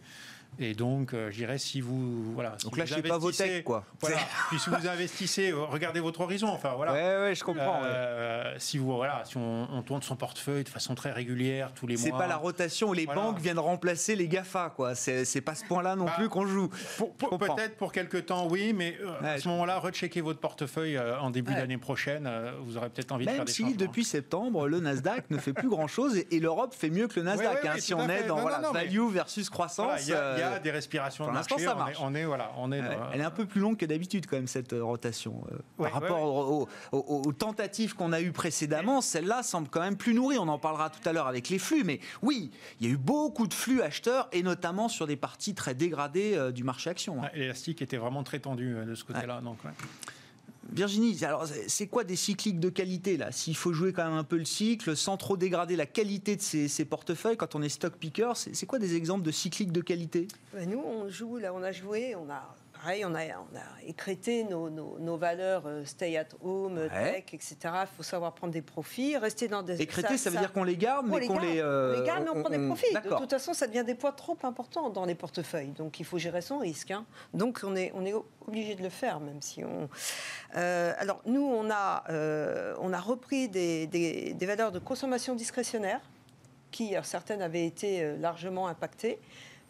Et 0.60 0.74
donc, 0.74 1.14
euh, 1.14 1.30
je 1.32 1.36
dirais, 1.36 1.58
si 1.58 1.82
vous. 1.82 2.34
Voilà, 2.34 2.56
donc 2.64 2.78
là, 2.78 2.86
je 2.86 2.96
pas 2.96 3.18
vos 3.18 3.32
techs, 3.32 3.64
quoi. 3.64 3.84
Voilà. 4.00 4.18
Puis 4.50 4.60
si 4.60 4.70
vous 4.70 4.88
investissez, 4.88 5.52
euh, 5.52 5.66
regardez 5.66 6.00
votre 6.00 6.22
horizon. 6.22 6.48
Enfin, 6.48 6.74
voilà. 6.76 6.94
Ouais, 6.94 7.28
ouais, 7.28 7.36
je 7.36 7.44
comprends. 7.44 7.82
Euh, 7.84 8.56
si, 8.58 8.78
vous, 8.78 8.96
voilà, 8.96 9.24
si 9.26 9.38
on, 9.38 9.84
tourne 9.86 10.02
son 10.02 10.16
portefeuille 10.16 10.64
de 10.64 10.70
façon 10.70 10.96
très 10.96 11.12
régulière, 11.12 11.72
tous 11.74 11.88
les 11.88 11.96
mois. 11.96 12.04
C'est 12.04 12.12
pas 12.12 12.28
la 12.28 12.38
rotation 12.38 12.90
où 12.90 12.94
les 12.94 13.06
banques 13.06 13.40
viennent 13.40 13.60
remplacer 13.60 14.16
les 14.16 14.28
GAFA, 14.28 14.72
quoi. 14.76 14.96
C'est 14.96 15.42
pas 15.42 15.56
ce 15.56 15.66
point-là 15.66 15.96
non 15.96 16.06
bah, 16.06 16.14
plus 16.18 16.30
qu'on 16.30 16.46
joue. 16.46 16.70
Peut-être 17.00 17.78
pour 17.78 17.92
quelques 17.92 18.28
temps, 18.28 18.48
oui, 18.48 18.74
mais 18.74 18.98
à 19.24 19.40
ce 19.40 19.48
moment-là, 19.50 19.80
recheckez 19.80 20.22
votre 20.22 20.40
portefeuille 20.40 21.00
en 21.00 21.30
début 21.30 21.54
d'année 21.54 21.78
prochaine. 21.78 22.30
vous 22.64 22.78
aurez 22.78 22.90
peut-être 22.90 23.12
envie 23.12 23.26
de 23.26 23.32
faire 23.32 23.46
des 23.46 23.52
si, 23.52 23.76
depuis 23.76 24.04
septembre, 24.04 24.68
le 24.68 24.80
Nasdaq 24.80 25.30
ne 25.30 25.38
fait 25.38 25.54
plus 25.54 25.70
grand-chose 25.70 26.18
et, 26.18 26.40
l'Europe 26.40 26.74
fait 26.74 26.90
mieux 26.90 27.08
que 27.08 27.20
le 27.20 27.26
Nasdaq. 27.26 27.66
Hein, 27.66 27.74
si 27.80 27.94
on 27.94 28.08
est 28.10 28.24
dans 28.24 28.46
value 28.72 29.10
versus 29.12 29.50
croissance. 29.50 30.08
Il 30.08 30.10
y 30.10 30.14
a 30.14 30.45
des 30.64 30.72
respirations 30.72 31.26
pour 31.26 31.34
l'instant, 31.34 31.58
ça 31.58 31.76
marche. 31.76 31.98
On 32.02 32.14
est, 32.16 32.26
voilà, 32.26 32.52
on 32.58 32.72
est. 32.72 32.82
Elle 33.14 33.22
est 33.22 33.26
un 33.26 33.32
peu 33.32 33.46
plus 33.46 33.62
longue 33.62 33.78
que 33.78 33.86
d'habitude 33.86 34.26
quand 34.28 34.36
même 34.36 34.48
cette 34.48 34.74
euh, 34.74 34.84
rotation 34.84 35.44
euh, 35.52 35.58
par 35.78 35.94
rapport 35.94 36.68
Aux, 36.92 37.34
tentatives 37.34 37.96
qu'on 37.96 38.14
a 38.14 38.22
eues 38.22 38.32
précédemment. 38.32 39.02
Celle-là 39.02 39.44
semble 39.44 39.68
quand 39.70 39.82
même 39.82 39.98
plus 39.98 40.14
nourrie. 40.14 40.38
On 40.38 40.48
en 40.48 40.60
parlera 40.60 40.90
tout 40.90 41.08
à 41.08 41.14
l'heure 41.14 41.28
avec 41.28 41.50
les 41.50 41.60
flux, 41.60 41.84
mais 41.84 42.00
oui, 42.22 42.52
il 42.80 42.88
y 42.88 42.90
a 42.90 42.94
eu 42.94 42.98
beaucoup 42.98 43.48
de 43.48 43.54
flux 43.54 43.82
acheteurs 43.82 44.28
et 44.32 44.44
notamment 44.44 44.88
sur 44.88 45.08
des 45.08 45.16
parties 45.16 45.56
très 45.56 45.74
dégradées 45.74 46.36
euh, 46.36 46.52
du 46.52 46.64
marché 46.64 46.90
action. 46.90 47.24
Hein. 47.24 47.30
L'élastique 47.34 47.82
était 47.82 47.98
vraiment 47.98 48.24
très 48.24 48.40
tendu 48.40 48.76
de 48.86 48.96
ce 48.96 49.04
côté-là. 49.04 49.42
Donc, 49.42 49.58
Virginie, 50.72 51.24
alors 51.24 51.48
c'est 51.68 51.88
quoi 51.88 52.04
des 52.04 52.16
cycliques 52.16 52.60
de 52.60 52.70
qualité 52.70 53.18
là? 53.18 53.32
S'il 53.32 53.56
faut 53.56 53.72
jouer 53.72 53.94
quand 53.94 54.06
même 54.06 54.18
un 54.18 54.24
peu 54.24 54.38
le 54.38 54.46
cycle 54.46 54.96
sans 54.96 55.16
trop 55.16 55.38
dégrader 55.38 55.76
la 55.76 55.86
qualité 55.86 56.36
de 56.36 56.42
ces, 56.42 56.86
portefeuilles 56.86 57.38
quand 57.38 57.56
on 57.56 57.62
est 57.62 57.70
stock 57.70 57.94
picker, 57.94 58.32
c'est 58.36 58.66
quoi 58.66 58.80
des 58.80 58.96
exemples 58.96 59.24
de 59.24 59.32
cycliques 59.32 59.72
de 59.72 59.82
qualité? 59.82 60.28
Ben, 60.54 60.70
Nous, 60.70 60.80
on 60.80 61.08
joue 61.10 61.38
là, 61.38 61.54
on 61.54 61.62
a 61.62 61.72
joué, 61.72 62.16
on 62.16 62.30
a 62.30 62.56
on 63.06 63.16
a, 63.16 63.26
on 63.28 63.56
a 63.56 63.84
écrété 63.86 64.44
nos, 64.44 64.70
nos, 64.70 65.18
valeurs 65.18 65.64
euh, 65.66 65.86
stay 65.86 66.18
at 66.18 66.28
home, 66.44 66.88
tech, 66.90 67.34
etc. 67.34 67.58
Il 67.64 67.88
faut 67.98 68.04
savoir 68.04 68.34
prendre 68.34 68.54
des 68.54 68.62
profits, 68.62 69.18
rester 69.18 69.48
dans 69.48 69.64
des. 69.64 69.82
Écréter, 69.82 70.18
ça, 70.18 70.30
veut 70.30 70.38
dire 70.38 70.52
qu'on 70.52 70.64
les 70.64 70.78
garde, 70.78 71.08
mais 71.08 71.28
qu'on 71.28 71.40
les. 71.40 71.60
Euh, 71.60 71.96
on 71.96 72.00
les 72.00 72.06
garde, 72.06 72.24
mais 72.24 72.30
on, 72.30 72.42
prend 72.42 72.50
des 72.50 72.66
profits. 72.66 72.94
De 72.94 73.16
toute 73.18 73.30
façon, 73.30 73.54
ça 73.54 73.68
devient 73.68 73.84
des 73.84 73.96
poids 73.96 74.12
trop 74.12 74.38
importants 74.44 74.90
dans 74.90 75.06
les 75.06 75.16
portefeuilles. 75.16 75.74
Donc, 75.78 76.00
il 76.00 76.06
faut 76.06 76.18
gérer 76.18 76.42
son 76.42 76.60
risque. 76.60 76.92
Hein. 76.92 77.06
Donc, 77.34 77.62
on 77.64 77.76
est, 77.76 77.92
on 77.96 78.06
est 78.06 78.14
obligé 78.48 78.76
de 78.76 78.84
le 78.84 78.90
faire, 78.90 79.20
même 79.20 79.42
si 79.42 79.64
on. 79.64 79.90
Euh, 80.56 80.94
alors, 80.98 81.22
nous, 81.26 81.46
on 81.46 81.70
a, 81.70 82.04
on 82.80 82.94
a 82.94 83.00
repris 83.00 83.50
des, 83.50 83.88
des, 83.88 84.34
des 84.34 84.46
valeurs 84.46 84.72
de 84.72 84.80
consommation 84.80 85.36
discrétionnaire 85.36 86.02
qui, 86.72 86.94
certaines 87.04 87.42
avaient 87.42 87.66
été 87.66 88.18
largement 88.18 88.68
impactées 88.68 89.20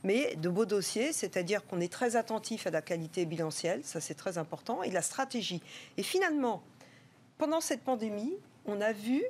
mais 0.05 0.35
de 0.35 0.49
beaux 0.49 0.65
dossiers, 0.65 1.11
c'est-à-dire 1.11 1.65
qu'on 1.65 1.81
est 1.81 1.91
très 1.91 2.15
attentif 2.15 2.67
à 2.67 2.69
la 2.69 2.81
qualité 2.81 3.25
bilancielle, 3.25 3.81
ça 3.83 3.99
c'est 3.99 4.13
très 4.13 4.37
important, 4.37 4.83
et 4.83 4.91
la 4.91 5.01
stratégie. 5.01 5.61
Et 5.97 6.03
finalement, 6.03 6.61
pendant 7.37 7.59
cette 7.59 7.81
pandémie, 7.81 8.33
on 8.65 8.81
a 8.81 8.93
vu 8.93 9.23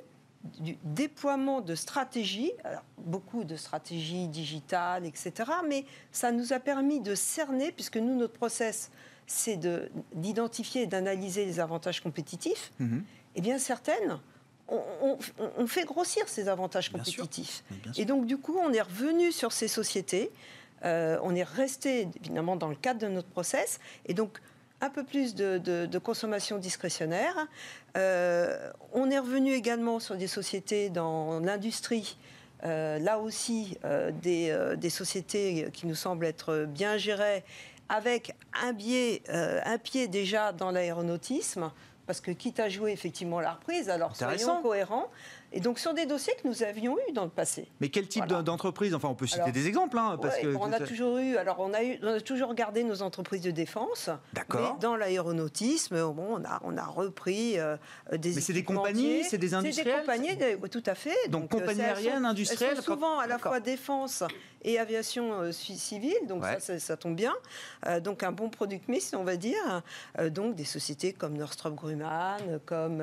du 0.60 0.76
déploiement 0.84 1.60
de 1.60 1.74
stratégies, 1.74 2.52
beaucoup 2.98 3.42
de 3.42 3.56
stratégies 3.56 4.28
digitales, 4.28 5.06
etc. 5.06 5.32
Mais 5.66 5.84
ça 6.12 6.30
nous 6.30 6.52
a 6.52 6.60
permis 6.60 7.00
de 7.00 7.14
cerner, 7.14 7.72
puisque 7.72 7.96
nous, 7.96 8.14
notre 8.14 8.34
process, 8.34 8.90
c'est 9.26 9.58
d'identifier 10.14 10.82
et 10.82 10.86
d'analyser 10.86 11.46
les 11.46 11.58
avantages 11.58 12.00
compétitifs. 12.00 12.70
Et 12.78 12.82
mhm. 12.84 13.04
Eh 13.34 13.40
bien, 13.40 13.58
certaines, 13.58 14.20
on, 14.68 15.66
fait 15.66 15.84
grossir 15.84 16.28
ces 16.28 16.48
avantages 16.48 16.90
compétitifs. 16.90 17.64
Et 17.96 18.04
donc, 18.04 18.26
du 18.26 18.36
coup, 18.36 18.56
on 18.60 18.72
est 18.72 18.80
revenu 18.80 19.32
sur 19.32 19.52
ces 19.52 19.68
sociétés 19.68 20.30
euh, 20.84 21.18
on 21.22 21.34
est 21.34 21.42
resté 21.42 22.08
évidemment 22.22 22.56
dans 22.56 22.68
le 22.68 22.74
cadre 22.74 23.00
de 23.00 23.08
notre 23.08 23.28
process 23.28 23.80
et 24.06 24.14
donc 24.14 24.40
un 24.80 24.90
peu 24.90 25.04
plus 25.04 25.34
de, 25.34 25.98
consommation 25.98 26.58
discrétionnaire. 26.58 27.34
Euh, 27.96 28.70
on 28.92 29.10
est 29.10 29.18
revenu 29.18 29.52
également 29.52 30.00
sur 30.00 30.16
des 30.16 30.26
sociétés 30.26 30.90
dans 30.90 31.40
l'industrie. 31.40 32.18
Euh, 32.64 32.98
là 32.98 33.18
aussi, 33.18 33.78
des, 34.22 34.90
sociétés 34.90 35.70
qui 35.72 35.86
nous 35.86 35.94
semblent 35.94 36.26
être 36.26 36.66
bien 36.68 36.98
gérées, 36.98 37.42
avec 37.88 38.34
un, 38.62 38.72
biais, 38.72 39.22
un 39.28 39.78
pied 39.78 40.08
déjà 40.08 40.52
dans 40.52 40.70
l'aéronautisme, 40.70 41.70
parce 42.06 42.20
que 42.20 42.30
quitte 42.30 42.60
à 42.60 42.68
jouer 42.68 42.92
effectivement 42.92 43.40
la 43.40 43.52
reprise, 43.52 43.88
alors 43.88 44.14
soyons 44.14 44.60
cohérents. 44.62 45.08
Et 45.52 45.60
donc 45.60 45.78
sur 45.78 45.94
des 45.94 46.06
dossiers 46.06 46.34
que 46.42 46.48
nous 46.48 46.62
avions 46.62 46.96
eus 47.08 47.12
dans 47.12 47.24
le 47.24 47.30
passé. 47.30 47.68
Mais 47.80 47.88
quel 47.88 48.08
type 48.08 48.26
d'entreprise 48.26 48.94
Enfin, 48.94 49.08
on 49.08 49.14
peut 49.14 49.26
citer 49.26 49.52
des 49.52 49.66
exemples. 49.68 49.98
Hein, 49.98 50.18
parce 50.20 50.38
que 50.38 50.54
on 50.56 50.72
a 50.72 50.80
toujours 50.80 51.18
eu. 51.18 51.36
Alors 51.36 51.60
on 51.60 51.72
a, 51.72 51.82
eu, 51.82 51.98
on 52.02 52.14
a 52.14 52.20
toujours 52.20 52.54
gardé 52.54 52.84
nos 52.84 53.02
entreprises 53.02 53.42
de 53.42 53.50
défense. 53.50 54.10
D'accord. 54.32 54.78
Dans 54.80 54.96
l'aéronautisme, 54.96 55.96
bon, 56.12 56.26
on 56.40 56.44
a, 56.44 56.60
on 56.64 56.76
a 56.76 56.84
repris 56.84 57.58
euh, 57.58 57.76
des. 58.12 58.34
Mais 58.34 58.40
c'est 58.40 58.52
des 58.52 58.64
compagnies, 58.64 59.24
c'est 59.24 59.38
des 59.38 59.54
industriels. 59.54 60.04
C'est 60.06 60.36
des 60.38 60.54
compagnies, 60.54 60.70
tout 60.70 60.82
à 60.86 60.94
fait. 60.94 61.16
Donc, 61.28 61.42
donc 61.42 61.60
compagnies 61.60 61.82
euh, 61.82 61.94
aériennes, 61.94 62.24
industrielles. 62.24 62.82
souvent 62.82 63.18
à 63.18 63.26
la 63.26 63.38
fois 63.38 63.60
défense 63.60 64.24
et 64.62 64.78
aviation 64.78 65.32
euh, 65.40 65.52
civile. 65.52 66.26
Donc 66.28 66.44
ça, 66.58 66.78
ça, 66.78 66.96
tombe 66.96 67.16
bien. 67.16 67.34
donc 68.02 68.22
un 68.22 68.32
bon 68.32 68.48
product 68.48 68.88
mix, 68.88 69.12
on 69.14 69.24
va 69.24 69.36
dire. 69.36 69.82
donc 70.30 70.54
des 70.54 70.64
sociétés 70.64 71.12
comme 71.12 71.36
Nordstrom 71.36 71.74
Grumman, 71.74 72.60
comme 72.64 73.02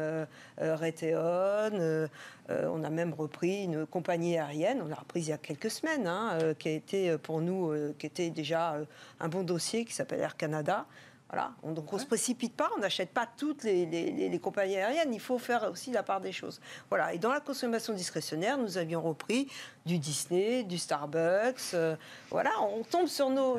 Raytheon. 0.58 2.10
Euh, 2.50 2.68
on 2.68 2.84
a 2.84 2.89
même 2.89 3.13
repris 3.13 3.63
une 3.63 3.86
compagnie 3.86 4.38
aérienne, 4.38 4.82
on 4.84 4.88
l'a 4.88 4.96
reprise 4.96 5.28
il 5.28 5.30
y 5.30 5.34
a 5.34 5.38
quelques 5.38 5.72
semaines, 5.72 6.08
hein, 6.08 6.38
euh, 6.42 6.54
qui 6.54 6.68
a 6.68 6.72
été 6.72 7.10
euh, 7.10 7.18
pour 7.18 7.42
nous, 7.42 7.74
qui 7.98 8.06
était 8.06 8.30
déjà 8.30 8.78
un 9.20 9.28
bon 9.30 9.44
dossier, 9.44 9.86
qui 9.86 9.94
s'appelle 9.94 10.20
Air 10.20 10.36
Canada. 10.36 10.86
Voilà. 11.34 11.52
Donc 11.63 11.91
on 11.91 11.96
ne 11.96 12.02
se 12.02 12.06
précipite 12.06 12.56
pas, 12.56 12.69
on 12.78 12.80
n'achète 12.80 13.10
pas 13.10 13.28
toutes 13.38 13.63
les, 13.63 13.88
les, 13.88 14.39
compagnies 14.39 14.78
aériennes. 14.78 15.12
Il 15.15 15.19
faut 15.19 15.39
faire 15.39 15.72
aussi 15.72 15.89
la 15.89 16.04
part 16.04 16.22
des 16.22 16.32
choses. 16.32 16.62
Voilà. 16.89 17.12
Et 17.12 17.17
dans 17.17 17.32
la 17.32 17.39
consommation 17.39 17.91
discrétionnaire, 17.91 18.60
nous 18.60 18.78
avions 18.78 19.02
repris 19.02 19.48
du 19.84 19.98
Disney, 19.98 20.62
du 20.63 20.78
Starbucks. 20.78 21.74
Euh, 21.74 21.96
voilà, 22.30 22.52
on 22.62 22.84
tombe 22.84 23.08
sur 23.08 23.32
nos. 23.32 23.58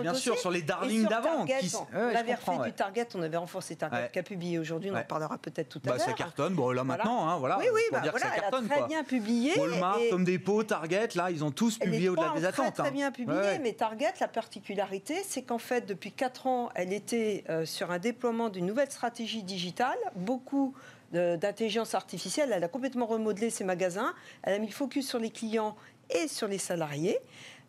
bien 0.00 0.14
sûr, 0.14 0.36
sur 0.36 0.50
les 0.50 0.62
darlings 0.62 1.06
d'avant. 1.06 1.46
on 1.92 2.14
avait 2.14 2.34
refait 2.34 2.64
du 2.64 2.72
Target, 2.72 3.06
on 3.14 3.22
avait 3.22 3.36
renforcé 3.36 3.76
Target 3.76 4.10
qui 4.12 4.18
a 4.18 4.24
publié 4.24 4.58
aujourd'hui, 4.58 4.90
on 4.90 4.96
en 4.96 5.04
parlera 5.04 5.38
peut-être 5.38 5.68
tout 5.68 5.80
à 5.84 5.90
bah, 5.90 5.96
l'heure. 5.98 6.06
Ça 6.06 6.12
cartonne, 6.14 6.54
bon 6.54 6.72
là 6.72 6.82
maintenant, 6.82 7.28
hein, 7.28 7.36
voilà. 7.38 7.58
Oui, 7.58 7.66
oui, 7.72 7.82
bah, 7.92 8.00
voilà, 8.10 8.18
ça 8.18 8.30
cartonne, 8.30 8.66
a 8.66 8.74
très 8.74 8.86
bien 8.88 9.04
publié. 9.04 9.56
Walmart, 9.56 9.98
et... 9.98 10.12
Home 10.12 10.24
Depot, 10.24 10.64
Target, 10.64 11.10
là, 11.14 11.30
ils 11.30 11.44
ont 11.44 11.52
tous 11.52 11.78
publié 11.78 12.08
au-delà 12.08 12.32
des 12.34 12.44
attentes. 12.44 12.74
Très, 12.74 12.82
très 12.82 12.88
hein. 12.88 12.90
bien 12.90 13.12
publié, 13.12 13.60
mais 13.60 13.74
Target, 13.74 14.14
la 14.20 14.28
particularité, 14.28 15.22
c'est 15.24 15.42
qu'en 15.42 15.58
fait, 15.58 15.86
depuis 15.86 16.10
4 16.10 16.46
ans, 16.48 16.70
elle 16.74 16.92
était 16.92 17.11
euh, 17.14 17.64
sur 17.64 17.90
un 17.90 17.98
déploiement 17.98 18.48
d'une 18.48 18.66
nouvelle 18.66 18.90
stratégie 18.90 19.42
digitale, 19.42 19.98
beaucoup 20.16 20.74
d'intelligence 21.12 21.94
artificielle. 21.94 22.52
Elle 22.54 22.64
a 22.64 22.68
complètement 22.68 23.04
remodelé 23.04 23.50
ses 23.50 23.64
magasins. 23.64 24.14
Elle 24.42 24.54
a 24.54 24.58
mis 24.58 24.68
le 24.68 24.72
focus 24.72 25.06
sur 25.06 25.18
les 25.18 25.28
clients 25.28 25.76
et 26.08 26.26
sur 26.26 26.48
les 26.48 26.56
salariés. 26.56 27.18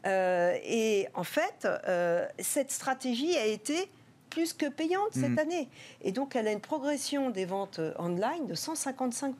Euh, 0.05 0.55
et 0.63 1.09
en 1.13 1.25
fait, 1.25 1.67
euh, 1.87 2.25
cette 2.39 2.71
stratégie 2.71 3.35
a 3.35 3.45
été 3.45 3.89
plus 4.29 4.53
que 4.53 4.67
payante 4.67 5.09
cette 5.11 5.31
mm. 5.31 5.39
année. 5.39 5.67
Et 6.01 6.13
donc, 6.13 6.37
elle 6.37 6.47
a 6.47 6.51
une 6.53 6.61
progression 6.61 7.31
des 7.31 7.45
ventes 7.45 7.81
online 7.99 8.47
de 8.47 8.55
155 8.55 9.35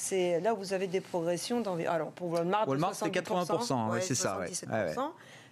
c'est 0.00 0.40
là 0.40 0.54
où 0.54 0.56
vous 0.56 0.72
avez 0.72 0.86
des 0.86 1.02
progressions 1.02 1.60
dans 1.60 1.76
alors 1.76 2.10
pour 2.12 2.30
Walmart, 2.30 2.66
Walmart 2.66 2.94
c'est 2.94 3.10
80% 3.10 4.00
c'est 4.00 4.14
ça 4.14 4.40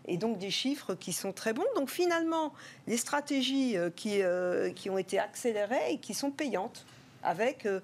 et 0.09 0.17
donc 0.17 0.39
des 0.39 0.51
chiffres 0.51 0.95
qui 0.95 1.13
sont 1.13 1.33
très 1.33 1.53
bons. 1.53 1.67
Donc 1.77 1.91
finalement, 1.91 2.53
les 2.87 2.97
stratégies 2.97 3.77
euh, 3.77 3.91
qui, 3.91 4.23
euh, 4.23 4.71
qui 4.71 4.91
ont 4.91 4.99
été 4.99 5.19
accélérées 5.19 5.93
et 5.93 5.99
qui 5.99 6.15
sont 6.15 6.31
payantes, 6.31 6.85
avec 7.23 7.67
euh, 7.67 7.81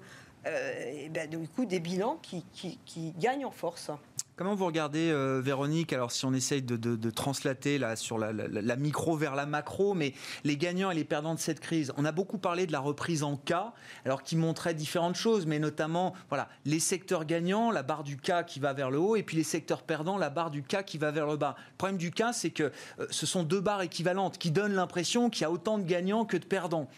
ben, 1.11 1.29
du 1.29 1.47
coup 1.47 1.65
des 1.65 1.79
bilans 1.79 2.19
qui, 2.21 2.43
qui 2.53 3.13
gagnent 3.17 3.45
en 3.45 3.51
force. 3.51 3.91
Comment 4.37 4.53
vous 4.53 4.65
regardez, 4.65 5.11
euh, 5.11 5.39
Véronique 5.41 5.93
Alors, 5.93 6.11
si 6.11 6.25
on 6.25 6.33
essaye 6.33 6.61
de, 6.61 7.09
translater 7.09 7.77
là, 7.77 7.95
sur 7.95 8.17
la, 8.17 8.75
micro 8.75 9.15
vers 9.15 9.33
la 9.33 9.45
macro, 9.45 9.93
mais 9.93 10.13
les 10.43 10.57
gagnants 10.57 10.91
et 10.91 10.95
les 10.95 11.05
perdants 11.05 11.35
de 11.35 11.39
cette 11.39 11.61
crise, 11.61 11.93
on 11.95 12.03
a 12.03 12.11
beaucoup 12.11 12.37
parlé 12.37 12.67
de 12.67 12.73
la 12.73 12.81
reprise 12.81 13.23
en 13.23 13.37
cas, 13.37 13.71
alors 14.03 14.23
qui 14.23 14.35
montrait 14.35 14.73
différentes 14.73 15.15
choses, 15.15 15.45
mais 15.45 15.57
notamment 15.57 16.13
voilà, 16.27 16.49
les 16.65 16.81
secteurs 16.81 17.23
gagnants, 17.23 17.71
la 17.71 17.81
barre 17.81 18.03
du 18.03 18.17
cas 18.17 18.43
qui 18.43 18.59
va 18.59 18.73
vers 18.73 18.91
le 18.91 18.99
haut, 18.99 19.15
et 19.15 19.23
puis 19.23 19.37
les 19.37 19.43
secteurs 19.43 19.83
perdants, 19.83 20.17
la 20.17 20.29
barre 20.29 20.51
du 20.51 20.63
cas 20.63 20.83
qui 20.83 20.97
va 20.97 21.11
vers 21.11 21.27
le 21.27 21.37
bas. 21.37 21.55
Le 21.71 21.77
problème 21.77 21.97
du 21.97 22.11
cas, 22.11 22.33
c'est 22.33 22.51
que 22.51 22.73
euh, 22.99 23.07
ce 23.11 23.25
sont 23.25 23.43
deux 23.43 23.61
barres 23.61 23.83
équivalentes 23.83 24.37
qui 24.37 24.51
donnent 24.51 24.75
l'impression 24.75 25.29
qu'il 25.29 25.43
y 25.43 25.45
a 25.45 25.51
autant 25.51 25.77
de 25.77 25.85
gagnants 25.85 26.25
que 26.25 26.35
de 26.35 26.45
perdants 26.45 26.89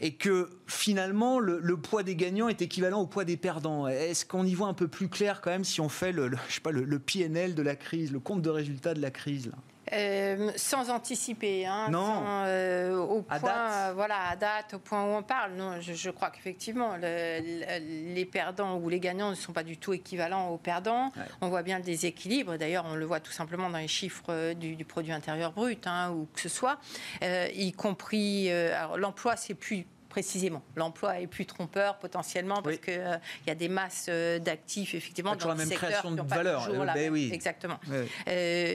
et 0.00 0.14
que 0.14 0.50
finalement 0.66 1.38
le, 1.38 1.76
poids 1.76 2.02
des 2.02 2.16
gagnants 2.16 2.48
est 2.48 2.62
équivalent 2.62 3.00
au 3.00 3.06
poids 3.06 3.24
des 3.24 3.36
perdants. 3.36 3.88
Est-ce 3.88 4.24
qu'on 4.24 4.44
y 4.44 4.54
voit 4.54 4.68
un 4.68 4.74
peu 4.74 4.88
plus 4.88 5.08
clair 5.08 5.40
quand 5.40 5.50
même 5.50 5.64
si 5.64 5.80
on 5.80 5.88
fait 5.88 6.12
le, 6.12 6.30
pas, 6.62 6.70
le, 6.70 6.98
PNL 6.98 7.54
de 7.54 7.62
la 7.62 7.76
crise, 7.76 8.12
le 8.12 8.20
compte 8.20 8.42
de 8.42 8.50
résultat 8.50 8.94
de 8.94 9.00
la 9.00 9.10
crise 9.10 9.46
là? 9.46 9.56
Euh, 9.92 10.50
sans 10.56 10.90
anticiper, 10.90 11.66
hein, 11.66 11.88
non. 11.90 12.22
Euh, 12.46 12.96
au 12.96 13.22
point, 13.22 13.38
date. 13.38 13.94
voilà, 13.94 14.28
à 14.30 14.36
date, 14.36 14.74
au 14.74 14.78
point 14.78 15.04
où 15.04 15.08
on 15.08 15.22
parle. 15.22 15.52
Non, 15.52 15.80
je, 15.80 16.10
crois 16.10 16.30
qu'effectivement, 16.30 16.96
les 16.96 18.28
perdants 18.30 18.78
ou 18.78 18.88
les 18.88 19.00
gagnants 19.00 19.30
ne 19.30 19.34
sont 19.34 19.52
pas 19.52 19.62
du 19.62 19.76
tout 19.76 19.92
équivalents 19.92 20.48
aux 20.48 20.58
perdants. 20.58 21.12
On 21.40 21.48
voit 21.48 21.62
bien 21.62 21.78
le 21.78 21.84
déséquilibre. 21.84 22.56
D'ailleurs, 22.56 22.86
on 22.88 22.94
le 22.94 23.04
voit 23.04 23.20
tout 23.20 23.32
simplement 23.32 23.68
dans 23.68 23.78
les 23.78 23.88
chiffres 23.88 24.24
euh, 24.30 24.54
du, 24.54 24.84
produit 24.84 25.12
intérieur 25.12 25.52
brut, 25.52 25.86
hein, 25.86 26.10
ou 26.10 26.28
que 26.32 26.40
ce 26.40 26.48
soit, 26.48 26.78
y 27.22 27.72
compris. 27.72 28.50
l'emploi, 28.96 29.36
c'est 29.36 29.54
plus 29.54 29.86
précisément. 30.14 30.62
L'emploi 30.76 31.18
est 31.18 31.26
plus 31.26 31.44
trompeur 31.44 31.98
potentiellement 31.98 32.62
parce 32.62 32.76
qu'il 32.76 32.94
euh, 32.94 33.16
il 33.44 33.48
y 33.48 33.50
a 33.50 33.56
des 33.56 33.68
masses 33.68 34.06
euh, 34.08 34.38
d'actifs 34.38 34.94
effectivement 34.94 35.34
dans 35.34 35.48
la 35.48 35.56
même 35.56 35.68
création 35.68 36.12
de 36.12 36.22
valeur. 36.22 36.68
Euh, 36.70 36.86
ben 36.94 37.10
oui. 37.10 37.30
Exactement. 37.32 37.80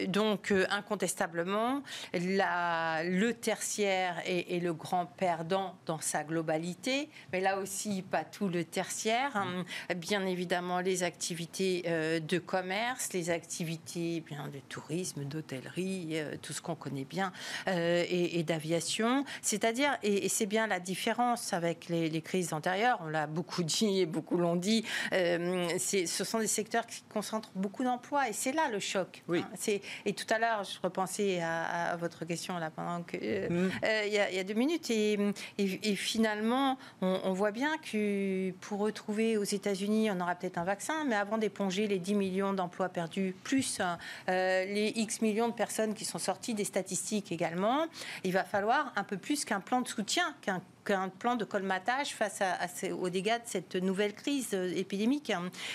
donc 0.08 0.54
incontestablement, 0.70 1.82
la, 2.14 3.04
le 3.06 3.34
tertiaire 3.34 4.22
est, 4.26 4.62
le 4.62 4.74
grand 4.74 5.06
perdant 5.06 5.78
dans 5.86 6.02
sa 6.02 6.26
globalité, 6.26 7.08
mais 7.32 7.40
là 7.40 7.58
aussi 7.58 8.02
pas 8.02 8.26
tout 8.26 8.50
le 8.50 8.66
tertiaire. 8.66 9.38
Hein. 9.38 9.64
Bien 9.96 10.26
évidemment 10.26 10.82
les 10.82 11.04
activités 11.04 11.84
de 11.86 12.38
commerce, 12.38 13.14
les 13.14 13.30
activités 13.30 14.20
bien 14.28 14.50
de 14.50 14.60
tourisme, 14.68 15.24
d'hôtellerie, 15.24 16.18
tout 16.42 16.52
ce 16.52 16.62
qu'on 16.62 16.76
connaît 16.76 17.06
bien 17.06 17.32
et, 17.68 18.44
d'aviation. 18.44 19.24
C'est-à-dire 19.42 19.98
et 20.04 20.28
c'est 20.28 20.46
bien 20.46 20.68
la 20.68 20.82
différence 20.82 21.29
avec 21.52 21.90
les, 21.90 22.22
crises 22.22 22.54
antérieures, 22.54 23.00
on 23.04 23.08
l'a 23.08 23.28
beaucoup 23.28 23.64
dit 23.64 24.02
et 24.02 24.06
beaucoup 24.06 24.38
l'ont 24.38 24.56
dit, 24.56 24.84
euh, 25.14 25.68
ce 25.78 26.24
sont 26.24 26.40
des 26.40 26.48
secteurs 26.48 26.86
qui 26.86 27.02
concentrent 27.04 27.52
beaucoup 27.56 27.84
d'emplois 27.84 28.30
et 28.30 28.34
c'est 28.34 28.52
là 28.52 28.70
le 28.70 28.80
choc. 28.80 29.24
Oui. 29.28 29.44
Hein. 29.44 29.78
et 30.06 30.14
tout 30.14 30.26
à 30.34 30.40
l'heure, 30.40 30.64
je 30.64 30.80
repensais 30.82 31.42
à, 31.42 31.96
votre 31.98 32.26
question 32.26 32.58
là 32.58 32.70
pendant 32.70 33.04
que 33.04 33.18
euh, 33.22 33.50
mm. 33.50 33.72
euh, 33.86 34.04
il, 34.06 34.14
y 34.14 34.40
a, 34.40 34.44
deux 34.44 34.54
minutes 34.54 34.90
et, 34.90 35.18
et, 35.58 35.96
finalement, 35.96 36.78
on, 37.02 37.32
voit 37.34 37.52
bien 37.52 37.78
que 37.78 38.52
pour 38.62 38.80
retrouver 38.80 39.38
aux 39.38 39.44
États-Unis, 39.44 40.10
on 40.12 40.20
aura 40.20 40.36
peut-être 40.36 40.58
un 40.58 40.64
vaccin, 40.64 41.06
mais 41.06 41.16
avant 41.16 41.38
d'éponger 41.38 41.88
les 41.88 42.00
10 42.00 42.16
millions 42.16 42.54
d'emplois 42.54 42.90
perdus, 42.90 43.36
plus 43.44 43.80
les 44.28 44.94
X 44.96 45.22
millions 45.22 45.48
de 45.48 45.54
personnes 45.54 45.94
qui 45.94 46.06
sont 46.06 46.20
sorties 46.20 46.54
des 46.54 46.64
statistiques 46.64 47.32
également, 47.32 47.86
il 48.24 48.34
va 48.34 48.44
falloir 48.44 48.92
un 48.96 49.04
peu 49.04 49.18
plus 49.18 49.46
qu'un 49.46 49.60
plan 49.60 49.82
de 49.82 49.88
soutien, 49.88 50.36
qu'un 50.42 50.62
un 50.92 51.10
plan 51.10 51.36
de 51.36 51.46
colmatage 51.46 52.14
face 52.14 52.42
à, 52.42 52.58
aux 52.94 53.10
dégâts 53.10 53.38
de 53.38 53.46
cette 53.46 53.76
nouvelle 53.76 54.14
crise 54.14 54.50
euh, 54.54 54.72
épidémique. 54.76 55.32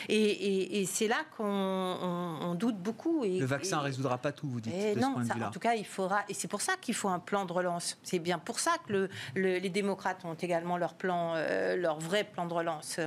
Et, 0.09 0.85
c'est 0.87 1.09
là 1.09 1.25
qu'on 1.37 2.55
doute 2.55 2.77
beaucoup. 2.77 3.25
Et, 3.25 3.39
le 3.39 3.47
vaccin 3.47 3.79
ne 3.79 3.83
résoudra 3.83 4.19
pas 4.19 4.33
tout, 4.33 4.49
vous 4.49 4.61
dites. 4.61 4.95
De 4.95 5.01
non, 5.01 5.17
en 5.17 5.51
tout 5.51 5.59
cas, 5.59 5.75
il 5.75 5.87
faudra. 5.87 6.25
Et 6.29 6.35
c'est 6.35 6.49
pour 6.49 6.61
ça 6.61 6.75
qu'il 6.81 6.95
faut 6.95 7.09
un 7.09 7.19
plan 7.19 7.45
de 7.45 7.53
relance. 7.53 7.99
C'est 8.03 8.19
bien 8.19 8.39
pour 8.39 8.61
ça 8.61 8.73
que 8.87 9.09
les 9.35 9.71
démocrates 9.71 10.25
ont 10.25 10.35
également 10.35 10.77
leur 10.77 10.95
plan, 10.95 11.35
euh, 11.37 11.77
leur 11.77 11.99
vrai 11.99 12.25
plan 12.25 12.47
de 12.47 12.55
relance, 12.55 12.99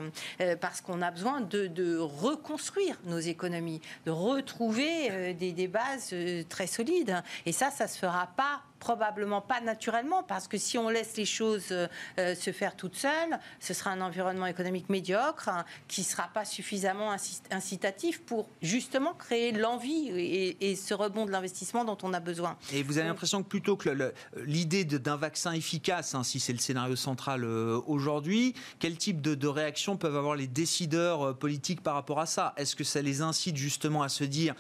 euh, 0.42 0.56
parce 0.56 0.82
qu'on 0.82 1.02
a 1.02 1.12
besoin 1.12 1.42
de, 1.42 1.98
reconstruire 1.98 2.98
nos 3.06 3.20
économies, 3.20 3.82
de 4.06 4.12
retrouver 4.12 5.34
des, 5.34 5.52
des, 5.52 5.68
bases 5.68 6.14
très 6.50 6.68
solides. 6.68 7.22
Et 7.46 7.52
ça, 7.52 7.70
ça 7.72 7.88
se 7.88 7.98
fera 7.98 8.28
pas 8.36 8.62
probablement 8.80 9.42
pas 9.42 9.62
naturellement, 9.62 10.24
parce 10.24 10.48
que 10.48 10.58
si 10.58 10.78
on 10.78 10.90
laisse 10.90 11.18
les 11.18 11.26
choses 11.26 11.68
euh, 11.72 11.88
euh, 12.20 12.36
se 12.36 12.52
faire 12.52 12.76
toutes 12.76 12.96
seules, 12.96 13.40
ce 13.60 13.74
sera 13.74 13.92
un 13.92 14.02
environnement 14.02 14.46
économique 14.46 14.90
médiocre 14.90 15.50
hein, 15.50 15.66
qui 15.88 16.02
ne 16.02 16.06
sera 16.06 16.28
pas 16.34 16.46
suffisamment 16.46 17.16
incitatif 17.52 18.22
pour 18.22 18.48
justement 18.62 19.14
créer 19.14 19.52
l'envie 19.52 20.10
et, 20.10 20.76
ce 20.76 20.94
rebond 20.94 21.26
de 21.26 21.32
l'investissement 21.32 21.86
dont 21.86 21.98
on 22.04 22.14
a 22.14 22.20
besoin. 22.20 22.58
Et 22.72 22.84
vous 22.84 22.98
avez 22.98 23.08
l'impression 23.08 23.42
que 23.42 23.48
plutôt 23.48 23.76
que 23.76 24.14
l'idée 24.46 24.86
d'un 24.86 25.16
vaccin 25.16 25.54
efficace, 25.54 26.14
hein, 26.14 26.24
si 26.24 26.40
c'est 26.40 26.54
le 26.54 26.60
scénario 26.60 26.96
central 26.96 27.44
euh, 27.44 27.80
aujourd'hui, 27.88 28.54
quel 28.80 28.98
type 28.98 29.22
de, 29.22 29.36
de 29.36 29.48
réaction 29.48 29.98
peuvent 29.98 30.16
avoir 30.16 30.36
les 30.36 30.48
décideurs 30.48 31.38
politiques 31.38 31.82
par 31.82 31.96
rapport 31.96 32.20
à 32.20 32.26
ça? 32.26 32.54
Est-ce 32.58 32.76
que 32.76 32.84
ça 32.84 33.02
les 33.02 33.22
incite 33.22 33.58
justement 33.58 34.04
à 34.04 34.10
se 34.10 34.24
dire 34.24 34.56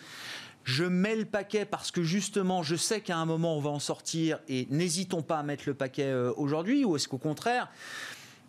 je 0.68 0.84
mets 0.84 1.16
le 1.16 1.24
paquet 1.24 1.64
parce 1.64 1.92
que 1.92 2.04
justement, 2.04 2.62
je 2.62 2.76
sais 2.76 3.00
qu'à 3.00 3.16
un 3.16 3.26
moment, 3.26 3.56
on 3.56 3.62
va 3.62 3.70
en 3.70 3.80
sortir 3.80 4.40
et 4.50 4.68
n'hésitons 4.70 5.22
pas 5.22 5.40
à 5.40 5.44
mettre 5.44 5.64
le 5.66 5.74
paquet 5.74 6.04
euh, 6.04 6.34
aujourd'hui 6.36 6.84
Ou 6.84 6.98
est-ce 6.98 7.08
qu'au 7.08 7.18
contraire, 7.18 7.72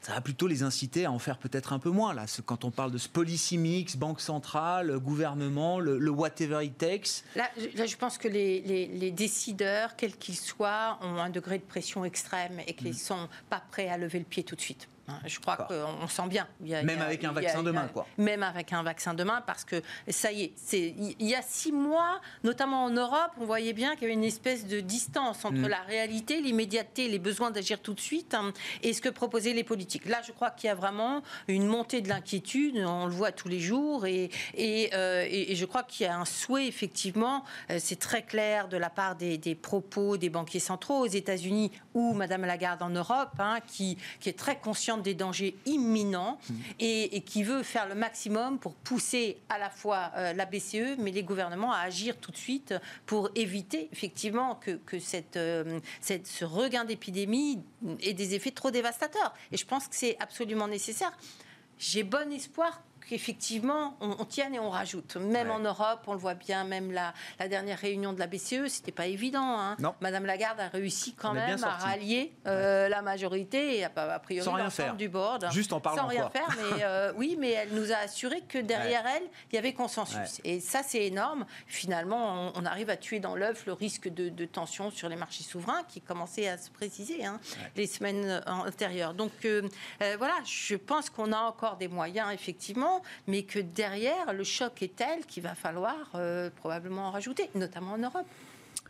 ça 0.00 0.14
va 0.14 0.20
plutôt 0.20 0.48
les 0.48 0.64
inciter 0.64 1.04
à 1.04 1.12
en 1.12 1.20
faire 1.20 1.38
peut-être 1.38 1.72
un 1.72 1.78
peu 1.78 1.90
moins. 1.90 2.14
Là, 2.14 2.26
quand 2.44 2.64
on 2.64 2.72
parle 2.72 2.90
de 2.90 2.98
ce 2.98 3.08
policy 3.08 3.56
mix, 3.56 3.96
banque 3.96 4.20
centrale, 4.20 4.98
gouvernement, 4.98 5.78
le, 5.78 6.10
whatever 6.10 6.64
it 6.64 6.76
takes. 6.76 7.22
Là, 7.36 7.48
je 7.56 7.96
pense 7.96 8.18
que 8.18 8.26
les, 8.26 9.12
décideurs, 9.12 9.94
quels 9.94 10.16
qu'ils 10.16 10.36
soient, 10.36 10.98
ont 11.02 11.18
un 11.18 11.30
degré 11.30 11.58
de 11.58 11.64
pression 11.64 12.04
extrême 12.04 12.58
et 12.66 12.74
qu'ils 12.74 12.88
ne 12.88 12.94
mm. 12.94 12.96
sont 12.96 13.28
pas 13.48 13.62
prêts 13.70 13.88
à 13.88 13.96
lever 13.96 14.18
le 14.18 14.24
pied 14.24 14.42
tout 14.42 14.56
de 14.56 14.60
suite. 14.60 14.88
Hein, 15.08 15.20
je 15.26 15.38
crois 15.40 15.56
qu'on 15.56 16.06
sent 16.06 16.28
bien. 16.28 16.46
même 16.60 17.00
avec 17.00 17.24
un 17.24 17.32
vaccin 17.32 17.62
demain, 17.62 17.88
quoi. 17.88 18.06
Même 18.18 18.42
avec 18.42 18.74
un 18.74 18.82
vaccin 18.82 19.14
demain, 19.14 19.42
parce 19.46 19.64
que 19.64 19.82
ça 20.08 20.32
y 20.32 20.42
est, 20.42 20.52
il 20.72 21.26
y 21.26 21.34
a 21.34 21.40
six 21.40 21.72
mois, 21.72 22.20
notamment 22.44 22.84
en 22.84 22.90
Europe, 22.90 23.32
on 23.40 23.46
voyait 23.46 23.72
bien 23.72 23.94
qu'il 23.94 24.02
y 24.02 24.04
avait 24.06 24.14
une 24.14 24.24
espèce 24.24 24.66
de 24.66 24.80
distance 24.80 25.46
entre 25.46 25.56
mm. 25.56 25.68
la 25.68 25.80
réalité, 25.80 26.42
l'immédiateté, 26.42 27.08
les 27.08 27.18
besoins 27.18 27.50
d'agir 27.50 27.80
tout 27.80 27.94
de 27.94 28.00
suite 28.00 28.34
hein, 28.34 28.52
et 28.82 28.92
ce 28.92 29.00
que 29.00 29.08
proposaient 29.08 29.54
les 29.54 29.64
politiques. 29.64 30.06
Là, 30.06 30.20
je 30.26 30.32
crois 30.32 30.50
qu'il 30.50 30.68
y 30.68 30.70
a 30.70 30.74
vraiment 30.74 31.22
une 31.46 31.66
montée 31.66 32.02
de 32.02 32.08
l'inquiétude, 32.08 32.76
on 32.86 33.06
le 33.06 33.12
voit 33.12 33.32
tous 33.32 33.48
les 33.48 33.60
jours, 33.60 34.04
et, 34.04 34.30
et, 34.54 34.90
euh, 34.92 35.26
je 35.54 35.64
crois 35.64 35.84
qu'il 35.84 36.04
y 36.04 36.08
a 36.08 36.18
un 36.18 36.26
souhait, 36.26 36.66
effectivement, 36.66 37.44
euh, 37.70 37.78
c'est 37.80 37.98
très 37.98 38.22
clair 38.22 38.68
de 38.68 38.76
la 38.76 38.90
part 38.90 39.16
des, 39.16 39.38
propos 39.54 40.18
des 40.18 40.28
banquiers 40.28 40.60
centraux 40.60 41.00
aux 41.00 41.06
États-Unis 41.06 41.72
ou 41.94 42.12
Madame 42.12 42.44
Lagarde 42.44 42.82
en 42.82 42.90
Europe, 42.90 43.32
hein, 43.38 43.60
qui, 43.66 43.96
qui 44.20 44.28
est 44.28 44.38
très 44.38 44.58
consciente 44.58 44.97
des 44.98 45.14
dangers 45.14 45.56
imminents 45.66 46.38
mmh. 46.48 46.54
et, 46.80 47.20
qui 47.22 47.42
veut 47.42 47.62
faire 47.62 47.88
le 47.88 47.94
maximum 47.94 48.58
pour 48.58 48.74
pousser 48.74 49.38
à 49.48 49.58
la 49.58 49.70
fois 49.70 50.12
euh, 50.16 50.32
la 50.32 50.46
BCE, 50.46 50.96
mais 50.98 51.10
les 51.10 51.22
gouvernements 51.22 51.72
à 51.72 51.80
agir 51.80 52.16
tout 52.16 52.30
de 52.30 52.36
suite 52.36 52.74
pour 53.06 53.30
éviter 53.34 53.88
effectivement 53.92 54.54
que, 54.54 54.72
que 54.72 54.98
cette, 54.98 55.36
euh, 55.36 55.80
cette, 56.00 56.26
ce 56.26 56.44
regain 56.44 56.84
d'épidémie 56.84 57.60
ait 58.00 58.14
des 58.14 58.34
effets 58.34 58.50
trop 58.50 58.70
dévastateurs. 58.70 59.34
Et 59.52 59.56
je 59.56 59.66
pense 59.66 59.88
que 59.88 59.96
c'est 59.96 60.16
absolument 60.20 60.68
nécessaire. 60.68 61.12
J'ai 61.78 62.02
bon 62.02 62.32
espoir 62.32 62.82
qu'effectivement, 63.08 63.96
on, 64.00 64.16
on, 64.18 64.24
tienne 64.24 64.54
et 64.54 64.58
on 64.58 64.70
rajoute. 64.70 65.16
Même 65.16 65.50
en 65.50 65.58
Europe, 65.58 66.00
on 66.06 66.12
le 66.12 66.18
voit 66.18 66.34
bien, 66.34 66.64
même 66.64 66.92
la, 66.92 67.14
la 67.38 67.48
dernière 67.48 67.78
réunion 67.78 68.12
de 68.12 68.18
la 68.18 68.26
BCE, 68.26 68.68
c'était 68.68 68.92
pas 68.92 69.06
évident. 69.06 69.58
Hein. 69.58 69.76
Madame 70.00 70.26
Lagarde 70.26 70.60
a 70.60 70.68
réussi 70.68 71.14
quand 71.14 71.32
même 71.32 71.62
à 71.64 71.70
rallier 71.70 72.34
euh, 72.46 72.88
la 72.88 73.02
majorité 73.02 73.78
et 73.78 73.84
a, 73.84 73.90
a 73.96 74.18
priori 74.18 74.44
sans 74.44 74.52
rien 74.52 74.70
faire. 74.70 74.94
du 74.94 75.08
board. 75.08 75.48
Juste 75.50 75.72
en 75.72 75.80
parlant 75.80 76.02
Sans 76.02 76.08
rien 76.08 76.28
faire, 76.30 76.48
mais 76.56 76.82
euh, 76.84 77.12
oui, 77.16 77.36
mais 77.38 77.50
elle 77.52 77.72
nous 77.72 77.92
a 77.92 77.96
assuré 77.96 78.42
que 78.42 78.58
derrière 78.58 79.04
elle, 79.06 79.24
il 79.50 79.56
y 79.56 79.58
avait 79.58 79.72
consensus. 79.72 80.40
Et 80.44 80.60
ça, 80.60 80.82
c'est 80.86 81.04
énorme. 81.06 81.46
Finalement, 81.66 82.52
on, 82.54 82.64
arrive 82.68 82.90
à 82.90 82.98
tuer 82.98 83.18
dans 83.18 83.34
l'œuf 83.34 83.64
le 83.64 83.72
risque 83.72 84.08
de, 84.08 84.28
de, 84.28 84.44
tension 84.44 84.90
sur 84.90 85.08
les 85.08 85.16
marchés 85.16 85.42
souverains 85.42 85.82
qui 85.88 86.02
commençait 86.02 86.48
à 86.48 86.58
se 86.58 86.70
préciser 86.70 87.24
hein, 87.24 87.40
les 87.76 87.86
semaines 87.86 88.42
antérieures. 88.46 89.14
Donc 89.14 89.32
euh, 89.46 89.62
voilà, 90.18 90.34
je 90.44 90.76
pense 90.76 91.08
qu'on 91.08 91.32
a 91.32 91.38
encore 91.38 91.78
des 91.78 91.88
moyens, 91.88 92.30
effectivement 92.32 92.97
mais 93.26 93.42
que 93.42 93.58
derrière, 93.58 94.32
le 94.32 94.44
choc 94.44 94.82
est 94.82 94.94
tel 94.96 95.24
qu'il 95.26 95.42
va 95.42 95.54
falloir 95.54 96.10
euh, 96.14 96.50
probablement 96.56 97.08
en 97.08 97.10
rajouter, 97.10 97.50
notamment 97.54 97.92
en 97.92 97.98
Europe. 97.98 98.26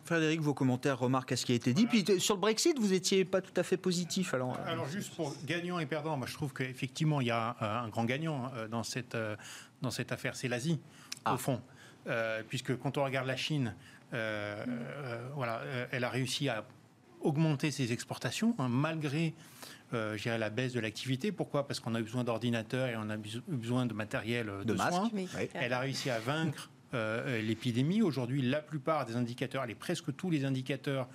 Frédéric, 0.05 0.41
vos 0.41 0.55
commentaires, 0.55 0.99
remarques 0.99 1.33
à 1.33 1.37
ce 1.37 1.45
qui 1.45 1.53
a 1.53 1.55
été 1.55 1.75
dit. 1.75 1.87
Puis 1.87 2.05
sur 2.19 2.37
le 2.37 2.41
Brexit, 2.41 2.79
vous 2.79 2.89
n'étiez 2.89 3.25
pas 3.25 3.43
tout 3.43 3.53
à 3.57 3.63
fait 3.63 3.77
positif. 3.77 4.33
Alors, 4.33 4.55
euh, 4.55 4.73
alors 4.73 4.89
juste 4.89 5.15
pour 5.15 5.35
gagnant 5.45 5.79
et 5.79 5.87
perdant, 5.87 6.17
moi 6.17 6.27
je 6.27 6.33
trouve 6.33 6.55
qu'effectivement 6.55 7.21
il 7.21 7.27
y 7.27 7.31
a 7.31 7.57
un 7.61 7.89
grand 7.89 8.05
gagnant 8.05 8.51
euh, 8.55 8.69
dans 8.69 8.83
cette, 8.83 9.17
dans 9.83 9.91
cette 9.91 10.13
affaire, 10.13 10.35
c'est 10.35 10.49
l'Asie, 10.49 10.81
au 11.27 11.31
ah. 11.31 11.37
fond. 11.37 11.61
puisque 12.49 12.77
quand 12.79 12.97
on 12.97 13.05
regarde 13.05 13.27
la 13.27 13.37
Chine, 13.37 13.75
voilà, 14.11 15.63
elle 15.91 16.05
a 16.05 16.09
réussi 16.09 16.49
à 16.49 16.65
augmenter 17.21 17.71
ses 17.71 17.93
exportations, 17.93 18.55
hein, 18.59 18.69
malgré 18.69 19.35
euh, 19.95 20.17
la 20.25 20.51
baisse 20.51 20.73
de 20.73 20.81
l'activité. 20.81 21.33
Pourquoi? 21.33 21.67
Parce 21.67 21.81
qu'on 21.81 21.95
a 21.95 22.01
besoin 22.01 22.25
d'ordinateurs 22.25 22.89
et 22.89 22.97
on 22.97 23.09
a 23.11 23.17
besoin 23.49 23.87
de 23.87 23.95
matériel 23.95 24.49
euh, 24.49 24.65
de, 24.65 24.73
de 24.73 24.77
soins. 24.79 25.11
Elle 25.55 25.73
a 25.73 25.81
réussi 25.81 26.11
à 26.11 26.19
vaincre 26.19 26.71
euh, 26.95 27.41
l'épidémie. 27.43 28.03
Aujourd'hui, 28.03 28.43
la 28.43 28.61
plupart 28.61 29.07
des 29.07 29.17
indicateurs, 29.17 29.63
allez, 29.63 29.75
presque 29.75 30.15
tous 30.17 30.31
les 30.31 30.45
indicateurs 30.45 31.09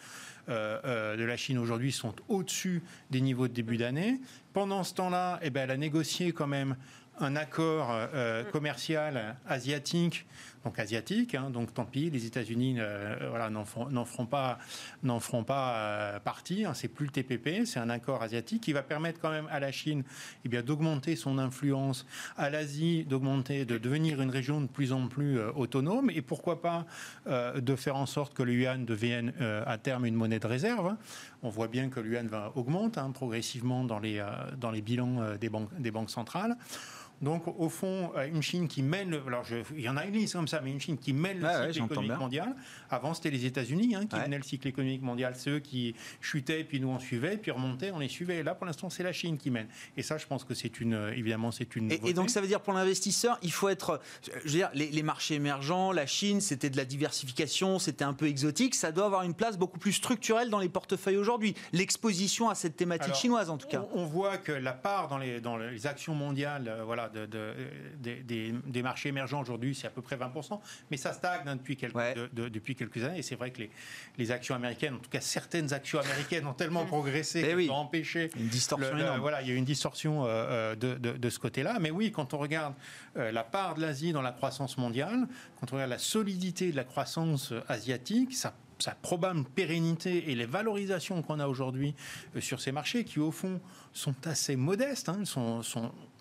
euh, 0.50 1.16
de 1.16 1.24
la 1.24 1.38
Chine 1.38 1.58
aujourd'hui 1.58 1.92
sont 1.92 2.16
au-dessus 2.28 2.84
des 3.10 3.22
niveaux 3.22 3.48
de 3.48 3.54
début 3.54 3.78
d'année. 3.78 4.20
Pendant 4.54 4.84
ce 4.84 4.94
temps-là, 4.96 5.40
eh 5.42 5.50
ben, 5.50 5.64
elle 5.64 5.72
a 5.72 5.78
négocié 5.78 6.32
quand 6.32 6.48
même 6.48 6.76
un 7.20 7.36
accord 7.36 7.92
mm. 7.92 8.52
commercial 8.52 9.36
asiatique 9.48 10.26
donc 10.64 10.80
asiatiques. 10.80 11.36
Hein, 11.36 11.50
donc 11.50 11.74
tant 11.74 11.86
pis, 11.86 12.10
les 12.10 12.26
États-Unis 12.26 12.78
euh, 12.80 13.16
voilà, 13.30 13.50
n'en 13.50 13.66
feront, 13.66 14.26
pas, 14.26 14.60
euh, 15.04 16.20
partie. 16.20 16.66
Hein, 16.66 16.74
c'est 16.74 16.88
plus 16.88 17.06
le 17.06 17.12
TPP, 17.12 17.66
c'est 17.66 17.80
un 17.80 17.90
accord 17.90 18.22
asiatique 18.22 18.64
qui 18.64 18.74
va 18.74 18.82
permettre 18.82 19.20
quand 19.20 19.32
même 19.32 19.48
à 19.52 19.60
la 19.60 19.72
Chine 19.72 20.04
eh 20.46 20.62
d'augmenter 20.62 21.16
son 21.16 21.38
influence, 21.40 22.06
à 22.38 22.50
l'Asie 22.50 23.06
d'augmenter, 23.06 23.66
de 23.66 23.78
devenir 23.78 24.22
une 24.22 24.30
région 24.30 24.62
de 24.62 24.68
plus 24.68 24.94
en 24.94 25.08
plus 25.08 25.40
euh, 25.40 25.52
autonome 25.56 26.10
et 26.10 26.22
pourquoi 26.22 26.62
pas 26.62 26.86
de 27.26 27.76
faire 27.76 27.96
en 27.96 28.06
sorte 28.06 28.34
que 28.34 28.44
le 28.44 28.54
yuan 28.54 28.86
devienne 28.86 29.34
à 29.66 29.78
terme 29.78 30.06
une 30.06 30.16
monnaie 30.16 30.40
de 30.40 30.48
réserve. 30.48 30.88
Hein. 30.88 30.98
On 31.42 31.50
voit 31.50 31.68
bien 31.68 31.90
que 31.90 32.00
le 32.00 32.12
yuan 32.12 32.28
va 32.28 32.52
augmenter 32.56 33.02
progressivement 33.14 33.84
dans 33.84 34.00
les, 34.00 34.22
bilans 34.82 35.36
des 35.38 35.92
banques 35.92 36.10
centrales. 36.10 36.56
Donc, 37.22 37.48
au 37.48 37.70
fond, 37.70 38.12
euh, 38.16 38.28
une 38.28 38.42
Chine 38.42 38.68
qui 38.68 38.82
mène, 38.82 39.14
alors 39.28 39.46
il 39.76 39.82
y 39.82 39.90
en 39.90 39.98
a 39.98 40.06
une 40.06 40.14
liste 40.14 40.34
comme 40.34 40.48
ça, 40.48 40.62
mais 40.62 40.72
une 40.72 40.80
Chine 40.80 40.98
qui 40.98 41.14
mène 41.14 41.40
le 41.40 41.72
cycle 41.72 41.86
économique 41.86 42.20
mondial. 42.20 42.56
Avant, 42.90 43.14
c'était 43.14 43.32
les 43.32 43.46
États-Unis 43.46 43.96
hein, 43.96 44.06
qui 44.06 44.16
menaient 44.16 44.38
le 44.38 44.44
cycle 44.44 44.68
économique 44.68 45.02
mondial. 45.02 45.36
Ceux 45.36 45.60
qui 45.60 45.96
chutaient, 46.22 46.64
puis 46.64 46.80
nous 46.80 46.90
on 46.90 47.00
suivait, 47.00 47.38
puis 47.38 47.52
remontaient, 47.52 47.92
on 47.92 48.00
les 48.00 48.08
suivait. 48.08 48.38
Et 48.38 48.44
là, 48.44 48.56
pour 48.56 48.66
l'instant, 48.66 48.90
c'est 48.90 49.04
la 49.04 49.14
Chine 49.14 49.38
qui 49.38 49.52
mène. 49.52 49.68
Et 49.98 50.04
ça, 50.04 50.18
je 50.18 50.26
pense 50.26 50.44
que 50.44 50.54
c'est 50.54 50.80
une, 50.80 50.94
euh, 50.94 51.14
évidemment, 51.14 51.52
c'est 51.52 51.76
une. 51.76 51.92
Et, 51.92 52.14
donc, 52.14 52.30
ça 52.30 52.42
veut 52.42 52.48
dire 52.48 52.62
pour 52.62 52.74
l'investisseur, 52.74 53.38
il 53.42 53.52
faut 53.52 53.70
être, 53.70 54.02
je 54.24 54.32
veux 54.44 54.50
dire, 54.50 54.70
les, 54.74 55.04
marchés 55.04 55.36
émergents, 55.36 55.92
la 55.92 56.06
Chine, 56.06 56.42
c'était 56.42 56.70
de 56.70 56.78
la 56.78 56.86
diversification, 56.86 57.80
c'était 57.80 58.06
un 58.06 58.14
peu 58.14 58.28
exotique. 58.28 58.76
Ça 58.76 58.92
doit 58.92 59.06
avoir 59.06 59.24
une 59.24 59.34
place 59.34 59.58
beaucoup 59.58 59.80
plus 59.80 59.94
structurelle 59.94 60.50
dans 60.50 60.60
les 60.60 60.70
portefeuilles 60.70 61.18
aujourd'hui. 61.18 61.56
L'exposition 61.72 62.50
à 62.50 62.56
cette 62.56 62.76
thématique 62.76 63.16
chinoise, 63.16 63.50
en 63.50 63.58
tout 63.58 63.68
cas. 63.68 63.86
On, 63.94 64.06
voit 64.06 64.38
que 64.38 64.52
la 64.52 64.74
part 64.74 65.08
dans 65.08 65.18
les, 65.18 65.42
dans 65.42 65.58
les 65.58 65.88
actions 65.88 66.14
mondiales, 66.14 66.68
euh, 66.68 66.84
voilà, 66.84 67.10
de, 67.14 67.54
des, 68.02 68.82
marchés 68.82 69.10
émergents 69.10 69.42
aujourd'hui, 69.42 69.76
c'est 69.76 69.88
à 69.88 69.90
peu 69.90 70.02
près 70.02 70.18
20%, 70.18 70.60
mais 70.92 70.98
ça 70.98 71.14
stagne 71.14 71.42
hein, 71.46 71.56
depuis, 71.56 71.78
quelques, 71.78 71.98
depuis 72.34 72.76
quelques 72.76 73.04
années. 73.04 73.20
Et 73.20 73.22
c'est 73.22 73.36
vrai 73.36 73.52
que 73.52 73.60
les, 73.60 73.70
les, 74.18 74.32
actions 74.32 74.56
américaines, 74.56 74.96
en 74.96 75.00
tout 75.00 75.10
cas 75.10 75.22
certaines 75.22 75.74
actions 75.74 76.00
américaines, 76.00 76.46
ont 76.48 76.54
tellement 76.54 76.86
progressé 76.94 77.40
eh 77.40 77.48
qu'elles 77.48 77.72
ont 77.72 77.76
empêché. 77.76 78.30
Une 78.36 78.48
distorsion 78.48 78.96
Voilà, 79.20 79.42
il 79.42 79.50
y 79.50 79.52
a 79.52 79.56
une 79.56 79.66
distorsion 79.66 80.26
euh, 80.26 80.76
euh, 80.76 80.76
de, 80.76 81.30
ce 81.30 81.40
côté-là. 81.40 81.78
Mais 81.80 81.92
oui, 81.92 82.12
quand 82.12 82.34
on 82.34 82.38
regarde 82.38 82.74
euh, 83.18 83.32
la 83.32 83.44
part 83.44 83.76
de 83.76 83.82
l'Asie 83.82 84.12
dans 84.12 84.22
la 84.22 84.32
croissance 84.32 84.78
mondiale, 84.78 85.28
quand 85.60 85.72
on 85.72 85.76
regarde 85.76 85.92
la 85.92 85.98
solidité 85.98 86.72
de 86.72 86.76
la 86.76 86.84
croissance 86.84 87.54
asiatique, 87.68 88.34
ça 88.34 88.54
sa 88.84 88.92
probable 88.92 89.46
pérennité 89.46 90.30
et 90.30 90.36
les 90.36 90.46
valorisations 90.46 91.22
qu'on 91.22 91.40
a 91.40 91.48
aujourd'hui 91.48 91.96
euh, 92.36 92.42
sur 92.42 92.60
ces 92.60 92.72
marchés, 92.72 93.06
qui 93.06 93.20
au 93.20 93.32
fond 93.32 93.62
sont 93.94 94.16
assez 94.26 94.56
modestes, 94.58 95.08
hein, 95.08 95.24
sont, 95.24 95.62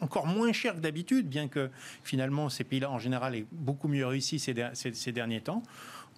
encore 0.01 0.27
moins 0.27 0.53
chers 0.53 0.77
que 0.77 0.81
d'habitude, 0.81 1.29
bien 1.29 1.49
que 1.49 1.71
finalement 2.05 2.49
ces 2.49 2.65
pays-là 2.65 2.91
en 2.91 2.99
général 2.99 3.35
aient 3.35 3.47
beaucoup 3.51 3.89
mieux 3.89 4.07
réussi 4.07 4.39
ces, 4.39 4.55
ces, 4.75 5.13
derniers 5.13 5.41
temps. 5.41 5.63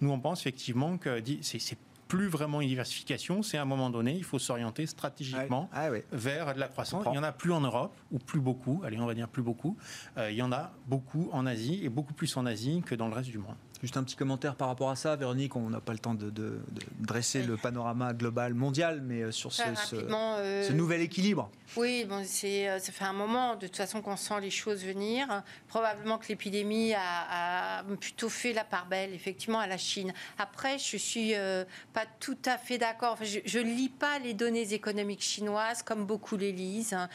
Nous, 0.01 0.11
on 0.11 0.19
pense 0.19 0.41
effectivement 0.41 0.97
que 0.97 1.21
c'est 1.41 1.77
plus 2.07 2.27
vraiment 2.27 2.61
une 2.61 2.67
diversification, 2.67 3.41
c'est 3.41 3.57
à 3.57 3.63
un 3.63 3.65
moment 3.65 3.89
donné, 3.89 4.13
il 4.13 4.23
faut 4.23 4.37
s'orienter 4.37 4.85
stratégiquement 4.85 5.69
ah 5.73 5.89
vers 6.11 6.53
de 6.53 6.59
la 6.59 6.67
croissance. 6.67 7.03
Il 7.07 7.11
n'y 7.11 7.17
en 7.17 7.23
a 7.23 7.31
plus 7.31 7.51
en 7.51 7.61
Europe, 7.61 7.95
ou 8.11 8.19
plus 8.19 8.39
beaucoup, 8.39 8.81
allez, 8.85 8.99
on 8.99 9.07
va 9.07 9.15
dire 9.15 9.27
plus 9.27 9.41
beaucoup. 9.41 9.75
Euh, 10.17 10.29
il 10.29 10.37
y 10.37 10.43
en 10.43 10.51
a 10.51 10.71
beaucoup 10.85 11.29
en 11.31 11.47
Asie, 11.47 11.79
et 11.83 11.89
beaucoup 11.89 12.13
plus 12.13 12.37
en 12.37 12.45
Asie 12.45 12.83
que 12.85 12.93
dans 12.93 13.07
le 13.07 13.15
reste 13.15 13.31
du 13.31 13.39
monde. 13.39 13.55
Juste 13.85 13.97
un 13.97 14.03
petit 14.03 14.15
commentaire 14.15 14.55
par 14.55 14.69
rapport 14.69 14.89
à 14.89 14.95
ça, 14.95 15.15
Véronique. 15.15 15.55
On 15.55 15.69
n'a 15.69 15.79
pas 15.79 15.93
le 15.93 15.99
temps 15.99 16.15
de, 16.15 16.33
dresser 16.97 17.43
le 17.43 17.55
panorama 17.55 18.13
global 18.13 18.55
mondial, 18.55 18.99
mais 19.03 19.21
euh, 19.21 19.31
sur 19.31 19.53
ce, 19.53 19.61
euh, 19.93 20.63
ce, 20.63 20.73
nouvel 20.73 21.01
équilibre. 21.01 21.51
Oui, 21.77 22.03
bon, 22.05 22.23
c'est, 22.25 22.67
euh, 22.67 22.79
ça 22.79 22.91
fait 22.91 23.05
un 23.05 23.13
moment, 23.13 23.55
de 23.55 23.67
toute 23.67 23.77
façon, 23.77 24.01
qu'on 24.01 24.17
sent 24.17 24.41
les 24.41 24.49
choses 24.49 24.83
venir. 24.83 25.43
Probablement 25.67 26.17
que 26.17 26.29
l'épidémie 26.29 26.95
a, 26.95 27.83
plutôt 27.99 28.27
fait 28.27 28.53
la 28.53 28.63
part 28.63 28.87
belle, 28.87 29.13
effectivement, 29.13 29.59
à 29.59 29.67
la 29.67 29.77
Chine. 29.77 30.13
Après, 30.39 30.79
je 30.79 30.97
suis 30.97 31.33
pas 31.93 32.05
tout 32.19 32.39
à 32.45 32.57
fait 32.57 32.79
d'accord. 32.79 33.19
je 33.21 33.59
ne 33.59 33.65
lis 33.65 33.89
pas 33.89 34.17
les 34.17 34.33
données 34.33 34.73
économiques 34.73 35.21
chinoises 35.21 35.83
comme 35.83 36.07
beaucoup 36.07 36.37
les 36.37 36.51
lisent. 36.51 36.93
Hein. 36.93 37.07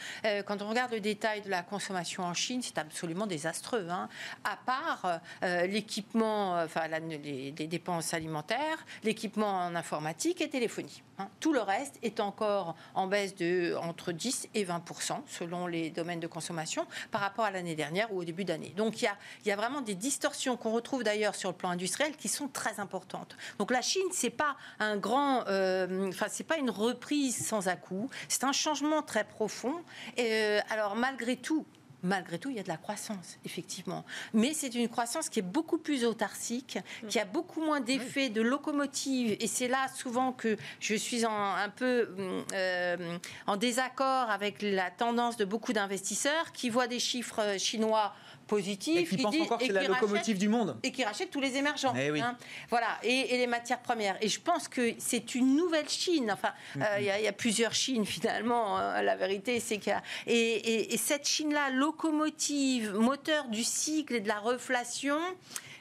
quand 0.45 0.61
on 0.61 0.69
regarde 0.69 0.93
le 0.93 1.01
détail 1.01 1.41
de 1.41 1.49
la 1.49 1.63
consommation 1.63 2.23
en 2.23 2.33
Chine, 2.33 2.61
c'est 2.61 2.77
absolument 2.77 3.27
désastreux. 3.27 3.87
Hein. 3.89 4.07
À 4.45 4.55
part 4.55 5.19
l'équipement 5.41 6.60
enfin 6.65 6.87
les, 6.87 7.51
dépenses 7.51 8.13
alimentaires, 8.13 8.85
l'équipement 9.03 9.65
en 9.65 9.75
informatique 9.75 10.41
et 10.41 10.49
téléphonie. 10.49 11.03
Hein. 11.19 11.27
Tout 11.39 11.53
le 11.53 11.61
reste 11.61 11.97
est 12.03 12.19
encore 12.19 12.75
en 12.95 13.07
baisse 13.07 13.35
de 13.35 13.75
entre 13.75 14.11
10 14.11 14.49
et 14.53 14.63
20 14.63 14.81
selon 15.27 15.67
les 15.67 15.89
domaines 15.89 16.19
de 16.19 16.27
consommation 16.27 16.85
par 17.11 17.21
rapport 17.21 17.45
à 17.45 17.51
l'année 17.51 17.75
dernière 17.75 18.13
ou 18.13 18.19
au 18.21 18.23
début 18.23 18.45
d'année. 18.45 18.73
Donc 18.75 19.01
il 19.01 19.05
y 19.05 19.07
a, 19.07 19.17
y 19.45 19.51
a, 19.51 19.55
vraiment 19.55 19.81
des 19.81 19.95
distorsions 19.95 20.57
qu'on 20.57 20.71
retrouve 20.71 21.03
d'ailleurs 21.03 21.35
sur 21.35 21.49
le 21.49 21.55
plan 21.55 21.69
industriel 21.69 22.15
qui 22.15 22.27
sont 22.27 22.47
très 22.47 22.79
importantes. 22.79 23.35
Donc 23.59 23.71
la 23.71 23.81
Chine 23.81 24.01
c'est 24.11 24.29
pas 24.29 24.55
un 24.79 24.97
grand, 24.97 25.47
euh, 25.47 26.11
c'est 26.29 26.43
pas 26.45 26.57
une 26.57 26.69
reprise 26.69 27.45
sans 27.45 27.67
à-coup, 27.67 28.09
c'est 28.27 28.43
un 28.43 28.51
changement 28.51 29.01
très 29.01 29.23
profond. 29.23 29.75
Euh, 30.19 30.59
alors 30.69 30.95
malgré 30.95 31.35
tout, 31.35 31.65
malgré 32.03 32.39
tout, 32.39 32.49
il 32.49 32.55
y 32.55 32.59
a 32.59 32.63
de 32.63 32.67
la 32.67 32.77
croissance, 32.77 33.37
effectivement. 33.45 34.05
Mais 34.33 34.53
c'est 34.53 34.73
une 34.73 34.89
croissance 34.89 35.29
qui 35.29 35.39
est 35.39 35.43
beaucoup 35.43 35.77
plus 35.77 36.05
autarcique, 36.05 36.79
qui 37.07 37.19
a 37.19 37.25
beaucoup 37.25 37.61
moins 37.61 37.79
d'effet 37.79 38.29
de 38.29 38.41
locomotive. 38.41 39.35
Et 39.39 39.47
c'est 39.47 39.67
là 39.67 39.87
souvent 39.95 40.31
que 40.31 40.57
je 40.79 40.95
suis 40.95 41.25
un 41.25 41.69
peu 41.75 42.09
euh, 42.53 43.17
en 43.47 43.57
désaccord 43.57 44.29
avec 44.29 44.61
la 44.61 44.91
tendance 44.91 45.37
de 45.37 45.45
beaucoup 45.45 45.73
d'investisseurs 45.73 46.51
qui 46.51 46.69
voient 46.69 46.87
des 46.87 46.99
chiffres 46.99 47.57
chinois 47.57 48.13
positif. 48.51 49.13
Et 49.13 49.15
qui, 49.15 49.23
pense 49.23 49.35
encore 49.39 49.57
que 49.59 49.65
c'est 49.65 49.71
la 49.71 49.87
locomotive 49.87 50.37
du 50.37 50.49
monde. 50.49 50.77
Et 50.83 50.91
qui 50.91 51.03
rachète 51.05 51.31
tous 51.31 51.39
les 51.39 51.55
émergents. 51.55 51.93
Eh 51.97 52.19
hein. 52.19 52.37
Voilà, 52.69 52.97
et, 53.03 53.37
les 53.37 53.47
matières 53.47 53.81
premières. 53.81 54.17
Et 54.21 54.27
je 54.27 54.41
pense 54.41 54.67
que 54.67 54.93
c'est 54.99 55.35
une 55.35 55.55
nouvelle 55.55 55.87
Chine. 55.87 56.29
Enfin, 56.31 56.53
euh, 56.77 56.99
il 56.99 57.05
y, 57.05 57.27
a 57.27 57.31
plusieurs 57.31 57.73
Chines 57.73 58.05
finalement. 58.05 58.77
Hein. 58.77 59.01
La 59.01 59.15
vérité, 59.15 59.59
c'est 59.61 59.77
qu'il 59.77 59.93
y 59.93 59.95
a. 59.95 60.03
Et, 60.27 60.93
et 60.93 60.97
cette 60.97 61.25
Chine-là, 61.27 61.69
locomotive, 61.69 62.93
moteur 62.93 63.47
du 63.47 63.63
cycle 63.63 64.15
et 64.15 64.19
de 64.19 64.27
la 64.27 64.39
reflation, 64.39 65.17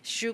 je 0.04 0.28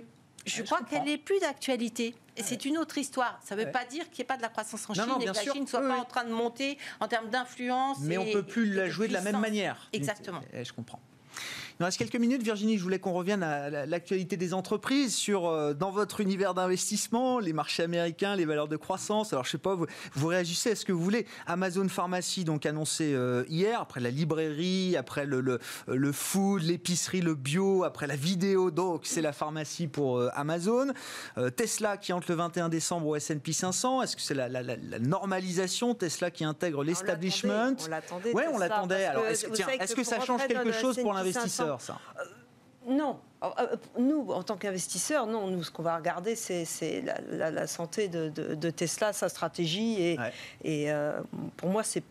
je 0.45 0.62
crois 0.62 0.80
qu'elle 0.89 1.03
n'est 1.05 1.18
plus 1.18 1.41
d'actualité. 1.41 2.14
Et 2.37 2.43
c'est 2.43 2.64
une 2.66 2.78
autre 2.78 2.99
histoire. 2.99 3.41
Ça 3.43 3.57
ne 3.57 3.61
veut 3.61 3.66
Ouais. 3.66 3.72
pas 3.72 3.84
dire 3.84 4.09
qu'il 4.11 4.18
n'y 4.18 4.26
ait 4.26 4.26
pas 4.26 4.37
de 4.37 4.43
la 4.43 4.49
croissance 4.49 4.89
en 4.89 4.93
Non, 4.93 5.03
Chine 5.03 5.09
non, 5.09 5.18
et 5.18 5.24
que 5.24 5.26
la 5.26 5.34
sûr. 5.34 5.53
Chine 5.55 5.62
ne 5.62 5.68
soit 5.68 5.80
Oui, 5.80 5.89
pas 5.89 5.95
oui. 5.95 6.01
en 6.01 6.05
train 6.05 6.24
de 6.24 6.32
monter 6.32 6.78
en 7.01 7.09
termes 7.09 7.30
d'influence. 7.30 7.99
Mais 8.03 8.18
on 8.18 8.24
et- 8.26 8.32
peut 8.32 8.43
plus 8.45 8.70
et 8.72 8.76
la 8.76 8.89
jouer 8.89 9.09
de 9.09 9.12
la 9.14 9.22
même 9.22 9.41
manière. 9.41 9.89
Exactement. 9.93 10.41
Eh, 10.53 10.64
Je 10.64 10.72
comprends. 10.72 11.01
Il 11.79 11.83
nous 11.83 11.87
reste 11.87 11.99
quelques 11.99 12.16
minutes, 12.16 12.43
Virginie. 12.43 12.79
Je 12.79 12.83
voulais 12.83 12.99
qu'on 12.99 13.12
revienne 13.12 13.43
à 13.43 13.68
la- 13.68 13.85
l'actualité 13.85 14.39
des 14.39 14.55
entreprises 14.55 15.14
sur 15.14 15.47
euh, 15.47 15.74
dans 15.74 15.91
votre 15.91 16.20
univers 16.20 16.55
d'investissement, 16.55 17.39
les 17.39 17.53
marchés 17.53 17.83
américains, 17.83 18.35
les 18.35 18.47
valeurs 18.47 18.66
de 18.68 18.77
croissance. 18.79 19.35
Alors 19.35 19.45
je 19.45 19.51
sais 19.51 19.59
pas, 19.59 19.74
vous, 19.74 19.85
vous 20.14 20.27
réagissez 20.27 20.70
à 20.70 20.74
ce 20.74 20.87
que 20.87 20.93
vous 20.93 21.03
voulez. 21.03 21.27
Amazon 21.47 21.87
Pharmacie 21.89 22.45
donc 22.45 22.64
annoncé 22.64 23.12
euh, 23.12 23.45
hier, 23.49 23.79
après 23.79 24.01
la 24.01 24.09
librairie, 24.11 24.97
après 24.97 25.27
le 25.27 25.43
le, 25.43 25.59
le 25.87 26.12
food, 26.12 26.62
l'épicerie, 26.62 27.20
le 27.20 27.35
bio, 27.35 27.85
après 27.85 28.07
la 28.07 28.16
vidéo. 28.16 28.70
Donc 28.70 29.03
c'est 29.05 29.20
la 29.20 29.33
pharmacie 29.33 29.87
pour 29.87 30.16
euh, 30.18 30.31
Amazon. 30.35 30.87
Euh, 31.37 31.51
Tesla 31.51 31.99
qui 31.99 32.14
entre 32.14 32.31
le 32.31 32.37
21 32.37 32.70
décembre 32.70 33.07
au 33.09 33.16
S&P 33.16 33.53
500. 33.53 34.01
Est-ce 34.01 34.16
que 34.16 34.22
c'est 34.22 34.33
la, 34.35 34.49
la- 34.49 34.62
la- 34.62 34.77
la 34.77 34.99
normalisation 34.99 35.95
Tesla 35.95 36.31
qui 36.31 36.43
intègre 36.45 36.83
l'establishment? 36.85 37.74
On 37.85 37.89
l'attendait. 37.91 38.33
Ouais, 38.33 38.47
on 38.51 38.57
l'attendait. 38.57 39.05
Alors, 39.05 39.24
que 39.24 39.29
est-ce, 39.33 39.47
tiens, 39.49 39.66
est-ce 39.79 39.95
que, 39.95 40.05
ça 40.05 40.20
change 40.20 40.47
quelque 40.47 40.72
chose 40.72 40.97
pour 41.03 41.12
S&P 41.18 41.66
500, 41.67 41.73
l'investisseur, 41.73 41.81
ça 41.81 41.99
Non. 42.93 43.19
Euh, 43.43 43.77
Nous, 43.99 44.31
en 44.31 44.43
tant 44.43 44.57
qu'investisseurs, 44.57 45.27
non. 45.27 45.47
Nous, 45.49 45.62
ce 45.64 45.71
qu'on 45.71 45.83
va 45.83 45.97
regarder, 45.97 46.35
c'est 46.37 47.03
la, 47.03 47.21
la- 47.31 47.51
la 47.51 47.67
santé 47.67 48.09
de, 48.09 48.29
de- 48.31 48.55
de 48.55 48.71
Tesla, 48.71 49.12
sa 49.12 49.29
stratégie. 49.29 50.01
Et, 50.03 50.19
Ouais. 50.19 50.33
et, 50.64 50.91
euh, 50.93 51.21
pour 51.57 51.69
moi, 51.71 51.83
c'est 51.83 52.03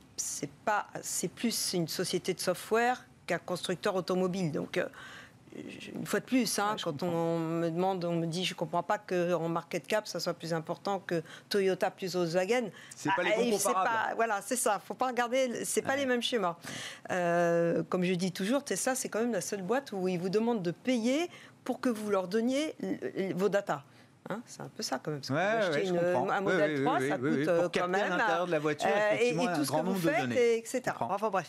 pas, 0.64 0.88
c'est 1.02 1.28
plus 1.30 1.74
une 1.74 1.88
société 1.88 2.34
de 2.34 2.40
software 2.40 3.04
qu'un 3.28 3.40
constructeur 3.40 3.96
automobile. 3.96 4.52
Donc, 4.52 4.78
euh, 4.78 4.86
une 5.94 6.06
fois 6.06 6.20
de 6.20 6.26
plus, 6.26 6.60
hein, 6.60 6.74
Ouais, 6.76 6.82
quand 6.84 7.04
on 7.04 7.40
me 7.40 7.70
demande, 7.70 8.04
on 8.06 8.16
me 8.16 8.26
dit, 8.26 8.44
je 8.46 8.54
comprends 8.56 8.84
pas 8.84 8.98
qu'en 8.98 9.48
market 9.50 9.88
cap, 9.88 10.08
ça 10.08 10.20
soit 10.20 10.34
plus 10.34 10.54
important 10.54 11.00
que 11.00 11.22
Toyota 11.50 11.90
plus 11.92 12.16
Volkswagen. 12.16 12.70
C'est 12.96 13.10
pas 13.16 13.24
les 13.24 13.32
Ah, 13.36 13.40
bons 13.40 13.58
comparables. 13.58 13.90
pas- 13.90 14.16
voilà, 14.16 14.42
c'est 14.46 14.56
ça. 14.56 14.80
Faut 14.86 14.94
pas 14.94 15.08
regarder. 15.08 15.64
C'est 15.66 15.82
pas 15.82 15.96
les 15.96 16.06
mêmes 16.06 16.22
schémas. 16.22 16.58
Euh, 17.12 17.84
comme 17.90 18.04
je 18.04 18.14
dis 18.14 18.32
toujours, 18.32 18.64
Tesla, 18.64 18.96
c'est 18.96 19.10
quand 19.10 19.20
même 19.20 19.34
la 19.34 19.42
seule 19.42 19.62
boîte 19.62 19.92
où 19.94 20.08
ils 20.08 20.20
vous 20.20 20.30
demandent 20.30 20.62
de 20.64 20.72
payer 20.72 21.30
pour 21.64 21.80
que 21.80 21.90
vous 21.90 22.10
leur 22.10 22.28
donniez 22.28 22.76
vos 23.36 23.50
datas. 23.50 23.84
Hein, 24.28 24.42
c'est 24.48 24.62
un 24.62 24.70
peu 24.76 24.82
ça 24.82 25.00
quand 25.04 25.12
même. 25.12 25.20
Parce 25.22 25.30
que 25.30 25.76
Ouais, 25.76 25.86
une- 25.86 25.98
un 26.32 26.42
modèle 26.42 26.78
oui, 26.80 26.84
3, 26.84 26.98
oui, 27.00 27.10
ça 27.10 27.18
oui, 27.22 27.30
coûte 27.38 27.48
euh, 27.48 27.70
quand 27.72 27.88
même. 27.88 28.12
à 28.12 28.18
l'intérieur 28.18 28.46
de 28.48 28.52
la 28.52 28.60
voiture, 28.60 28.90
euh, 28.92 29.18
et, 29.22 29.36
et 29.36 29.48
un 29.48 29.54
tout 29.56 29.64
ce 29.64 29.68
grand 29.68 29.82
que 29.84 29.90
vous 29.90 29.96
faites, 30.00 30.20
données. 30.22 30.36
et 30.36 30.58
etc. 30.58 30.82
Enfin 31.00 31.30
bref. 31.30 31.48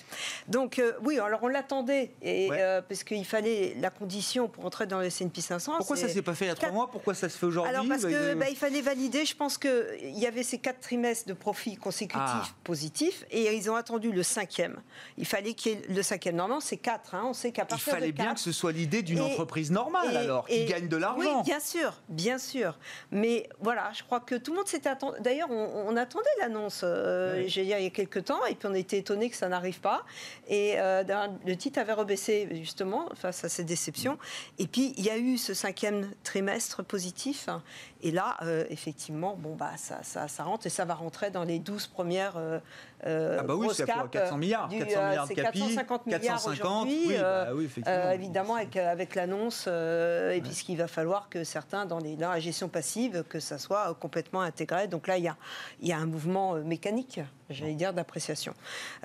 Donc 0.49 0.79
euh, 0.79 0.93
oui, 1.03 1.19
alors 1.19 1.41
on 1.43 1.49
l'attendait, 1.49 2.13
et 2.21 2.51
Ouais. 2.51 2.59
euh, 2.61 2.83
parce 2.87 3.03
qu'il 3.03 3.25
fallait 3.25 3.75
la 3.81 3.89
condition 3.89 4.47
pour 4.49 4.67
entrer 4.67 4.87
dans 4.87 4.99
le 5.01 5.07
S&P 5.07 5.41
500. 5.41 5.73
Pourquoi 5.79 5.97
ça 5.97 6.07
c'est- 6.09 6.13
s'est 6.15 6.23
pas 6.23 6.35
fait 6.35 6.45
il 6.45 6.49
y 6.49 6.51
a 6.51 6.55
trois 6.55 6.71
mois? 6.71 6.91
Pourquoi 6.91 7.15
ça 7.15 7.31
se 7.31 7.39
fait 7.39 7.47
aujourd'hui? 7.47 7.73
Alors 7.75 7.87
parce 7.89 8.03
Bah, 8.03 8.11
que 8.11 8.51
il 8.51 8.57
fallait 8.57 8.83
valider. 8.83 9.25
Je 9.25 9.35
pense 9.35 9.57
que 9.57 9.97
il 10.03 10.19
y 10.19 10.27
avait 10.27 10.43
ces 10.43 10.59
quatre 10.59 10.81
trimestres 10.81 11.27
de 11.29 11.33
profits 11.33 11.77
consécutifs 11.77 12.21
Ah. 12.27 12.43
positifs 12.63 13.25
et 13.31 13.57
ils 13.57 13.71
ont 13.71 13.75
attendu 13.77 14.13
le 14.13 14.23
cinquième. 14.23 14.83
Il 15.17 15.27
fallait 15.27 15.55
qu'il 15.55 15.73
y 15.73 15.75
ait 15.77 15.83
le 15.89 16.03
cinquième. 16.03 16.37
Normalement, 16.37 16.61
c'est 16.61 16.77
quatre. 16.77 17.15
hein. 17.15 17.25
On 17.27 17.33
sait 17.33 17.53
qu'à 17.53 17.63
Il 17.63 17.69
partir 17.69 17.93
fallait 17.95 18.09
de 18.09 18.13
bien 18.13 18.27
quatre, 18.27 18.35
que 18.35 18.41
ce 18.41 18.53
soit 18.53 18.73
l'idée 18.73 19.01
d'une 19.03 19.23
entreprise 19.23 19.71
normale, 19.71 20.15
alors, 20.15 20.47
qui 20.47 20.67
gagne 20.67 20.89
de 20.89 20.97
l'argent. 20.99 21.39
Oui, 21.39 21.43
bien 21.45 21.61
sûr, 21.61 21.95
bien 22.11 22.37
sûr. 22.37 22.66
Mais 23.11 23.49
voilà, 23.61 23.91
je 23.95 24.03
crois 24.03 24.21
que 24.21 24.35
tout 24.35 24.53
le 24.53 24.59
monde 24.59 24.67
s'était 24.69 24.89
attendu. 24.89 25.17
D'ailleurs, 25.21 25.51
on, 25.51 25.85
on 25.89 25.97
attendait 25.97 26.25
l'annonce, 26.41 26.81
euh, 26.85 27.43
Oui. 27.43 27.49
j'ai 27.49 27.63
dit 27.65 27.71
il 27.71 27.83
y 27.83 27.87
a 27.87 27.91
quelques 27.91 28.25
temps, 28.25 28.45
et 28.47 28.55
puis 28.55 28.69
on 28.71 28.75
était 28.75 28.99
étonné 28.99 29.31
que 29.31 29.37
ça 29.37 29.49
n'arrive 29.49 29.81
pas. 29.81 30.05
Et 30.49 30.75
euh, 30.79 31.03
le 31.47 31.57
titre 31.57 31.79
avait 31.79 31.93
rebaissé 31.93 32.49
justement 32.53 33.09
face 33.15 33.45
à 33.45 33.49
ces 33.49 33.65
déceptions. 33.65 34.19
Et 34.59 34.67
puis 34.67 34.95
il 34.97 35.05
y 35.05 35.11
a 35.11 35.19
eu 35.19 35.37
ce 35.39 35.55
cinquième 35.55 36.11
trimestre 36.25 36.85
positif. 36.85 37.49
Et 38.03 38.11
là, 38.11 38.37
euh, 38.43 38.65
effectivement, 38.71 39.37
bon 39.37 39.55
bah 39.57 39.73
ça, 39.77 40.03
ça, 40.03 40.29
ça 40.29 40.45
rentre 40.45 40.67
et 40.67 40.71
ça 40.71 40.85
va 40.85 40.95
rentrer 40.95 41.31
dans 41.31 41.45
les 41.45 41.59
12 41.59 41.87
premières. 41.89 42.35
Euh, 43.07 43.37
euh, 43.37 43.39
Ah 43.41 43.43
bah 43.45 43.55
oui, 43.55 43.67
grosses 43.67 43.77
c'est 43.77 43.87
caps, 43.87 44.11
400 44.11 44.37
milliards, 44.39 44.69
du, 44.69 44.79
400 44.79 44.99
euh, 45.01 45.09
milliards 45.09 45.29
de 45.29 45.35
capi, 45.35 45.59
450 45.61 46.07
milliards 46.07 46.21
450, 46.21 46.53
aujourd'hui. 46.87 47.05
oui, 47.09 47.15
euh, 47.19 47.45
bah 47.45 47.51
oui, 47.55 47.65
effectivement. 47.65 47.99
euh, 47.99 48.11
évidemment, 48.13 48.55
avec, 48.57 48.77
avec 48.77 49.15
l'annonce, 49.15 49.65
euh, 49.69 50.33
et 50.33 50.41
puisqu'il 50.41 50.77
va 50.77 50.89
falloir 50.89 51.29
que 51.29 51.45
certains, 51.45 51.87
dans, 51.87 51.99
les, 51.99 52.17
dans 52.17 52.31
la 52.31 52.41
gestion 52.41 52.69
passive, 52.69 53.25
que 53.29 53.41
ça 53.41 53.59
soit 53.59 53.91
euh, 53.91 53.95
complètement 53.95 54.41
intégré. 54.41 54.89
Donc 54.89 55.07
là, 55.07 55.19
il 55.19 55.25
y 55.25 55.29
a, 55.29 55.37
il 55.81 55.89
y 55.89 55.93
a 55.93 55.99
un 55.99 56.07
mouvement 56.07 56.55
euh, 56.57 56.63
mécanique, 56.63 57.21
j'allais 57.51 57.75
dire, 57.75 57.93
d'appréciation. 57.93 58.55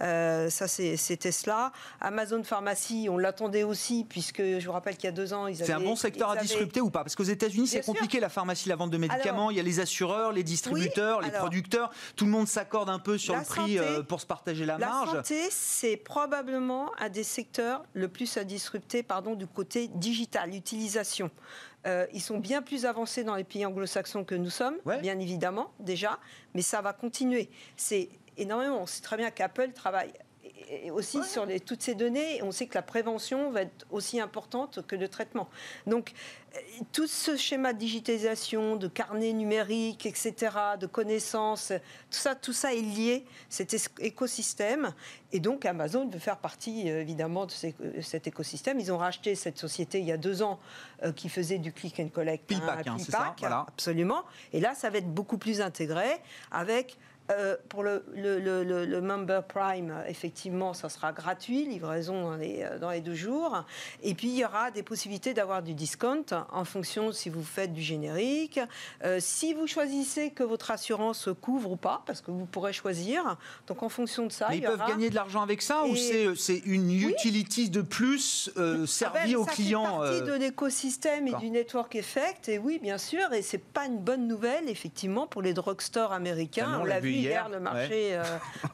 Euh, 0.01 0.49
ça, 0.49 0.67
c'est 0.67 1.17
Tesla. 1.17 1.71
Amazon 1.99 2.43
Pharmacie, 2.43 3.07
on 3.09 3.17
l'attendait 3.17 3.63
aussi, 3.63 4.05
puisque 4.07 4.41
je 4.41 4.65
vous 4.65 4.71
rappelle 4.71 4.95
qu'il 4.95 5.05
y 5.05 5.07
a 5.07 5.11
deux 5.11 5.33
ans, 5.33 5.47
ils 5.47 5.55
avaient... 5.57 5.65
C'est 5.65 5.73
un 5.73 5.79
bon 5.79 5.95
secteur 5.95 6.29
à 6.29 6.33
avaient- 6.33 6.41
disrupter 6.41 6.81
ou 6.81 6.89
pas? 6.89 7.03
Parce 7.03 7.15
qu'aux 7.15 7.23
États-Unis, 7.23 7.67
c'est 7.67 7.85
compliqué 7.85 8.19
la 8.19 8.29
pharmacie, 8.29 8.69
la 8.69 8.75
vente 8.75 8.91
de 8.91 8.97
médicaments. 8.97 9.37
Alors- 9.47 9.51
il 9.51 9.57
y 9.57 9.59
a 9.59 9.63
les 9.63 9.79
assureurs, 9.79 10.31
les 10.31 10.43
distributeurs, 10.43 11.21
les 11.21 11.29
alors- 11.29 11.41
producteurs. 11.41 11.91
Tout 12.15 12.25
le 12.25 12.31
monde 12.31 12.47
s'accorde 12.47 12.89
un 12.89 12.99
peu 12.99 13.17
sur 13.17 13.33
La 13.33 13.39
le 13.41 13.45
prix 13.45 13.55
santé- 13.61 13.79
euh, 13.79 14.03
pour 14.03 14.21
se 14.21 14.25
partager 14.25 14.65
la, 14.65 14.77
La 14.77 14.87
marge. 14.87 15.11
santé, 15.17 15.39
c'est 15.49 15.97
probablement 15.97 16.91
un 16.99 17.09
des 17.09 17.23
secteurs 17.23 17.83
le 17.93 18.07
plus 18.07 18.37
à 18.37 18.43
disrupter 18.43 19.03
pardon, 19.03 19.35
du 19.35 19.47
côté 19.47 19.87
digital, 19.87 20.53
utilisation. 20.55 21.29
Euh, 21.87 22.05
ils 22.13 22.21
sont 22.21 22.37
bien 22.37 22.61
plus 22.61 22.85
avancés 22.85 23.23
dans 23.23 23.35
les 23.35 23.43
pays 23.43 23.65
anglo-saxons 23.65 24.23
que 24.23 24.35
nous 24.35 24.51
sommes, 24.51 24.75
Ouais. 24.85 24.99
bien 25.01 25.17
évidemment, 25.19 25.71
déjà, 25.79 26.19
mais 26.53 26.61
ça 26.61 26.79
va 26.81 26.93
continuer. 26.93 27.49
C'est 27.75 28.07
énormément. 28.37 28.79
On 28.81 28.85
sait 28.87 29.01
très 29.01 29.17
bien 29.17 29.31
qu'Apple 29.31 29.71
travaille 29.71 30.11
et- 30.69 30.89
aussi 30.91 31.23
sur 31.23 31.45
les, 31.45 31.59
toutes 31.59 31.81
ces 31.81 31.95
données. 31.95 32.41
On 32.43 32.51
sait 32.51 32.65
que 32.67 32.75
la 32.75 32.81
prévention 32.81 33.51
va 33.51 33.63
être 33.63 33.85
aussi 33.89 34.19
importante 34.19 34.85
que 34.87 34.95
le 34.95 35.07
traitement. 35.09 35.49
Donc, 35.85 36.13
euh, 36.55 36.59
tout 36.93 37.07
ce 37.07 37.35
schéma 37.37 37.73
de 37.73 37.77
digitalisation, 37.79 38.75
de 38.77 38.87
carnet 38.87 39.33
numérique, 39.33 40.05
etc., 40.05 40.35
de 40.79 40.85
connaissances, 40.87 41.67
tout 42.09 42.17
ça, 42.17 42.35
tout 42.35 42.53
ça 42.53 42.73
est 42.73 42.81
lié, 42.81 43.25
cet 43.49 43.73
écosystème. 43.99 44.93
Et 45.33 45.39
donc, 45.39 45.65
Amazon 45.65 46.07
veut 46.07 46.19
faire 46.19 46.37
partie, 46.37 46.89
euh, 46.89 47.01
évidemment, 47.01 47.45
de 47.45 47.51
ces- 47.51 47.75
euh, 47.81 48.01
cet 48.01 48.27
écosystème. 48.27 48.79
Ils 48.79 48.91
ont 48.91 48.97
racheté 48.97 49.35
cette 49.35 49.57
société 49.57 49.99
il 49.99 50.05
y 50.05 50.11
a 50.11 50.17
deux 50.17 50.41
ans 50.41 50.59
euh, 51.03 51.11
qui 51.11 51.29
faisait 51.29 51.57
du 51.57 51.73
click 51.73 51.99
and 51.99 52.09
collect. 52.09 52.45
PillPack, 52.47 52.87
hein, 52.87 52.95
c'est 52.97 53.11
ça, 53.11 53.35
voilà. 53.39 53.65
Absolument. 53.67 54.23
Et 54.53 54.59
là, 54.59 54.73
ça 54.75 54.89
va 54.89 54.97
être 54.99 55.13
beaucoup 55.13 55.37
plus 55.37 55.59
intégré 55.61 56.07
avec. 56.51 56.97
Euh, 57.31 57.55
pour 57.69 57.83
le, 57.83 58.03
le, 58.13 58.39
le- 58.39 58.63
le- 58.63 58.85
le 58.85 59.01
Member 59.01 59.41
Prime, 59.47 59.93
effectivement, 60.07 60.73
ça 60.73 60.89
sera 60.89 61.11
gratuit, 61.11 61.65
livraison 61.65 62.21
dans 62.23 62.35
les, 62.35 62.61
euh, 62.63 62.77
dans 62.79 62.91
les 62.91 63.01
deux 63.01 63.15
jours. 63.15 63.63
Et 64.03 64.13
puis, 64.13 64.27
il 64.29 64.35
y 64.37 64.45
aura 64.45 64.71
des 64.71 64.83
possibilités 64.83 65.33
d'avoir 65.33 65.61
du 65.63 65.73
discount 65.73 66.25
en 66.51 66.65
fonction 66.65 67.11
si 67.11 67.29
vous 67.29 67.43
faites 67.43 67.73
du 67.73 67.81
générique. 67.81 68.59
Euh, 69.03 69.17
si 69.19 69.53
vous 69.53 69.67
choisissez 69.67 70.31
que 70.31 70.43
votre 70.43 70.71
assurance 70.71 71.29
couvre 71.41 71.71
ou 71.71 71.75
pas, 71.77 72.03
parce 72.05 72.21
que 72.21 72.31
vous 72.31 72.45
pourrez 72.45 72.73
choisir. 72.73 73.37
Donc, 73.67 73.83
en 73.83 73.89
fonction 73.89 74.25
de 74.27 74.31
ça, 74.31 74.47
Mais 74.49 74.57
il 74.57 74.61
ils 74.63 74.65
peuvent 74.67 74.87
gagner 74.87 75.09
de 75.09 75.15
l'argent 75.15 75.41
avec 75.41 75.61
ça 75.61 75.83
ou 75.85 75.95
Et- 75.95 75.97
c'est 75.97 76.35
c'est 76.35 76.61
une 76.65 76.91
utility 76.91 77.69
de 77.69 77.81
plus 77.81 78.49
euh, 78.57 78.73
Ah 78.73 78.77
ben, 78.79 78.85
servie 78.85 79.35
aux 79.35 79.45
ça 79.45 79.51
clients 79.51 80.01
fait 80.03 80.19
partie 80.19 80.21
de 80.23 80.33
l'écosystème 80.33 81.27
et 81.27 81.33
du 81.35 81.49
network 81.49 81.95
effect. 81.95 82.49
Et 82.49 82.57
oui, 82.57 82.79
bien 82.81 82.97
sûr, 82.97 83.31
et 83.33 83.41
c'est 83.41 83.57
pas 83.63 83.85
une 83.85 83.97
bonne 83.99 84.27
nouvelle, 84.27 84.69
effectivement, 84.69 85.27
pour 85.27 85.41
les 85.41 85.53
drugstores 85.53 86.11
américains. 86.13 86.67
Ah 86.73 86.77
on 86.79 86.81
on 86.81 86.85
l'a 86.85 86.99
vu 86.99 87.11
hier, 87.21 87.31
hier, 87.31 87.49
le 87.49 87.59
marché, 87.59 88.15
euh, 88.15 88.23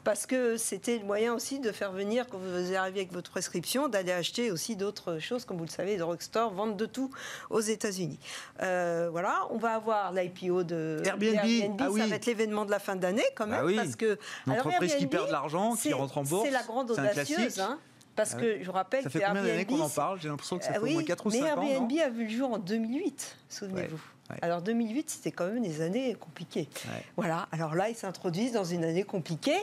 parce 0.04 0.26
que 0.26 0.56
c'était 0.56 0.98
le 0.98 1.04
moyen 1.04 1.34
aussi 1.34 1.60
de 1.60 1.72
faire 1.72 1.92
venir, 1.92 2.26
quand 2.28 2.38
vous 2.38 2.74
arrivez 2.74 3.00
avec 3.00 3.12
votre 3.12 3.30
prescription, 3.30 3.88
d'aller 3.88 4.12
acheter 4.12 4.50
aussi 4.50 4.76
d'autres 4.76 5.18
choses. 5.18 5.44
Comme 5.44 5.58
vous 5.58 5.64
le 5.64 5.70
savez, 5.70 5.92
les 5.92 5.96
drugstores 5.98 6.52
vendent 6.52 6.76
de 6.76 6.86
tout 6.86 7.10
aux 7.50 7.60
États-Unis. 7.60 8.18
Euh, 8.62 9.08
voilà, 9.10 9.46
on 9.50 9.58
va 9.58 9.74
avoir 9.74 10.12
l'IPO 10.12 10.62
de 10.64 11.02
Airbnb. 11.04 11.20
d'Airbnb. 11.32 11.76
Ah 11.80 11.84
ça 11.84 11.90
oui. 11.90 12.00
va 12.08 12.16
être 12.16 12.26
l'événement 12.26 12.64
de 12.64 12.70
la 12.70 12.78
fin 12.78 12.96
d'année, 12.96 13.24
quand 13.36 13.46
Bah 13.46 13.56
même, 13.58 13.66
oui. 13.66 13.76
parce 13.76 13.96
que 13.96 14.18
Une 14.46 14.52
alors, 14.54 14.66
entreprise 14.66 14.90
qui 14.96 15.04
Airbnb, 15.04 15.10
perd 15.12 15.26
de 15.28 15.32
l'argent, 15.32 15.74
qui 15.76 15.92
rentre 15.92 16.18
en 16.18 16.22
bourse. 16.24 16.44
C'est 16.44 16.50
la 16.50 16.62
grande 16.62 16.90
audacieuse, 16.90 17.60
hein, 17.60 17.78
parce 18.16 18.32
Ah 18.34 18.40
que 18.40 18.62
je 18.62 18.70
rappelle 18.70 19.02
Ça 19.04 19.10
fait 19.10 19.20
que 19.20 19.24
combien 19.26 19.42
d'années 19.44 19.64
qu'on 19.64 19.74
en 19.74 19.78
Airbnb, 19.82 19.94
parle? 19.94 20.20
J'ai 20.20 20.28
l'impression 20.28 20.58
que 20.58 20.64
ça 20.64 20.70
ah 20.72 20.74
fait 20.74 20.80
au 20.80 20.84
oui, 20.84 20.94
moins 20.94 21.04
4 21.04 21.26
ou 21.26 21.30
5 21.30 21.40
mais 21.42 21.50
ans. 21.52 21.56
non? 21.56 21.62
Airbnb 21.70 21.92
a 22.04 22.08
vu 22.08 22.24
le 22.24 22.30
jour 22.30 22.52
en 22.52 22.58
2008, 22.58 23.36
souvenez-vous. 23.48 23.94
ouais. 23.96 24.00
Alors 24.42 24.62
2008, 24.62 25.10
c'était 25.10 25.30
quand 25.30 25.46
même 25.46 25.62
des 25.62 25.80
années 25.80 26.14
compliquées. 26.14 26.68
Ouais. 26.84 27.02
Voilà, 27.16 27.48
alors 27.52 27.74
là, 27.74 27.88
ils 27.88 27.94
s'introduisent 27.94 28.52
dans 28.52 28.64
une 28.64 28.84
année 28.84 29.04
compliquée, 29.04 29.56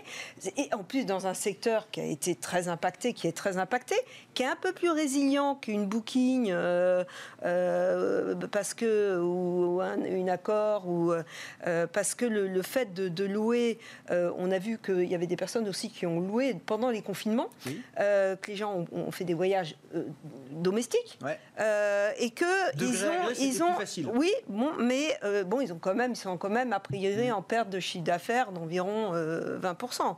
et 0.58 0.70
en 0.74 0.84
plus 0.84 1.06
dans 1.06 1.28
un 1.28 1.34
secteur 1.34 1.90
qui 1.92 2.02
a 2.02 2.06
été 2.06 2.36
très 2.36 2.68
impacté, 2.68 3.14
qui 3.14 3.28
est 3.28 3.36
très 3.36 3.58
impacté, 3.58 3.96
qui 4.34 4.44
est 4.44 4.48
un 4.48 4.56
peu 4.56 4.74
plus 4.74 4.90
résilient 4.90 5.56
qu'une 5.56 5.86
Booking, 5.86 6.50
euh, 6.52 7.04
euh, 7.44 8.36
parce 8.52 8.74
que, 8.74 9.20
ou, 9.20 9.82
un- 9.82 10.04
une 10.04 10.30
accord 10.30 10.88
ou 10.88 11.14
parce 11.94 12.16
que 12.16 12.26
le, 12.26 12.62
fait 12.62 12.94
de, 12.94 13.26
louer, 13.26 13.80
on 14.10 14.52
a 14.52 14.60
vu 14.60 14.78
qu'il 14.78 15.06
y 15.06 15.16
avait 15.16 15.28
des 15.28 15.36
personnes 15.38 15.68
aussi 15.68 15.90
qui 15.90 16.06
ont 16.06 16.20
loué 16.20 16.56
pendant 16.66 16.90
les 16.90 17.02
confinements, 17.02 17.50
que 17.96 18.48
les 18.48 18.56
gens 18.56 18.86
ont, 18.92 19.12
fait 19.12 19.24
des 19.24 19.34
voyages 19.34 19.76
domestiques. 20.52 21.20
Et 22.20 22.30
que 22.32 22.46
ils 22.82 23.06
ont, 23.06 23.30
ils 23.40 23.64
ont, 23.64 23.76
oui, 24.14 24.32
bon, 24.56 24.72
mais 24.80 25.20
bon, 25.46 25.62
ils 25.62 25.72
ont 25.74 25.80
quand 25.80 25.96
même, 25.96 26.12
ils 26.12 26.18
sont 26.18 26.38
quand 26.38 26.50
même 26.50 26.74
a 26.74 26.80
priori 26.80 27.30
mm. 27.30 27.34
en 27.34 27.42
perte 27.42 27.70
de 27.70 27.80
chiffre 27.80 28.04
d'affaires 28.04 28.52
d'environ 28.52 29.14
20%. 29.14 30.16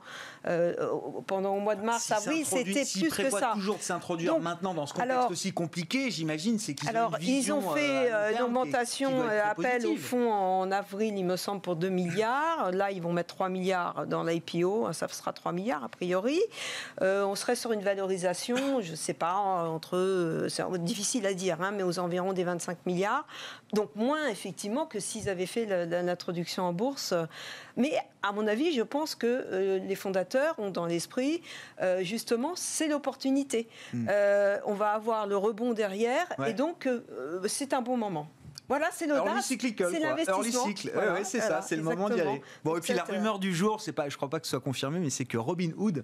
pendant 1.26 1.56
le 1.56 1.62
mois 1.62 1.76
de 1.76 1.84
mars, 1.84 2.12
avril, 2.12 2.46
c'était 2.46 2.84
plus 2.86 3.10
que 3.10 3.30
ça. 3.30 3.52
toujours 3.54 3.78
de 3.78 3.82
s'introduire 3.82 4.40
maintenant 4.40 4.74
dans 4.74 4.86
ce 4.86 4.94
contexte 4.94 5.32
aussi 5.32 5.54
compliqué, 5.54 6.12
j'imagine, 6.12 6.60
c'est 6.60 6.74
qu'ils 6.74 6.90
alors, 6.90 7.14
ont 7.14 7.18
une 7.18 7.28
ils 7.28 7.52
ont 7.52 7.62
fait 7.72 8.14
euh, 8.14 8.32
une 8.34 8.42
augmentation 8.42 9.12
euh, 9.14 9.42
appel 9.44 9.86
au 9.86 9.96
fond 9.96 10.32
en 10.32 10.72
avril, 10.72 11.14
il 11.18 11.26
me 11.26 11.36
semble, 11.36 11.62
pour 11.62 11.76
2 11.76 11.90
milliards. 11.90 12.72
Là, 12.72 12.92
ils 12.92 13.02
vont 13.02 13.14
mettre 13.14 13.36
3 13.36 13.50
milliards 13.50 14.06
dans 14.08 14.24
l'IPO, 14.24 14.92
ça 14.94 15.08
sera 15.08 15.34
3 15.34 15.52
milliards 15.52 15.84
a 15.84 15.90
priori. 15.90 16.40
Euh, 17.02 17.24
on 17.24 17.36
serait 17.36 17.56
sur 17.56 17.72
une 17.72 17.82
valorisation, 17.82 18.82
je 18.82 18.92
ne 18.92 18.96
sais 18.96 19.14
pas, 19.14 19.36
entre, 19.36 20.48
c'est 20.50 20.64
difficile 20.84 21.26
à 21.26 21.34
dire, 21.34 21.62
hein, 21.62 21.72
mais 21.72 21.84
aux 21.84 22.00
environs 22.00 22.34
des 22.34 22.44
25 22.44 22.86
milliards. 22.86 23.26
Donc 23.74 23.90
moins 23.96 24.27
effectivement 24.28 24.86
que 24.86 25.00
s'ils 25.00 25.30
avaient 25.30 25.46
fait 25.46 25.66
l'introduction 25.66 26.64
en 26.64 26.74
bourse. 26.74 27.14
Mais 27.76 27.94
à 28.24 28.32
mon 28.32 28.48
avis, 28.48 28.74
je 28.74 28.82
pense 28.82 29.16
que 29.16 29.78
les 29.78 29.96
fondateurs 29.96 30.58
ont 30.60 30.70
dans 30.70 30.86
l'esprit 30.86 31.42
justement 32.02 32.54
c'est 32.56 32.88
l'opportunité. 32.88 33.68
Hmm. 33.94 34.08
on 34.66 34.74
va 34.74 34.92
avoir 34.92 35.28
le 35.28 35.38
rebond 35.38 35.74
derrière 35.74 36.28
et 36.46 36.54
donc 36.54 36.88
c'est 37.48 37.74
un 37.74 37.82
bon 37.82 37.98
moment. 37.98 38.28
Voilà, 38.68 38.90
c'est 38.92 39.08
l'audace, 39.08 39.48
c'est 39.48 40.00
l'investissement. 40.00 40.66
Ouais, 40.66 41.24
c'est 41.24 41.40
ça, 41.40 41.62
c'est 41.62 41.76
le 41.76 41.84
moment 41.84 42.10
d'y 42.10 42.20
aller. 42.20 42.42
Bon, 42.64 42.76
et 42.76 42.82
puis 42.82 42.94
la 42.94 43.04
rumeur 43.04 43.40
du 43.40 43.56
jour, 43.56 43.82
c'est 43.82 43.94
pas, 43.94 44.10
je 44.10 44.18
crois 44.18 44.30
pas 44.30 44.40
que 44.40 44.46
ce 44.46 44.52
soit 44.52 44.60
confirmé, 44.60 45.00
mais 45.00 45.10
c'est 45.10 45.26
que 45.26 45.38
Robin 45.38 45.72
Hood 45.78 46.04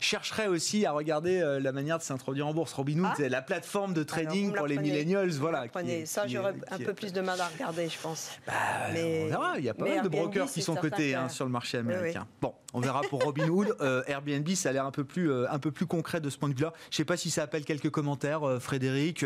chercherait 0.00 0.46
aussi 0.46 0.86
à 0.86 0.92
regarder 0.92 1.40
euh, 1.40 1.60
la 1.60 1.72
manière 1.72 1.98
de 1.98 2.02
s'introduire 2.02 2.46
en 2.46 2.54
bourse. 2.54 2.72
Robinhood, 2.72 3.10
ah. 3.10 3.14
c'est 3.16 3.28
la 3.28 3.42
plateforme 3.42 3.94
de 3.94 4.02
trading 4.02 4.52
pour 4.52 4.66
les 4.66 4.78
millennials. 4.78 5.30
Voilà, 5.30 5.66
ça, 6.04 6.26
j'aurais 6.26 6.54
un 6.70 6.78
peu 6.78 6.94
plus 6.94 7.12
de 7.12 7.20
mal 7.20 7.40
à 7.40 7.48
regarder, 7.48 7.88
je 7.88 7.98
pense. 7.98 8.30
Bah, 8.46 8.52
mais, 8.92 9.22
on 9.24 9.28
verra. 9.28 9.58
Il 9.58 9.64
y 9.64 9.68
a 9.68 9.74
pas 9.74 9.84
mal 9.84 10.02
de 10.02 10.08
brokers 10.08 10.50
qui 10.50 10.62
sont 10.62 10.74
cotés 10.74 11.14
hein, 11.14 11.28
sur 11.28 11.44
le 11.44 11.50
marché 11.50 11.78
américain. 11.78 12.26
Bon, 12.40 12.54
on 12.74 12.80
verra 12.80 13.00
pour 13.02 13.22
Robinhood. 13.22 13.76
euh, 13.80 14.02
Airbnb, 14.06 14.48
ça 14.50 14.68
a 14.68 14.72
l'air 14.72 14.84
un 14.84 14.90
peu 14.90 15.04
plus 15.04 15.30
euh, 15.30 15.50
un 15.50 15.58
peu 15.58 15.70
plus 15.70 15.86
concret 15.86 16.20
de 16.20 16.30
ce 16.30 16.38
point 16.38 16.48
de 16.48 16.54
vue-là. 16.54 16.72
Je 16.90 16.96
sais 16.96 17.04
pas 17.04 17.16
si 17.16 17.30
ça 17.30 17.42
appelle 17.42 17.64
quelques 17.64 17.90
commentaires, 17.90 18.46
euh, 18.46 18.60
Frédéric. 18.60 19.24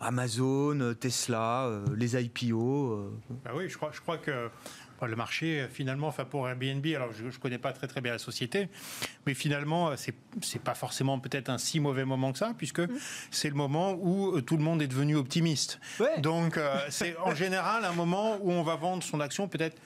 Amazon, 0.00 0.94
Tesla, 0.98 1.70
les 1.96 2.16
IPO. 2.22 3.12
Bah 3.44 3.52
oui, 3.54 3.68
je 3.68 3.76
crois, 3.76 3.90
je 3.92 4.00
crois 4.00 4.18
que 4.18 4.48
le 5.02 5.16
marché, 5.16 5.66
finalement, 5.70 6.08
enfin 6.08 6.24
pour 6.24 6.48
Airbnb, 6.48 6.86
alors 6.94 7.12
je 7.12 7.24
ne 7.24 7.30
connais 7.32 7.58
pas 7.58 7.72
très 7.72 7.86
très 7.86 8.00
bien 8.00 8.12
la 8.12 8.18
société, 8.18 8.68
mais 9.26 9.34
finalement, 9.34 9.96
c'est 9.96 10.14
n'est 10.54 10.60
pas 10.60 10.74
forcément 10.74 11.18
peut-être 11.18 11.48
un 11.48 11.58
si 11.58 11.80
mauvais 11.80 12.04
moment 12.04 12.32
que 12.32 12.38
ça, 12.38 12.52
puisque 12.56 12.80
mm. 12.80 12.98
c'est 13.30 13.48
le 13.48 13.54
moment 13.54 13.92
où 13.92 14.36
euh, 14.36 14.40
tout 14.40 14.56
le 14.56 14.62
monde 14.62 14.82
est 14.82 14.86
devenu 14.86 15.16
optimiste. 15.16 15.80
Donc, 16.18 16.56
euh, 16.56 16.78
c'est 16.90 17.16
en 17.18 17.34
général 17.44 17.84
un 17.84 17.92
moment 17.92 18.38
où 18.40 18.50
on 18.50 18.62
va 18.62 18.76
vendre 18.76 19.02
son 19.02 19.20
action 19.20 19.48
peut-être 19.48 19.80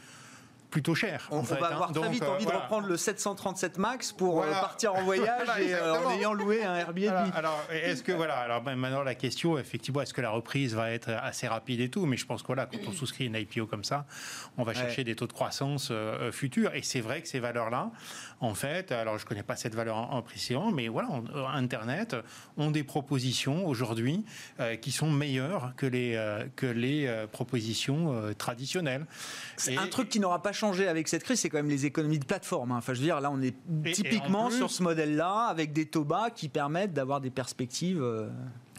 plutôt 0.71 0.95
cher. 0.95 1.29
On, 1.31 1.41
va 1.41 1.57
hein. 1.57 1.71
avoir 1.71 1.93
très 1.93 2.09
vite 2.11 2.23
euh, 2.23 2.31
envie 2.31 2.45
de 2.45 2.51
reprendre 2.51 2.87
le 2.87 2.97
737 2.97 3.79
Max 3.79 4.13
pour 4.13 4.43
euh, 4.43 4.51
partir 4.51 4.95
en 4.95 5.03
voyage 5.03 5.49
et 5.61 5.75
euh, 5.75 5.95
en 5.95 6.11
ayant 6.11 6.35
loué 6.35 6.63
un 6.63 6.75
Airbnb. 6.77 7.33
Alors, 7.35 7.59
est-ce 7.71 8.03
que 8.03 8.13
voilà, 8.13 8.39
alors 8.39 8.63
ben, 8.63 8.77
maintenant 8.77 9.03
la 9.03 9.15
question, 9.15 9.59
effectivement, 9.59 10.03
est-ce 10.03 10.13
que 10.13 10.21
la 10.21 10.31
reprise 10.31 10.75
va 10.75 10.91
être 10.91 11.11
assez 11.11 11.49
rapide 11.49 11.81
et 11.81 11.89
tout 11.89 12.05
Mais 12.07 12.17
je 12.17 12.27
pense 12.27 12.43
que 12.43 12.49
voilà, 12.49 12.67
quand 12.67 12.79
on 12.87 12.93
souscrit 12.93 13.27
une 13.27 13.35
IPO 13.35 13.67
comme 13.67 13.85
ça, 13.85 14.05
on 14.59 14.63
va 14.63 14.75
chercher 14.75 15.05
des 15.05 15.15
taux 15.15 15.27
de 15.27 15.33
croissance 15.33 15.93
futurs. 16.33 16.75
Et 16.75 16.83
c'est 16.83 17.01
vrai 17.01 17.23
que 17.23 17.29
ces 17.29 17.41
valeurs-là, 17.41 17.91
en 18.41 18.55
fait, 18.55 18.93
alors 18.93 19.19
je 19.19 19.27
connais 19.27 19.43
pas 19.43 19.57
cette 19.57 19.75
valeur 19.75 19.97
en, 19.97 20.23
précision, 20.23 20.71
mais 20.71 20.89
voilà, 20.89 21.09
Internet 21.55 22.17
ont 22.57 22.71
des 22.71 22.85
propositions 22.85 23.67
aujourd'hui 23.67 24.25
qui 24.83 24.93
sont 24.93 25.11
meilleures 25.11 25.73
que 25.77 25.87
les 25.87 26.19
que 26.57 26.67
les 26.67 27.27
propositions 27.33 28.35
traditionnelles. 28.37 29.07
C'est 29.57 29.77
un 29.77 29.87
truc 29.87 30.09
qui 30.09 30.21
n'aura 30.21 30.43
pas 30.43 30.53
changé 30.59 30.89
avec 30.89 31.09
cette 31.09 31.25
crise, 31.25 31.41
c'est 31.41 31.49
quand 31.49 31.59
même 31.59 31.69
les 31.69 31.87
économies 31.87 32.19
de 32.19 32.25
plateforme. 32.25 32.73
Hein. 32.73 32.79
Enfin, 32.79 32.93
je 32.93 32.99
veux 32.99 33.05
dire, 33.05 33.21
là, 33.21 33.31
on 33.31 33.41
est 33.41 33.55
typiquement 33.93 34.51
sur 34.51 34.71
ce 34.71 34.83
modèle-là, 34.83 35.47
avec 35.49 35.73
des 35.73 35.87
taux 35.87 36.05
bas 36.05 36.31
qui 36.31 36.49
permettent 36.49 36.93
d'avoir 36.93 37.21
des 37.21 37.31
perspectives. 37.31 38.03
Euh, 38.03 38.29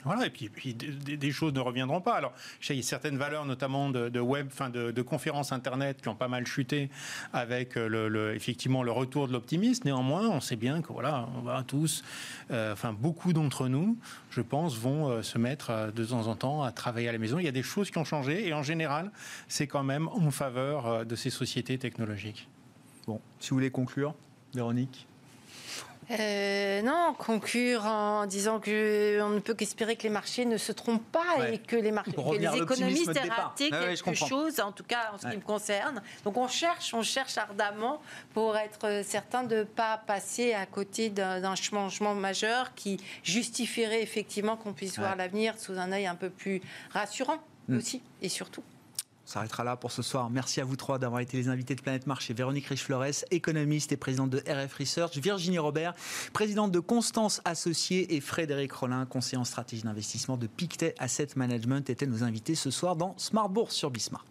voilà, 0.05 0.25
et 0.25 0.29
puis, 0.29 0.73
des, 0.73 1.31
choses 1.31 1.53
ne 1.53 1.59
reviendront 1.59 2.01
pas. 2.01 2.15
Alors, 2.15 2.33
il 2.69 2.75
y 2.75 2.79
a 2.79 2.83
certaines 2.83 3.17
valeurs, 3.17 3.45
notamment 3.45 3.89
de, 3.89 4.19
web, 4.19 4.47
enfin 4.51 4.69
de, 4.69 5.01
conférences 5.01 5.51
internet, 5.51 6.01
qui 6.01 6.07
ont 6.07 6.15
pas 6.15 6.27
mal 6.27 6.45
chuté 6.47 6.89
avec 7.33 7.77
euh, 7.77 8.33
effectivement 8.33 8.83
le 8.83 8.91
retour 8.91 9.27
de 9.27 9.33
l'optimisme. 9.33 9.83
Néanmoins, 9.85 10.29
on 10.29 10.39
sait 10.39 10.55
bien 10.55 10.81
que 10.81 10.93
voilà, 10.93 11.27
on 11.37 11.41
va 11.41 11.63
tous, 11.63 12.03
euh, 12.51 12.73
enfin 12.73 12.93
beaucoup 12.93 13.33
d'entre 13.33 13.67
nous, 13.67 13.97
je 14.29 14.41
pense, 14.41 14.77
vont 14.77 15.09
euh, 15.09 15.21
se 15.21 15.37
mettre 15.37 15.91
de 15.93 16.05
temps 16.05 16.27
en 16.27 16.35
temps 16.35 16.63
à 16.63 16.71
travailler 16.71 17.09
à 17.09 17.11
la 17.11 17.17
maison. 17.17 17.39
Il 17.39 17.45
y 17.45 17.49
a 17.49 17.51
des 17.53 17.63
choses 17.63 17.91
qui 17.91 17.97
ont 17.97 18.05
changé, 18.05 18.47
et 18.47 18.53
en 18.53 18.63
général, 18.63 19.11
c'est 19.47 19.67
quand 19.67 19.83
même 19.83 20.07
en 20.09 20.31
faveur 20.31 21.05
de 21.05 21.15
ces 21.15 21.29
sociétés 21.29 21.77
technologiques. 21.77 22.47
Bon, 23.07 23.19
si 23.39 23.49
vous 23.49 23.57
voulez 23.57 23.71
conclure, 23.71 24.13
Véronique? 24.53 25.07
Euh, 26.11 26.81
non, 26.81 27.13
conclure 27.17 27.85
en 27.85 28.25
disant 28.25 28.59
que 28.59 29.21
on 29.21 29.29
ne 29.29 29.39
peut 29.39 29.53
qu'espérer 29.53 29.95
que 29.95 30.03
les 30.03 30.09
marchés 30.09 30.45
ne 30.45 30.57
se 30.57 30.71
trompent 30.71 31.11
pas 31.11 31.49
et 31.51 31.59
que 31.59 31.75
les, 31.75 31.91
marchés, 31.91 32.11
les 32.39 32.57
économistes 32.57 33.15
aient 33.15 33.29
raté 33.29 33.69
quelque 33.69 34.13
chose, 34.15 34.59
en 34.59 34.71
tout 34.71 34.83
cas 34.83 35.11
en 35.13 35.19
ce 35.19 35.27
qui 35.27 35.37
me 35.37 35.41
concerne. 35.41 36.01
Donc 36.23 36.37
on 36.37 36.47
cherche, 36.47 36.93
on 36.95 37.03
cherche 37.03 37.37
ardemment 37.37 38.01
pour 38.33 38.57
être 38.57 39.03
certain 39.03 39.43
de 39.43 39.57
ne 39.57 39.63
pas 39.63 39.97
passer 39.97 40.53
à 40.53 40.65
côté 40.65 41.09
d'un 41.09 41.55
changement 41.55 42.15
majeur 42.15 42.73
qui 42.73 42.97
justifierait 43.23 44.01
effectivement 44.01 44.57
qu'on 44.57 44.73
puisse 44.73 44.97
voir 44.97 45.15
l'avenir 45.15 45.59
sous 45.59 45.77
un 45.77 45.91
œil 45.91 46.07
un 46.07 46.15
peu 46.15 46.29
plus 46.29 46.61
rassurant 46.91 47.37
mm. 47.67 47.77
aussi 47.77 48.01
et 48.21 48.29
surtout 48.29 48.63
s'arrêtera 49.29 49.63
là 49.63 49.75
pour 49.75 49.91
ce 49.91 50.01
soir. 50.01 50.29
Merci 50.29 50.61
à 50.61 50.65
vous 50.65 50.75
trois 50.75 50.99
d'avoir 50.99 51.21
été 51.21 51.37
les 51.37 51.49
invités 51.49 51.75
de 51.75 51.81
Planète 51.81 52.07
Marché. 52.07 52.33
Véronique 52.33 52.67
Riche-Flores, 52.67 53.25
économiste 53.31 53.91
et 53.91 53.97
présidente 53.97 54.29
de 54.29 54.39
RF 54.39 54.73
Research. 54.73 55.17
Virginie 55.17 55.59
Robert, 55.59 55.93
présidente 56.33 56.71
de 56.71 56.79
Constance 56.79 57.41
Associés. 57.45 58.15
Et 58.15 58.21
Frédéric 58.21 58.71
Rollin, 58.71 59.05
conseiller 59.05 59.37
en 59.37 59.45
stratégie 59.45 59.83
d'investissement 59.83 60.37
de 60.37 60.47
Pictet 60.47 60.95
Asset 60.97 61.29
Management, 61.35 61.89
étaient 61.89 62.07
nos 62.07 62.23
invités 62.23 62.55
ce 62.55 62.71
soir 62.71 62.95
dans 62.95 63.17
Smart 63.17 63.49
Bourse 63.49 63.75
sur 63.75 63.91
Bismart. 63.91 64.25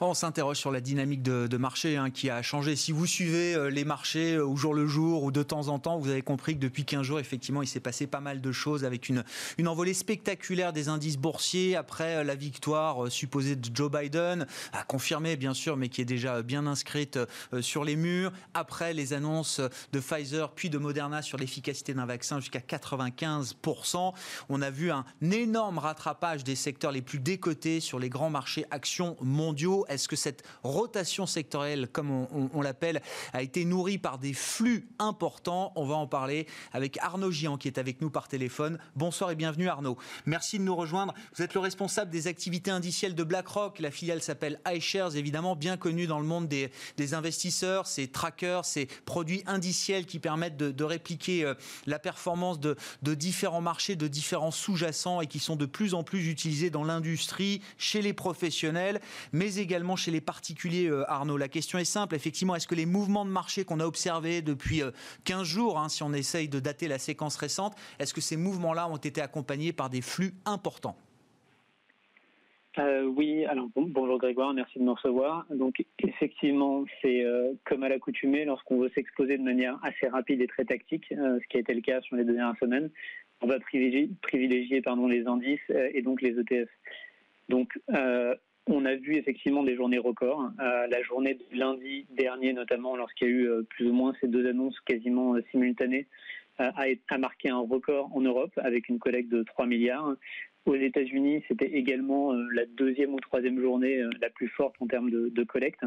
On 0.00 0.12
s'interroge 0.12 0.56
sur 0.56 0.72
la 0.72 0.80
dynamique 0.80 1.22
de, 1.22 1.56
marché 1.56 1.96
hein, 1.96 2.10
qui 2.10 2.28
a 2.28 2.42
changé. 2.42 2.74
Si 2.74 2.90
vous 2.90 3.06
suivez 3.06 3.54
euh, 3.54 3.70
les 3.70 3.84
marchés 3.84 4.34
euh, 4.34 4.44
au 4.44 4.56
jour 4.56 4.74
le 4.74 4.88
jour 4.88 5.22
ou 5.22 5.30
de 5.30 5.42
temps 5.44 5.68
en 5.68 5.78
temps, 5.78 5.98
vous 5.98 6.10
avez 6.10 6.20
compris 6.20 6.56
que 6.56 6.60
depuis 6.60 6.84
15 6.84 7.02
jours, 7.02 7.20
effectivement, 7.20 7.62
il 7.62 7.68
s'est 7.68 7.78
passé 7.78 8.08
pas 8.08 8.20
mal 8.20 8.40
de 8.40 8.52
choses 8.52 8.84
avec 8.84 9.08
une, 9.08 9.22
une 9.56 9.68
envolée 9.68 9.94
spectaculaire 9.94 10.72
des 10.72 10.88
indices 10.88 11.16
boursiers 11.16 11.76
après 11.76 12.16
euh, 12.16 12.24
la 12.24 12.34
victoire 12.34 13.10
supposée 13.10 13.54
de 13.54 13.70
Joe 13.72 13.88
Biden, 13.88 14.48
à 14.72 14.82
confirmer 14.82 15.36
bien 15.36 15.54
sûr, 15.54 15.76
mais 15.76 15.88
qui 15.88 16.00
est 16.00 16.06
déjà 16.06 16.42
bien 16.42 16.66
inscrite 16.66 17.18
sur 17.60 17.84
les 17.84 17.94
murs. 17.94 18.32
Après 18.52 18.94
les 18.94 19.12
annonces 19.12 19.60
de 19.92 20.00
Pfizer 20.00 20.50
puis 20.50 20.70
de 20.70 20.78
Moderna 20.78 21.22
sur 21.22 21.38
l'efficacité 21.38 21.94
d'un 21.94 22.06
vaccin 22.06 22.40
jusqu'à 22.40 22.58
95%. 22.58 24.12
On 24.48 24.60
a 24.60 24.70
vu 24.70 24.90
un 24.90 25.04
énorme 25.22 25.78
rattrapage 25.78 26.42
des 26.42 26.56
secteurs 26.56 26.90
les 26.90 27.02
plus 27.02 27.20
décotés 27.20 27.78
sur 27.80 28.00
les 28.00 28.08
grands 28.08 28.30
marchés 28.30 28.64
actions 28.70 29.16
mondiaux. 29.20 29.83
Est-ce 29.88 30.08
que 30.08 30.16
cette 30.16 30.42
rotation 30.62 31.26
sectorielle, 31.26 31.88
comme 31.88 32.10
on, 32.10 32.62
l'appelle, 32.62 33.02
a 33.32 33.42
été 33.42 33.64
nourrie 33.64 33.98
par 33.98 34.18
des 34.18 34.32
flux 34.32 34.88
importants? 34.98 35.72
On 35.76 35.86
va 35.86 35.94
en 35.94 36.06
parler 36.06 36.46
avec 36.72 36.98
Arnaud 36.98 37.30
Gian 37.30 37.56
qui 37.56 37.68
est 37.68 37.78
avec 37.78 38.00
nous 38.00 38.10
par 38.10 38.28
téléphone. 38.28 38.78
Bonsoir 38.96 39.30
et 39.30 39.34
bienvenue 39.34 39.68
Arnaud. 39.68 39.96
Merci 40.26 40.58
de 40.58 40.64
nous 40.64 40.76
rejoindre. 40.76 41.14
Vous 41.36 41.42
êtes 41.42 41.54
le 41.54 41.60
responsable 41.60 42.10
des 42.10 42.26
activités 42.26 42.70
indicielles 42.70 43.14
de 43.14 43.24
BlackRock. 43.24 43.78
La 43.78 43.90
filiale 43.90 44.22
s'appelle 44.22 44.60
iShares, 44.66 45.16
évidemment 45.16 45.56
bien 45.56 45.76
connue 45.76 46.06
dans 46.06 46.20
le 46.20 46.26
monde 46.26 46.48
des, 46.48 46.70
investisseurs. 47.14 47.86
Ces 47.86 48.08
trackers, 48.08 48.64
ces 48.64 48.86
produits 49.04 49.42
indiciels 49.46 50.06
qui 50.06 50.18
permettent 50.18 50.56
de, 50.56 50.84
répliquer 50.84 51.44
euh, 51.44 51.54
la 51.86 51.98
performance 51.98 52.60
de, 52.60 52.76
de 53.02 53.14
différents 53.14 53.60
marchés, 53.60 53.96
de 53.96 54.08
différents 54.08 54.50
sous-jacents 54.50 55.20
et 55.20 55.26
qui 55.26 55.38
sont 55.38 55.56
de 55.56 55.66
plus 55.66 55.94
en 55.94 56.02
plus 56.02 56.28
utilisés 56.28 56.70
dans 56.70 56.84
l'industrie, 56.84 57.60
chez 57.78 58.02
les 58.02 58.12
professionnels, 58.12 59.00
mais 59.32 59.56
également 59.56 59.73
chez 59.96 60.10
les 60.10 60.20
particuliers, 60.20 60.88
euh, 60.88 61.10
Arnaud. 61.10 61.36
La 61.36 61.48
question 61.48 61.78
est 61.78 61.84
simple, 61.84 62.14
effectivement, 62.14 62.54
est-ce 62.54 62.68
que 62.68 62.74
les 62.74 62.86
mouvements 62.86 63.24
de 63.24 63.30
marché 63.30 63.64
qu'on 63.64 63.80
a 63.80 63.86
observés 63.86 64.40
depuis 64.40 64.82
15 65.24 65.40
euh, 65.40 65.44
jours, 65.44 65.78
hein, 65.78 65.88
si 65.88 66.02
on 66.02 66.12
essaye 66.12 66.48
de 66.48 66.60
dater 66.60 66.88
la 66.88 66.98
séquence 66.98 67.36
récente, 67.36 67.74
est-ce 67.98 68.14
que 68.14 68.20
ces 68.20 68.36
mouvements-là 68.36 68.88
ont 68.88 68.96
été 68.96 69.20
accompagnés 69.20 69.72
par 69.72 69.90
des 69.90 70.00
flux 70.00 70.32
importants? 70.44 70.96
Euh, 72.78 73.04
oui, 73.04 73.44
alors 73.44 73.68
bonjour 73.76 74.18
Grégoire, 74.18 74.52
merci 74.52 74.78
de 74.78 74.84
me 74.84 74.90
recevoir. 74.92 75.46
Donc 75.50 75.84
effectivement, 76.00 76.84
c'est 77.02 77.24
comme 77.64 77.84
à 77.84 77.88
l'accoutumée, 77.88 78.44
lorsqu'on 78.44 78.78
veut 78.78 78.90
s'exposer 78.94 79.38
de 79.38 79.44
manière 79.44 79.78
assez 79.84 80.08
rapide 80.08 80.40
et 80.40 80.48
très 80.48 80.64
tactique, 80.64 81.06
ce 81.08 81.46
qui 81.48 81.56
a 81.56 81.60
été 81.60 81.72
le 81.72 81.82
cas 81.82 82.00
sur 82.00 82.16
les 82.16 82.24
dernières 82.24 82.56
semaines, 82.58 82.90
on 83.42 83.46
va 83.46 83.60
privilégier, 83.60 84.10
les 85.08 85.26
indices 85.26 85.70
et 85.92 86.02
donc 86.02 86.20
les 86.20 86.36
ETF. 86.36 86.68
Donc 87.48 87.78
on 88.66 88.84
a 88.84 88.94
vu 88.94 89.16
effectivement 89.16 89.62
des 89.62 89.76
journées 89.76 89.98
records. 89.98 90.50
la 90.58 91.02
journée 91.02 91.34
de 91.34 91.58
lundi 91.58 92.06
dernier 92.10 92.52
notamment, 92.52 92.96
lorsqu'il 92.96 93.28
y 93.28 93.30
a 93.30 93.34
eu 93.34 93.64
plus 93.68 93.88
ou 93.88 93.92
moins 93.92 94.14
ces 94.20 94.28
deux 94.28 94.48
annonces 94.48 94.78
quasiment 94.80 95.36
simultanées, 95.50 96.06
a, 96.58 97.18
marqué 97.18 97.48
un 97.48 97.58
record 97.58 98.10
en 98.14 98.20
Europe 98.20 98.52
avec 98.56 98.88
une 98.88 98.98
collecte 98.98 99.30
de 99.30 99.42
3 99.42 99.66
milliards. 99.66 100.14
Aux 100.66 100.76
États-Unis, 100.76 101.44
c'était 101.46 101.70
également 101.72 102.32
euh, 102.32 102.48
la 102.52 102.64
deuxième 102.64 103.12
ou 103.12 103.20
troisième 103.20 103.60
journée 103.60 103.98
euh, 103.98 104.08
la 104.22 104.30
plus 104.30 104.48
forte 104.48 104.74
en 104.80 104.86
termes 104.86 105.10
de, 105.10 105.44
collecte. 105.44 105.84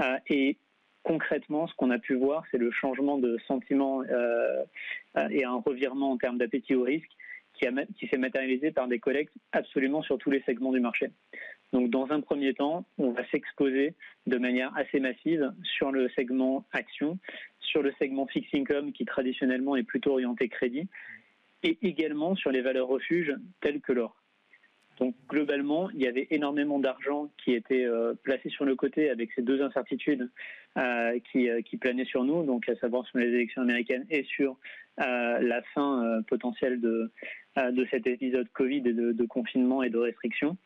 Euh, 0.00 0.16
et 0.28 0.56
concrètement, 1.04 1.68
ce 1.68 1.74
qu'on 1.74 1.90
a 1.90 1.98
pu 1.98 2.14
voir, 2.14 2.42
c'est 2.50 2.58
le 2.58 2.72
changement 2.72 3.18
de 3.18 3.38
sentiment 3.46 4.02
et 4.04 5.44
un 5.44 5.56
revirement 5.56 6.12
en 6.12 6.18
termes 6.18 6.38
d'appétit 6.38 6.74
au 6.74 6.82
risque 6.82 7.10
qui 7.54 8.08
s'est 8.08 8.18
matérialisé 8.18 8.70
par 8.70 8.88
des 8.88 8.98
collectes 8.98 9.32
absolument 9.52 10.02
sur 10.02 10.18
tous 10.18 10.30
les 10.30 10.42
segments 10.42 10.72
du 10.72 10.80
marché. 10.80 11.10
Donc, 11.72 11.90
dans 11.90 12.10
un 12.10 12.20
premier 12.20 12.54
temps, 12.54 12.84
on 12.98 13.12
va 13.12 13.24
s'exposer 13.30 13.94
de 14.26 14.38
manière 14.38 14.76
assez 14.76 14.98
massive 14.98 15.52
sur 15.62 15.92
le 15.92 16.08
segment 16.10 16.64
action, 16.72 17.18
sur 17.60 17.82
le 17.82 17.92
segment 17.98 18.26
fixed 18.26 18.54
income 18.54 18.92
qui 18.92 19.04
traditionnellement 19.04 19.76
est 19.76 19.84
plutôt 19.84 20.12
orienté 20.12 20.48
crédit, 20.48 20.88
et 21.62 21.78
également 21.82 22.34
sur 22.34 22.50
les 22.50 22.60
valeurs 22.60 22.88
refuges 22.88 23.34
telles 23.60 23.80
que 23.80 23.92
l'or. 23.92 24.16
Donc 25.00 25.14
globalement, 25.28 25.88
il 25.90 26.02
y 26.02 26.06
avait 26.06 26.28
énormément 26.30 26.78
d'argent 26.78 27.30
qui 27.42 27.54
était 27.54 27.86
euh, 27.86 28.12
placé 28.22 28.50
sur 28.50 28.66
le 28.66 28.76
côté 28.76 29.08
avec 29.08 29.32
ces 29.32 29.40
deux 29.40 29.62
incertitudes 29.62 30.30
euh, 30.76 31.18
qui, 31.32 31.48
euh, 31.48 31.62
qui, 31.62 31.78
planaient 31.78 32.04
sur 32.04 32.22
nous, 32.22 32.44
donc 32.44 32.68
à 32.68 32.76
savoir 32.76 33.06
sur 33.06 33.18
les 33.18 33.28
élections 33.28 33.62
américaines 33.62 34.04
et 34.10 34.24
sur 34.24 34.58
la 34.98 35.62
fin 35.74 36.20
potentielle 36.28 36.78
de, 36.78 37.10
cet 37.90 38.06
épisode 38.06 38.46
Covid 38.52 38.82
et 38.84 38.92
de, 38.92 39.24
confinement 39.24 39.82
et 39.82 39.88
de 39.88 39.96
restrictions. 39.96 40.58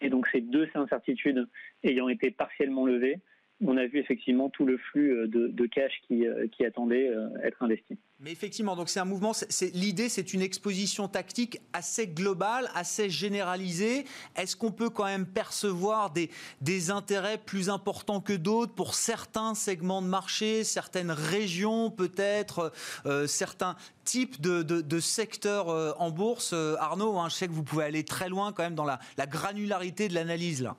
Et 0.00 0.10
donc 0.10 0.26
ces 0.28 0.40
deux 0.40 0.68
incertitudes 0.74 1.48
ayant 1.82 2.08
été 2.08 2.30
partiellement 2.30 2.86
levées, 2.86 3.20
on 3.64 3.76
a 3.76 3.86
vu 3.86 3.98
effectivement 3.98 4.50
tout 4.50 4.66
le 4.66 4.76
flux 4.76 5.12
euh, 5.12 5.26
de, 5.28 5.66
cash 5.66 5.92
qui, 6.06 6.26
euh, 6.26 6.46
attendait 6.66 7.08
euh, 7.08 7.28
être 7.42 7.62
investi. 7.62 7.96
Mais 8.20 8.30
effectivement, 8.30 8.76
donc 8.76 8.88
c'est 8.88 9.00
un 9.00 9.04
mouvement. 9.04 9.32
L'idée, 9.72 10.08
c'est 10.08 10.34
une 10.34 10.42
exposition 10.42 11.08
tactique 11.08 11.60
assez 11.72 12.06
globale, 12.06 12.68
assez 12.74 13.08
généralisée. 13.08 14.04
Est-ce 14.36 14.56
qu'on 14.56 14.72
peut 14.72 14.90
quand 14.90 15.04
même 15.04 15.26
percevoir 15.26 16.12
des, 16.12 16.90
intérêts 16.90 17.38
plus 17.38 17.70
importants 17.70 18.20
que 18.20 18.32
d'autres 18.32 18.74
pour 18.74 18.94
certains 18.94 19.54
segments 19.54 20.02
de 20.02 20.06
marché, 20.06 20.62
certaines 20.62 21.10
régions 21.10 21.90
peut-être, 21.90 22.72
certains 23.26 23.76
types 24.04 24.40
de, 24.40 24.62
de, 24.62 25.00
secteurs 25.00 25.68
en 26.00 26.10
bourse? 26.10 26.52
Arnaud, 26.52 27.18
hein, 27.18 27.28
je 27.28 27.34
sais 27.34 27.48
que 27.48 27.52
vous 27.52 27.64
pouvez 27.64 27.84
aller 27.84 28.04
très 28.04 28.28
loin 28.28 28.52
quand 28.52 28.62
même 28.62 28.74
dans 28.74 28.84
la, 28.84 29.00
la 29.16 29.26
granularité 29.26 30.08
de 30.08 30.14
l'analyse 30.14 30.62
là. 30.62 30.76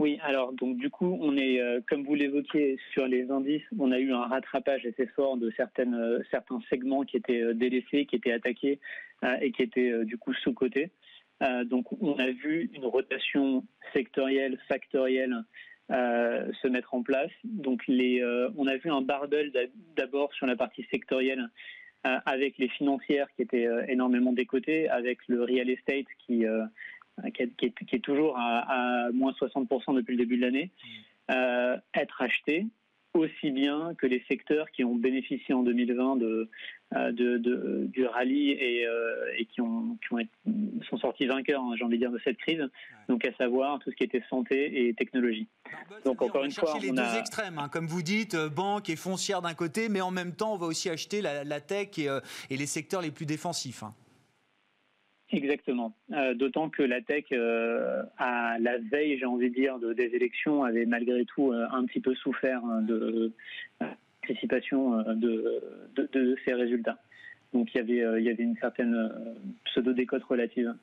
Oui, 0.00 0.18
alors 0.22 0.54
donc 0.54 0.78
du 0.78 0.88
coup, 0.88 1.18
on 1.20 1.36
est, 1.36 1.60
euh, 1.60 1.80
comme 1.86 2.04
vous 2.04 2.14
l'évoquiez, 2.14 2.78
sur 2.94 3.06
les 3.06 3.30
indices, 3.30 3.66
on 3.78 3.92
a 3.92 3.98
eu 3.98 4.14
un 4.14 4.22
rattrapage 4.22 4.86
assez 4.86 5.06
fort 5.08 5.36
de 5.36 5.52
euh, 5.58 6.22
certains 6.30 6.60
segments 6.70 7.02
qui 7.02 7.18
étaient 7.18 7.42
euh, 7.42 7.52
délaissés, 7.52 8.06
qui 8.06 8.16
étaient 8.16 8.32
attaqués 8.32 8.80
et 9.42 9.52
qui 9.52 9.62
étaient 9.62 10.02
du 10.06 10.16
coup 10.16 10.32
sous-cotés. 10.32 10.90
donc 11.66 11.92
on 12.00 12.14
a 12.14 12.30
vu 12.30 12.70
une 12.72 12.86
rotation 12.86 13.62
sectorielle, 13.92 14.58
factorielle 14.66 15.44
se 15.90 16.68
mettre 16.68 16.94
en 16.94 17.02
place. 17.02 17.30
Donc 17.44 17.86
les, 17.86 18.24
on 18.56 18.66
a 18.66 18.78
vu 18.78 18.90
un 18.90 19.02
barbel 19.02 19.52
d'abord 19.94 20.32
sur 20.32 20.46
la 20.46 20.56
partie 20.56 20.86
sectorielle 20.90 21.50
avec 22.02 22.56
les 22.56 22.68
financières 22.68 23.28
qui 23.36 23.42
étaient 23.42 23.68
énormément 23.88 24.32
décotées, 24.32 24.88
avec 24.88 25.18
le 25.28 25.44
real 25.44 25.68
estate 25.68 26.06
qui 26.24 26.46
qui 27.34 27.42
est, 27.42 27.98
toujours 28.00 28.36
à, 28.38 29.08
moins 29.12 29.32
60% 29.32 29.94
depuis 29.94 30.12
le 30.16 30.18
début 30.18 30.36
de 30.36 30.42
l'année, 30.42 30.70
euh, 31.30 31.76
être 31.94 32.22
acheté 32.22 32.66
aussi 33.14 33.50
bien 33.50 33.94
que 33.98 34.06
les 34.06 34.22
secteurs 34.28 34.70
qui 34.70 34.84
ont 34.84 34.94
bénéficié 34.94 35.52
en 35.52 35.62
2020 35.62 36.16
de, 36.16 36.48
euh, 36.94 37.12
de, 37.12 37.86
du 37.86 38.06
rallye 38.06 38.50
et, 38.52 38.86
euh, 38.86 39.32
et 39.36 39.46
qui, 39.46 39.60
ont, 39.60 39.98
qui 40.06 40.14
ont 40.14 40.18
sont 40.88 40.98
sortis 40.98 41.26
vainqueurs, 41.26 41.60
hein, 41.60 41.74
j'ai 41.76 41.84
envie 41.84 41.98
de 41.98 42.02
dire, 42.02 42.12
de 42.12 42.20
cette 42.22 42.36
crise. 42.38 42.62
Donc, 43.08 43.24
à 43.24 43.32
savoir 43.34 43.80
tout 43.80 43.90
ce 43.90 43.96
qui 43.96 44.04
était 44.04 44.22
santé 44.30 44.88
et 44.88 44.94
technologie. 44.94 45.48
Donc, 46.04 46.22
encore 46.22 46.44
une 46.44 46.52
fois, 46.52 46.78
les 46.80 46.90
on 46.90 46.94
deux 46.94 47.18
extrêmes, 47.18 47.58
hein. 47.58 47.68
comme 47.68 47.86
vous 47.86 48.02
dites, 48.02 48.36
banque 48.36 48.88
et 48.88 48.96
foncière 48.96 49.42
d'un 49.42 49.54
côté, 49.54 49.88
mais 49.88 50.00
en 50.00 50.12
même 50.12 50.34
temps, 50.34 50.54
on 50.54 50.58
va 50.58 50.66
aussi 50.66 50.88
acheter 50.88 51.20
la, 51.20 51.60
tech 51.60 51.98
et, 51.98 52.08
et, 52.48 52.56
les 52.56 52.66
secteurs 52.66 53.02
les 53.02 53.10
plus 53.10 53.26
défensifs. 53.26 53.82
Hein. 53.82 53.94
Exactement. 55.32 55.94
Euh, 56.12 56.34
d'autant 56.34 56.70
que 56.70 56.82
la 56.82 57.00
tech, 57.00 57.26
euh, 57.32 58.02
à 58.18 58.58
la 58.58 58.78
veille, 58.78 59.16
j'ai 59.18 59.26
envie 59.26 59.50
de 59.50 59.54
dire, 59.54 59.78
de, 59.78 59.92
des 59.92 60.06
élections, 60.14 60.64
avait 60.64 60.86
malgré 60.86 61.24
tout 61.24 61.52
euh, 61.52 61.66
un 61.70 61.84
petit 61.84 62.00
peu 62.00 62.14
souffert 62.16 62.64
hein, 62.64 62.82
de 62.82 63.32
participation 63.78 65.02
de, 65.14 65.62
de, 65.96 66.36
ces 66.44 66.52
résultats. 66.52 66.98
Donc 67.52 67.74
il 67.74 67.78
y 67.78 68.02
avait, 68.02 68.34
une 68.38 68.56
certaine 68.56 69.10
pseudo-décote 69.64 70.22
relative. 70.24 70.74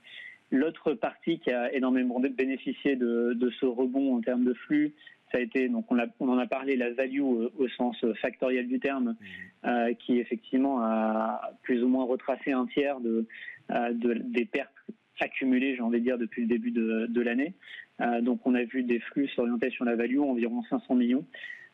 L'autre 0.51 0.93
partie 0.93 1.39
qui 1.39 1.51
a 1.51 1.71
énormément 1.73 2.19
bénéficié 2.19 2.95
de, 2.95 3.51
ce 3.59 3.65
rebond 3.65 4.15
en 4.15 4.21
termes 4.21 4.43
de 4.43 4.53
flux, 4.53 4.93
ça 5.31 5.39
a 5.39 5.41
été, 5.41 5.67
donc 5.67 5.91
on, 5.91 5.97
on 6.19 6.29
en 6.29 6.37
a 6.37 6.47
parlé, 6.47 6.75
la 6.75 6.91
value 6.91 7.21
au, 7.21 7.67
sens 7.69 7.97
factoriel 8.21 8.67
du 8.67 8.79
terme, 8.79 9.15
mmh. 9.63 9.95
qui 9.99 10.19
effectivement 10.19 10.81
a 10.81 11.51
plus 11.63 11.83
ou 11.83 11.87
moins 11.87 12.05
retracé 12.05 12.51
un 12.51 12.65
tiers 12.65 12.99
de, 12.99 13.27
euh, 13.71 13.91
de, 13.91 14.13
des 14.13 14.45
pertes 14.45 14.71
accumulées, 15.19 15.75
j'ai 15.75 15.81
envie 15.81 15.99
de 15.99 16.03
dire, 16.03 16.17
depuis 16.17 16.43
le 16.43 16.47
début 16.47 16.71
de, 16.71 17.07
de 17.09 17.21
l'année. 17.21 17.53
Euh, 17.99 18.21
donc 18.21 18.45
on 18.45 18.55
a 18.55 18.63
vu 18.63 18.83
des 18.83 18.99
flux 18.99 19.27
s'orienter 19.29 19.71
sur 19.71 19.83
la 19.83 19.95
value, 19.95 20.19
environ 20.19 20.63
500 20.69 20.95
millions. 20.95 21.25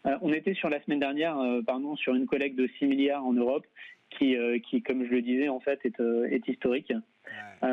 Euh, 0.07 0.17
on 0.21 0.33
était 0.33 0.55
sur 0.55 0.69
la 0.69 0.81
semaine 0.81 0.99
dernière, 0.99 1.37
pardon, 1.67 1.95
sur 1.95 2.15
une 2.15 2.25
collecte 2.25 2.55
de 2.55 2.67
6 2.79 2.85
milliards 2.85 3.25
en 3.25 3.33
Europe, 3.33 3.65
qui, 4.09 4.35
qui, 4.63 4.81
comme 4.81 5.05
je 5.05 5.11
le 5.11 5.21
disais, 5.21 5.49
en 5.49 5.59
fait, 5.59 5.79
est, 5.85 5.99
est 5.99 6.47
historique. 6.47 6.93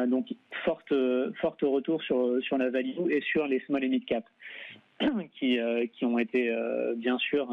donc 0.06 0.28
forte, 0.64 0.92
forte 1.40 1.62
retour 1.62 2.02
sur, 2.02 2.42
sur 2.42 2.58
la 2.58 2.70
value 2.70 3.10
et 3.10 3.20
sur 3.20 3.46
les 3.46 3.60
small 3.60 3.84
et 3.84 3.88
mid 3.88 4.04
cap, 4.04 4.24
qui, 5.38 5.58
qui 5.92 6.04
ont 6.04 6.18
été 6.18 6.54
bien 6.96 7.18
sûr 7.18 7.50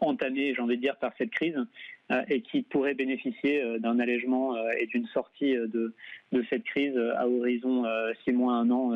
entamés, 0.00 0.54
j'ai 0.54 0.60
envie 0.60 0.76
de 0.76 0.80
dire, 0.80 0.96
par 0.96 1.12
cette 1.18 1.30
crise. 1.30 1.56
Euh, 2.12 2.22
et 2.28 2.42
qui 2.42 2.60
pourrait 2.60 2.92
bénéficier 2.92 3.62
euh, 3.62 3.78
d'un 3.78 3.98
allègement 3.98 4.54
euh, 4.54 4.68
et 4.78 4.84
d'une 4.84 5.06
sortie 5.06 5.54
de, 5.54 5.94
de, 6.32 6.44
cette 6.50 6.62
crise 6.64 6.94
à 7.16 7.26
horizon 7.26 7.84
six 8.24 8.32
mois, 8.32 8.56
un 8.56 8.70
an, 8.70 8.92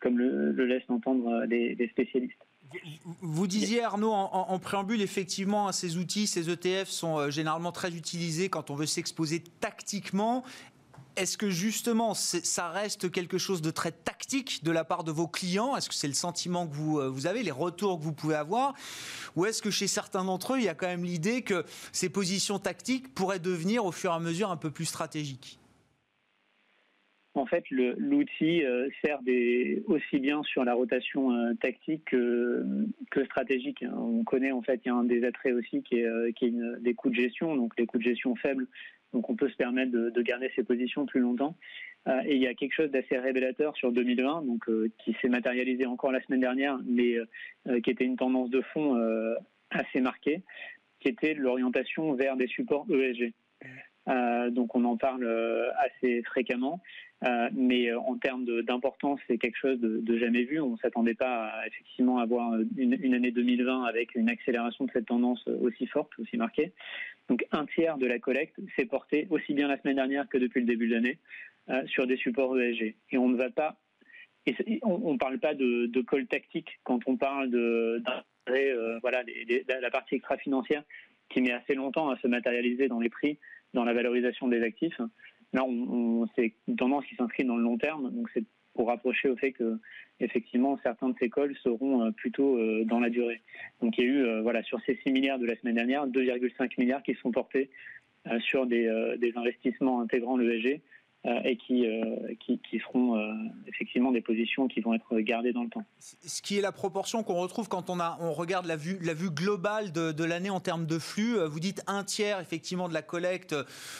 comme 0.00 0.18
le, 0.18 0.50
le 0.50 0.66
laissent 0.66 0.90
entendre 0.90 1.46
des, 1.46 1.88
spécialistes. 1.92 2.34
Vous 3.22 3.46
disiez, 3.46 3.84
Arnaud, 3.84 4.10
en, 4.10 4.58
préambule, 4.58 5.00
effectivement, 5.02 5.70
ces 5.70 5.98
outils, 5.98 6.26
ces 6.26 6.50
ETF 6.50 6.88
sont 6.88 7.30
généralement 7.30 7.70
très 7.70 7.94
utilisés 7.94 8.48
quand 8.48 8.70
on 8.70 8.74
veut 8.74 8.86
s'exposer 8.86 9.40
tactiquement. 9.60 10.42
Est-ce 11.18 11.36
que 11.36 11.50
justement, 11.50 12.14
ça 12.14 12.68
reste 12.68 13.10
quelque 13.10 13.38
chose 13.38 13.60
de 13.60 13.72
très 13.72 13.90
tactique 13.90 14.62
de 14.62 14.70
la 14.70 14.84
part 14.84 15.02
de 15.02 15.10
vos 15.10 15.26
clients? 15.26 15.76
Est-ce 15.76 15.88
que 15.88 15.94
c'est 15.96 16.06
le 16.06 16.14
sentiment 16.14 16.68
que 16.68 16.72
vous, 16.74 17.00
euh, 17.00 17.08
vous 17.08 17.26
avez, 17.26 17.42
les 17.42 17.50
retours 17.50 17.98
que 17.98 18.04
vous 18.04 18.12
pouvez 18.12 18.36
avoir? 18.36 18.74
Ou 19.34 19.44
est-ce 19.44 19.60
que 19.60 19.70
chez 19.70 19.88
certains 19.88 20.24
d'entre 20.24 20.54
eux, 20.54 20.58
il 20.58 20.64
y 20.64 20.68
a 20.68 20.74
quand 20.74 20.86
même 20.86 21.04
l'idée 21.04 21.42
que 21.42 21.64
ces 21.90 22.08
positions 22.08 22.60
tactiques 22.60 23.12
pourraient 23.14 23.40
devenir 23.40 23.84
au 23.84 23.90
fur 23.90 24.12
et 24.12 24.14
à 24.14 24.20
mesure 24.20 24.52
un 24.52 24.56
peu 24.56 24.70
plus 24.70 24.84
stratégiques? 24.84 25.58
En 27.34 27.46
fait, 27.46 27.64
l'outil 27.70 28.64
euh, 28.64 28.88
sert 29.04 29.18
aussi 29.86 30.20
bien 30.20 30.42
sur 30.44 30.64
la 30.64 30.74
rotation 30.74 31.32
euh, 31.32 31.54
tactique 31.54 32.04
que, 32.06 33.24
stratégique. 33.24 33.84
On 33.92 34.22
connaît 34.22 34.52
en 34.52 34.62
fait, 34.62 34.80
il 34.84 34.88
y 34.88 34.90
a 34.90 34.94
un 34.94 35.04
des 35.04 35.24
attraits 35.24 35.54
aussi 35.54 35.82
qui 35.82 35.96
est, 35.96 36.80
des 36.80 36.94
coûts 36.94 37.10
de 37.10 37.16
gestion, 37.16 37.56
donc 37.56 37.72
les 37.76 37.86
coûts 37.86 37.98
de 37.98 38.04
gestion 38.04 38.36
faibles 38.36 38.68
donc 39.12 39.30
on 39.30 39.36
peut 39.36 39.48
se 39.48 39.56
permettre 39.56 39.92
de, 39.92 40.22
garder 40.22 40.50
ses 40.54 40.62
positions 40.62 41.06
plus 41.06 41.20
longtemps. 41.20 41.56
Euh, 42.06 42.20
et 42.24 42.36
il 42.36 42.42
y 42.42 42.46
a 42.46 42.54
quelque 42.54 42.74
chose 42.74 42.90
d'assez 42.90 43.18
révélateur 43.18 43.76
sur 43.76 43.92
2020, 43.92 44.42
donc 44.42 44.68
euh, 44.68 44.90
qui 44.98 45.16
s'est 45.20 45.28
matérialisé 45.28 45.86
encore 45.86 46.12
la 46.12 46.22
semaine 46.22 46.40
dernière, 46.40 46.78
mais 46.84 47.16
euh, 47.16 47.80
qui 47.80 47.90
était 47.90 48.04
une 48.04 48.16
tendance 48.16 48.50
de 48.50 48.60
fond 48.60 48.96
assez 49.70 50.00
marquée, 50.00 50.42
qui 51.00 51.08
était 51.08 51.34
l'orientation 51.34 52.14
vers 52.14 52.36
des 52.36 52.46
supports 52.46 52.86
ESG. 52.90 53.32
Donc 54.50 54.74
on 54.74 54.84
en 54.84 54.96
parle 54.96 55.26
assez 55.78 56.22
fréquemment, 56.22 56.80
mais 57.52 57.92
en 57.92 58.16
termes 58.16 58.44
d'importance, 58.62 59.20
c'est 59.26 59.38
quelque 59.38 59.58
chose 59.58 59.78
de, 59.80 60.18
jamais 60.18 60.44
vu. 60.44 60.60
On 60.60 60.72
ne 60.72 60.76
s'attendait 60.78 61.14
pas 61.14 61.46
à, 61.46 61.66
effectivement 61.66 62.18
avoir 62.18 62.54
une, 62.76 63.14
année 63.14 63.30
2020 63.30 63.84
avec 63.84 64.14
une 64.14 64.30
accélération 64.30 64.86
de 64.86 64.90
cette 64.92 65.06
tendance 65.06 65.46
aussi 65.48 65.86
forte, 65.86 66.10
aussi 66.18 66.36
marquée. 66.36 66.72
Donc 67.28 67.44
un 67.52 67.66
tiers 67.66 67.98
de 67.98 68.06
la 68.06 68.18
collecte 68.18 68.58
s'est 68.76 68.86
porté 68.86 69.26
aussi 69.30 69.52
bien 69.52 69.68
la 69.68 69.78
semaine 69.80 69.96
dernière 69.96 70.28
que 70.28 70.38
depuis 70.38 70.60
le 70.60 70.66
début 70.66 70.88
de 70.88 70.94
l'année 70.94 71.18
sur 71.86 72.06
des 72.06 72.16
supports 72.16 72.58
ESG. 72.58 72.94
Et 73.12 73.18
on 73.18 73.28
ne 73.28 73.36
va 73.36 73.50
pas, 73.50 73.76
on 74.82 75.12
ne 75.12 75.18
parle 75.18 75.38
pas 75.38 75.54
de, 75.54 75.86
de 75.86 76.00
call 76.02 76.26
tactique 76.26 76.78
quand 76.84 77.00
on 77.06 77.16
parle 77.16 77.50
de, 77.50 78.02
la 79.68 79.90
partie 79.90 80.16
extra-financière 80.16 80.82
qui 81.28 81.42
met 81.42 81.52
assez 81.52 81.74
longtemps 81.74 82.08
à 82.08 82.18
se 82.18 82.26
matérialiser 82.26 82.88
dans 82.88 83.00
les 83.00 83.10
prix, 83.10 83.38
dans 83.74 83.84
la 83.84 83.92
valorisation 83.92 84.48
des 84.48 84.62
actifs. 84.62 85.00
Là, 85.52 85.64
on, 85.64 86.26
c'est 86.36 86.54
une 86.66 86.76
tendance 86.76 87.04
qui 87.06 87.14
s'inscrit 87.14 87.44
dans 87.44 87.56
le 87.56 87.62
long 87.62 87.78
terme, 87.78 88.10
donc 88.10 88.28
c'est 88.34 88.44
pour 88.74 88.88
rapprocher 88.88 89.28
au 89.28 89.36
fait 89.36 89.50
que 89.50 89.78
effectivement 90.20 90.78
certains 90.84 91.08
de 91.08 91.14
ces 91.18 91.28
calls 91.28 91.56
seront 91.64 92.04
euh, 92.04 92.10
plutôt 92.12 92.56
euh, 92.56 92.84
dans 92.84 93.00
la 93.00 93.10
durée. 93.10 93.40
Donc 93.82 93.98
il 93.98 94.04
y 94.04 94.06
a 94.06 94.10
eu 94.10 94.22
euh, 94.24 94.40
voilà 94.40 94.62
sur 94.62 94.80
ces 94.86 94.96
6 95.04 95.10
milliards 95.10 95.40
de 95.40 95.46
la 95.46 95.56
semaine 95.56 95.74
dernière 95.74 96.06
2,5 96.06 96.74
milliards 96.78 97.02
qui 97.02 97.14
sont 97.14 97.32
portés 97.32 97.70
sur 98.40 98.66
des, 98.66 99.16
des 99.18 99.32
investissements 99.36 100.02
intégrant 100.02 100.36
l'ESG 100.36 100.82
et 101.24 101.56
qui, 101.56 101.84
euh, 101.84 102.34
qui, 102.40 102.60
seront 102.78 103.16
euh, 103.16 103.32
effectivement 103.66 104.12
des 104.12 104.20
positions 104.20 104.68
qui 104.68 104.80
vont 104.80 104.94
être 104.94 105.18
gardées 105.18 105.52
dans 105.52 105.64
le 105.64 105.68
temps. 105.68 105.84
Ce 105.98 106.40
qui 106.40 106.58
est 106.58 106.60
la 106.60 106.72
proportion 106.72 107.22
qu'on 107.22 107.34
retrouve 107.34 107.68
quand 107.68 107.90
on, 107.90 107.98
a, 107.98 108.16
on 108.20 108.32
regarde 108.32 108.66
la 108.66 108.76
vue, 108.76 108.98
la 109.02 109.14
vue 109.14 109.30
globale 109.30 109.92
de, 109.92 110.12
de 110.12 110.24
l'année 110.24 110.50
en 110.50 110.60
termes 110.60 110.86
de 110.86 110.98
flux. 110.98 111.36
Vous 111.44 111.60
dites 111.60 111.82
un 111.86 112.04
tiers 112.04 112.40
effectivement 112.40 112.88
de 112.88 112.94
la 112.94 113.02
collecte 113.02 113.54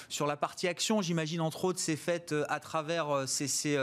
sur 0.08 0.26
la 0.26 0.36
partie 0.36 0.68
action. 0.68 1.02
J'imagine 1.02 1.40
entre 1.40 1.64
autres 1.64 1.80
c'est 1.80 1.96
fait 1.96 2.34
à 2.48 2.60
travers 2.60 3.28
ces, 3.28 3.48
ces, 3.48 3.76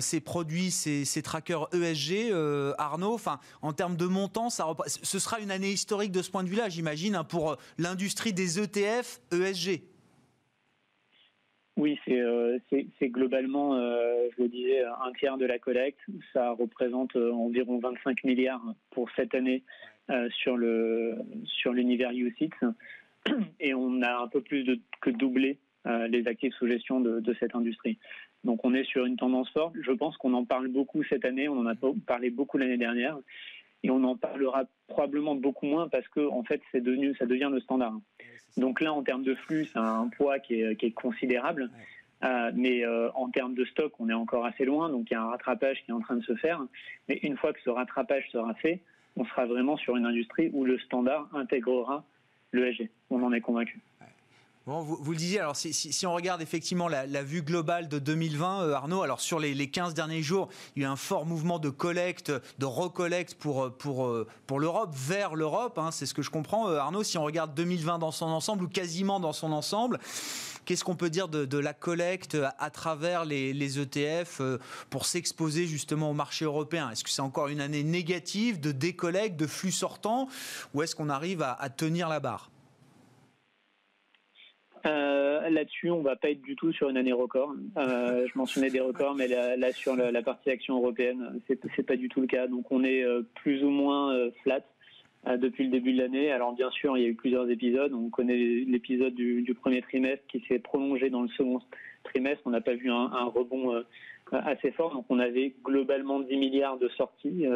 ces 0.00 0.20
produits, 0.20 0.70
ces, 0.70 1.04
ces, 1.04 1.22
trackers 1.22 1.68
ESG. 1.72 2.32
Arnaud, 2.78 3.14
enfin, 3.14 3.38
en 3.62 3.72
termes 3.72 3.96
de 3.96 4.06
montant, 4.06 4.50
ça, 4.50 4.66
ce 4.86 5.18
sera 5.18 5.38
une 5.40 5.50
année 5.50 5.70
historique 5.70 6.12
de 6.12 6.22
ce 6.22 6.30
point 6.30 6.42
de 6.42 6.48
vue-là, 6.48 6.68
j'imagine, 6.68 7.14
hein, 7.14 7.24
pour 7.24 7.56
l'industrie 7.78 8.32
des 8.32 8.58
ETF 8.58 9.20
ESG. 9.32 9.93
Oui, 11.84 11.98
c'est 12.06 12.18
euh, 12.18 12.58
globalement, 13.02 13.74
euh, 13.74 14.28
je 14.34 14.44
le 14.44 14.48
disais, 14.48 14.82
un 14.84 15.12
tiers 15.18 15.36
de 15.36 15.44
la 15.44 15.58
collecte. 15.58 16.00
Ça 16.32 16.52
représente 16.52 17.14
euh, 17.14 17.30
environ 17.30 17.78
25 17.78 18.24
milliards 18.24 18.64
pour 18.90 19.10
cette 19.16 19.34
année 19.34 19.62
euh, 20.10 20.30
sur 20.30 20.56
le 20.56 21.14
sur 21.44 21.74
l'univers 21.74 22.10
UCITS. 22.10 22.54
Et 23.60 23.74
on 23.74 24.00
a 24.00 24.16
un 24.16 24.28
peu 24.28 24.40
plus 24.40 24.64
que 25.02 25.10
doublé 25.10 25.58
les 26.08 26.26
actifs 26.26 26.54
sous 26.54 26.66
gestion 26.66 27.00
de, 27.00 27.34
cette 27.38 27.54
industrie. 27.54 27.98
Donc 28.44 28.64
on 28.64 28.72
est 28.72 28.84
sur 28.84 29.04
une 29.04 29.18
tendance 29.18 29.50
forte. 29.50 29.74
Je 29.78 29.92
pense 29.92 30.16
qu'on 30.16 30.32
en 30.32 30.46
parle 30.46 30.68
beaucoup 30.68 31.04
cette 31.04 31.26
année. 31.26 31.50
On 31.50 31.58
en 31.58 31.66
a 31.66 31.74
parlé 32.06 32.30
beaucoup 32.30 32.56
l'année 32.56 32.78
dernière 32.78 33.18
et 33.82 33.90
on 33.90 34.02
en 34.04 34.16
parlera 34.16 34.64
probablement 34.88 35.34
beaucoup 35.34 35.66
moins 35.66 35.90
parce 35.90 36.08
que 36.08 36.26
en 36.26 36.44
fait 36.44 36.62
c'est 36.72 36.82
ça 37.18 37.26
devient 37.26 37.50
le 37.52 37.60
standard. 37.60 37.98
Donc 38.56 38.80
là 38.80 38.92
en 38.92 39.02
termes 39.02 39.24
de 39.24 39.34
flux 39.34 39.66
c'est 39.72 39.78
un 39.78 40.08
poids 40.08 40.38
qui 40.38 40.60
est, 40.60 40.76
qui 40.76 40.86
est 40.86 40.90
considérable, 40.92 41.70
euh, 42.22 42.52
mais 42.54 42.84
euh, 42.84 43.10
en 43.14 43.28
termes 43.28 43.54
de 43.54 43.64
stock 43.64 43.92
on 43.98 44.08
est 44.08 44.14
encore 44.14 44.44
assez 44.44 44.64
loin 44.64 44.88
donc 44.88 45.10
il 45.10 45.14
y 45.14 45.16
a 45.16 45.22
un 45.22 45.30
rattrapage 45.30 45.82
qui 45.84 45.90
est 45.90 45.94
en 45.94 46.00
train 46.00 46.16
de 46.16 46.24
se 46.24 46.34
faire. 46.36 46.60
Mais 47.08 47.18
une 47.22 47.36
fois 47.36 47.52
que 47.52 47.60
ce 47.62 47.70
rattrapage 47.70 48.28
sera 48.30 48.54
fait, 48.54 48.80
on 49.16 49.24
sera 49.24 49.46
vraiment 49.46 49.76
sur 49.76 49.96
une 49.96 50.06
industrie 50.06 50.50
où 50.52 50.64
le 50.64 50.78
standard 50.78 51.28
intégrera 51.34 52.04
l'ESG. 52.52 52.88
On 53.10 53.22
en 53.22 53.32
est 53.32 53.40
convaincu. 53.40 53.80
Bon, 54.66 54.80
vous, 54.80 55.10
le 55.10 55.18
disiez, 55.18 55.40
alors 55.40 55.56
si, 55.56 56.06
on 56.06 56.14
regarde 56.14 56.40
effectivement 56.40 56.88
la, 56.88 57.22
vue 57.22 57.42
globale 57.42 57.86
de 57.86 57.98
2020, 57.98 58.62
euh, 58.62 58.72
Arnaud, 58.72 59.02
alors 59.02 59.20
sur 59.20 59.38
les, 59.38 59.52
les, 59.52 59.68
15 59.68 59.92
derniers 59.92 60.22
jours, 60.22 60.48
il 60.74 60.82
y 60.82 60.86
a 60.86 60.88
eu 60.88 60.90
un 60.90 60.96
fort 60.96 61.26
mouvement 61.26 61.58
de 61.58 61.68
collecte, 61.68 62.32
de 62.58 62.64
recollecte 62.64 63.34
pour, 63.34 63.70
pour, 63.76 64.06
euh, 64.06 64.26
pour 64.46 64.58
l'Europe, 64.60 64.88
vers 64.94 65.34
l'Europe, 65.34 65.78
hein, 65.78 65.90
c'est 65.90 66.06
ce 66.06 66.14
que 66.14 66.22
je 66.22 66.30
comprends. 66.30 66.70
Euh, 66.70 66.78
Arnaud, 66.78 67.02
si 67.02 67.18
on 67.18 67.24
regarde 67.24 67.54
2020 67.54 67.98
dans 67.98 68.10
son 68.10 68.24
ensemble, 68.24 68.64
ou 68.64 68.68
quasiment 68.68 69.20
dans 69.20 69.34
son 69.34 69.52
ensemble, 69.52 70.00
qu'est-ce 70.64 70.82
qu'on 70.82 70.96
peut 70.96 71.10
dire 71.10 71.28
de, 71.28 71.58
la 71.58 71.74
collecte 71.74 72.38
à, 72.58 72.70
travers 72.70 73.26
les, 73.26 73.78
ETF 73.78 74.40
euh, 74.40 74.58
pour 74.88 75.04
s'exposer 75.04 75.66
justement 75.66 76.08
au 76.08 76.14
marché 76.14 76.46
européen? 76.46 76.88
Est-ce 76.88 77.04
que 77.04 77.10
c'est 77.10 77.20
encore 77.20 77.48
une 77.48 77.60
année 77.60 77.84
négative 77.84 78.60
de 78.60 78.72
décollecte, 78.72 79.36
de 79.36 79.46
flux 79.46 79.72
sortants, 79.72 80.26
ou 80.72 80.82
est-ce 80.82 80.96
qu'on 80.96 81.10
arrive 81.10 81.42
à 81.42 81.68
tenir 81.68 82.08
la 82.08 82.18
barre? 82.18 82.48
Euh, 84.86 85.48
Là-dessus, 85.50 85.90
on 85.90 86.02
va 86.02 86.16
pas 86.16 86.30
être 86.30 86.42
du 86.42 86.56
tout 86.56 86.72
sur 86.72 86.88
une 86.88 86.96
année 86.96 87.12
record. 87.12 87.54
Euh, 87.76 88.26
je 88.30 88.38
mentionnais 88.38 88.70
des 88.70 88.80
records, 88.80 89.14
mais 89.14 89.28
là, 89.28 89.72
sur 89.72 89.96
la, 89.96 90.22
partie 90.22 90.50
action 90.50 90.76
européenne, 90.76 91.40
c'est 91.46 91.86
pas 91.86 91.96
du 91.96 92.08
tout 92.08 92.20
le 92.20 92.26
cas. 92.26 92.46
Donc, 92.46 92.70
on 92.70 92.84
est 92.84 93.02
euh, 93.02 93.22
plus 93.34 93.62
ou 93.62 93.70
moins 93.70 94.14
flat 94.42 94.62
depuis 95.38 95.64
le 95.64 95.70
début 95.70 95.94
de 95.94 96.02
l'année. 96.02 96.30
Alors, 96.30 96.52
bien 96.52 96.70
sûr, 96.70 96.98
il 96.98 97.02
y 97.02 97.06
a 97.06 97.08
eu 97.08 97.14
plusieurs 97.14 97.48
épisodes. 97.48 97.92
On 97.94 98.10
connaît 98.10 98.36
l'épisode 98.36 99.14
du, 99.14 99.54
premier 99.58 99.80
trimestre 99.80 100.24
qui 100.28 100.44
s'est 100.48 100.58
prolongé 100.58 101.08
dans 101.08 101.22
le 101.22 101.28
second 101.28 101.60
trimestre. 102.04 102.42
On 102.44 102.50
n'a 102.50 102.60
pas 102.60 102.74
vu 102.74 102.90
un, 102.90 103.24
rebond 103.34 103.82
assez 104.32 104.70
fort. 104.72 104.92
Donc, 104.92 105.06
on 105.08 105.18
avait 105.18 105.54
globalement 105.64 106.20
10 106.20 106.36
milliards 106.36 106.78
de 106.78 106.88
sorties. 106.90 107.46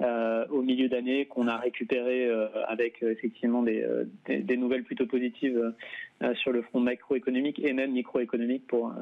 Au 0.00 0.62
milieu 0.62 0.88
d'année 0.88 1.26
qu'on 1.26 1.46
a 1.46 1.58
récupéré 1.58 2.30
avec 2.68 3.02
effectivement 3.02 3.62
des, 3.62 4.56
nouvelles 4.56 4.84
plutôt 4.84 5.06
positives 5.06 5.74
sur 6.34 6.52
le 6.52 6.62
front 6.62 6.80
macroéconomique 6.80 7.58
et 7.58 7.72
même 7.72 7.92
microéconomique 7.92 8.66
pour 8.66 8.92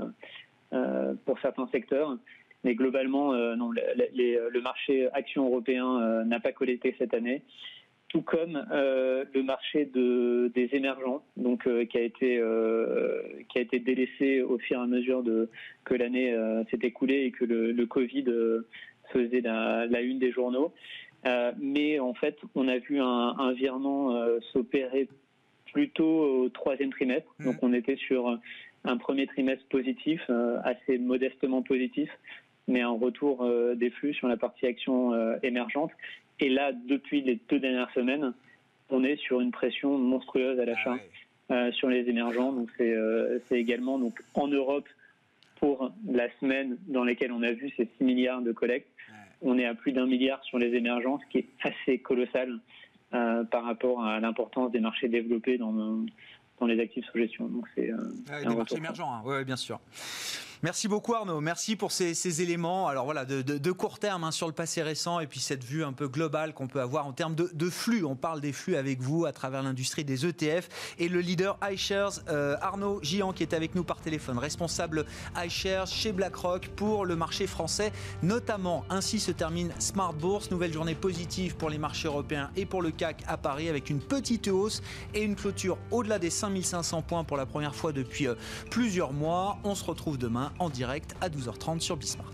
pour 1.24 1.38
certains 1.40 1.68
secteurs. 1.68 2.16
Mais 2.64 2.74
globalement, 2.74 3.32
non, 3.56 3.70
le 3.72 4.60
marché 4.60 5.08
action 5.12 5.46
européen 5.46 6.24
n'a 6.24 6.40
pas 6.40 6.52
collecté 6.52 6.94
cette 6.98 7.14
année 7.14 7.42
tout 8.12 8.20
comme 8.20 8.62
euh, 8.70 9.24
le 9.34 9.42
marché 9.42 9.86
de, 9.86 10.52
des 10.54 10.68
émergents, 10.72 11.22
donc 11.38 11.66
euh, 11.66 11.86
qui 11.86 11.96
a 11.96 12.02
été 12.02 12.38
euh, 12.38 13.22
qui 13.48 13.58
a 13.58 13.62
été 13.62 13.78
délaissé 13.78 14.42
au 14.42 14.58
fur 14.58 14.78
et 14.78 14.82
à 14.82 14.86
mesure 14.86 15.22
de 15.22 15.48
que 15.84 15.94
l'année 15.94 16.36
s'est 16.70 16.80
écoulée 16.82 17.24
et 17.24 17.30
que 17.30 17.46
le, 17.46 17.86
Covid 17.86 18.26
faisait 19.12 19.40
la, 19.40 20.00
une 20.02 20.18
des 20.18 20.30
journaux. 20.30 20.72
Euh, 21.24 21.52
mais 21.58 22.00
en 22.00 22.14
fait, 22.14 22.36
on 22.54 22.68
a 22.68 22.78
vu 22.78 23.00
un, 23.00 23.34
un 23.38 23.52
virement 23.52 24.16
euh, 24.16 24.40
s'opérer 24.52 25.08
plutôt 25.72 26.44
au 26.44 26.48
troisième 26.48 26.90
trimestre. 26.90 27.28
Mmh. 27.38 27.44
Donc, 27.44 27.56
on 27.62 27.72
était 27.72 27.96
sur 27.96 28.38
un 28.84 28.96
premier 28.96 29.26
trimestre 29.26 29.64
positif, 29.68 30.20
euh, 30.30 30.58
assez 30.64 30.98
modestement 30.98 31.62
positif, 31.62 32.10
mais 32.68 32.80
un 32.80 32.90
retour 32.90 33.44
des 33.74 33.90
flux 33.90 34.14
sur 34.14 34.28
la 34.28 34.36
partie 34.36 34.66
action 34.66 35.12
émergente. 35.42 35.90
Et 36.38 36.48
là, 36.48 36.70
depuis 36.72 37.20
les 37.20 37.40
deux 37.48 37.58
dernières 37.58 37.90
semaines, 37.90 38.32
on 38.88 39.02
est 39.02 39.16
sur 39.16 39.40
une 39.40 39.50
pression 39.50 39.98
monstrueuse 39.98 40.60
à 40.60 40.64
l'achat 40.64 40.96
ah 41.48 41.64
ouais. 41.64 41.72
sur 41.72 41.88
les 41.88 42.08
émergents. 42.08 42.52
Donc, 42.52 42.70
c'est 42.78 43.58
également 43.58 43.98
donc 43.98 44.14
en 44.34 44.46
Europe 44.46 44.86
pour 45.62 45.92
la 46.10 46.28
semaine 46.40 46.76
dans 46.88 47.04
laquelle 47.04 47.30
on 47.30 47.42
a 47.44 47.52
vu 47.52 47.70
ces 47.76 47.88
6 47.98 48.04
milliards 48.04 48.42
de 48.42 48.50
collectes. 48.50 48.88
On 49.42 49.56
est 49.58 49.64
à 49.64 49.74
plus 49.74 49.92
d'un 49.92 50.06
milliard 50.06 50.42
sur 50.42 50.58
les 50.58 50.74
émergents, 50.74 51.20
ce 51.20 51.30
qui 51.30 51.38
est 51.38 51.48
assez 51.62 51.98
colossal 51.98 52.50
euh, 52.50 52.56
par 53.12 53.64
rapport 53.64 54.04
à 54.04 54.20
l'importance 54.20 54.72
des 54.72 54.80
marchés 54.80 55.08
développés 55.08 55.58
dans, 55.58 55.72
dans 56.62 56.66
les 56.66 56.80
actifs 56.80 57.04
sous 57.10 57.18
gestion. 57.18 57.46
Donc 57.46 57.66
c'est 57.74 57.90
euh, 57.90 57.96
ah, 58.30 58.44
des 58.44 58.54
marchés 58.54 58.76
émergents, 58.76 59.12
hein. 59.12 59.22
oui, 59.24 59.44
bien 59.44 59.56
sûr. 59.56 59.80
Merci 60.64 60.86
beaucoup 60.86 61.12
Arnaud, 61.14 61.40
merci 61.40 61.74
pour 61.74 61.90
ces, 61.90 62.40
éléments. 62.40 62.86
Alors 62.86 63.04
voilà, 63.04 63.24
de, 63.24 63.72
court 63.72 63.98
terme 63.98 64.22
hein, 64.22 64.30
sur 64.30 64.46
le 64.46 64.52
passé 64.52 64.80
récent 64.80 65.18
et 65.18 65.26
puis 65.26 65.40
cette 65.40 65.64
vue 65.64 65.82
un 65.82 65.92
peu 65.92 66.06
globale 66.06 66.54
qu'on 66.54 66.68
peut 66.68 66.80
avoir 66.80 67.04
en 67.04 67.12
termes 67.12 67.34
de, 67.34 67.68
flux. 67.68 68.04
On 68.04 68.14
parle 68.14 68.40
des 68.40 68.52
flux 68.52 68.76
avec 68.76 69.00
vous 69.00 69.24
à 69.24 69.32
travers 69.32 69.64
l'industrie 69.64 70.04
des 70.04 70.24
ETF 70.24 70.68
et 71.00 71.08
le 71.08 71.18
leader 71.18 71.58
iShares, 71.68 72.20
euh, 72.28 72.56
Arnaud 72.60 73.00
Gian, 73.02 73.32
qui 73.32 73.42
est 73.42 73.54
avec 73.54 73.74
nous 73.74 73.82
par 73.82 74.00
téléphone, 74.00 74.38
responsable 74.38 75.04
iShares 75.44 75.88
chez 75.88 76.12
BlackRock 76.12 76.68
pour 76.76 77.06
le 77.06 77.16
marché 77.16 77.48
français 77.48 77.90
notamment. 78.22 78.84
Ainsi 78.88 79.18
se 79.18 79.32
termine 79.32 79.72
Smart 79.80 80.12
Bourse, 80.12 80.52
nouvelle 80.52 80.72
journée 80.72 80.94
positive 80.94 81.56
pour 81.56 81.70
les 81.70 81.78
marchés 81.78 82.06
européens 82.06 82.52
et 82.54 82.66
pour 82.66 82.82
le 82.82 82.92
CAC 82.92 83.24
à 83.26 83.36
Paris 83.36 83.68
avec 83.68 83.90
une 83.90 83.98
petite 83.98 84.46
hausse 84.46 84.80
et 85.12 85.24
une 85.24 85.34
clôture 85.34 85.76
au-delà 85.90 86.20
des 86.20 86.30
5500 86.30 87.02
points 87.02 87.24
pour 87.24 87.36
la 87.36 87.46
première 87.46 87.74
fois 87.74 87.90
depuis 87.90 88.28
euh, 88.28 88.36
plusieurs 88.70 89.12
mois. 89.12 89.58
On 89.64 89.74
se 89.74 89.82
retrouve 89.82 90.18
en 90.58 90.68
direct 90.68 91.14
à 91.20 91.28
12h30 91.28 91.80
sur 91.80 91.96
Bismart. 91.96 92.32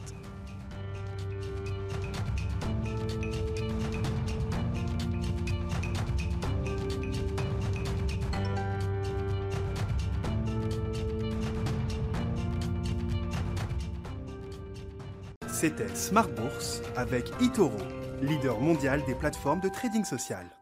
C'était 15.61 15.89
Smart 15.97 16.29
Bourse 16.29 16.83
avec 16.95 17.33
Itoro, 17.41 17.73
leader 18.23 18.61
mondial 18.61 19.05
des 19.07 19.17
plateformes 19.17 19.61
de 19.61 19.69
trading 19.69 20.05
social. 20.05 20.58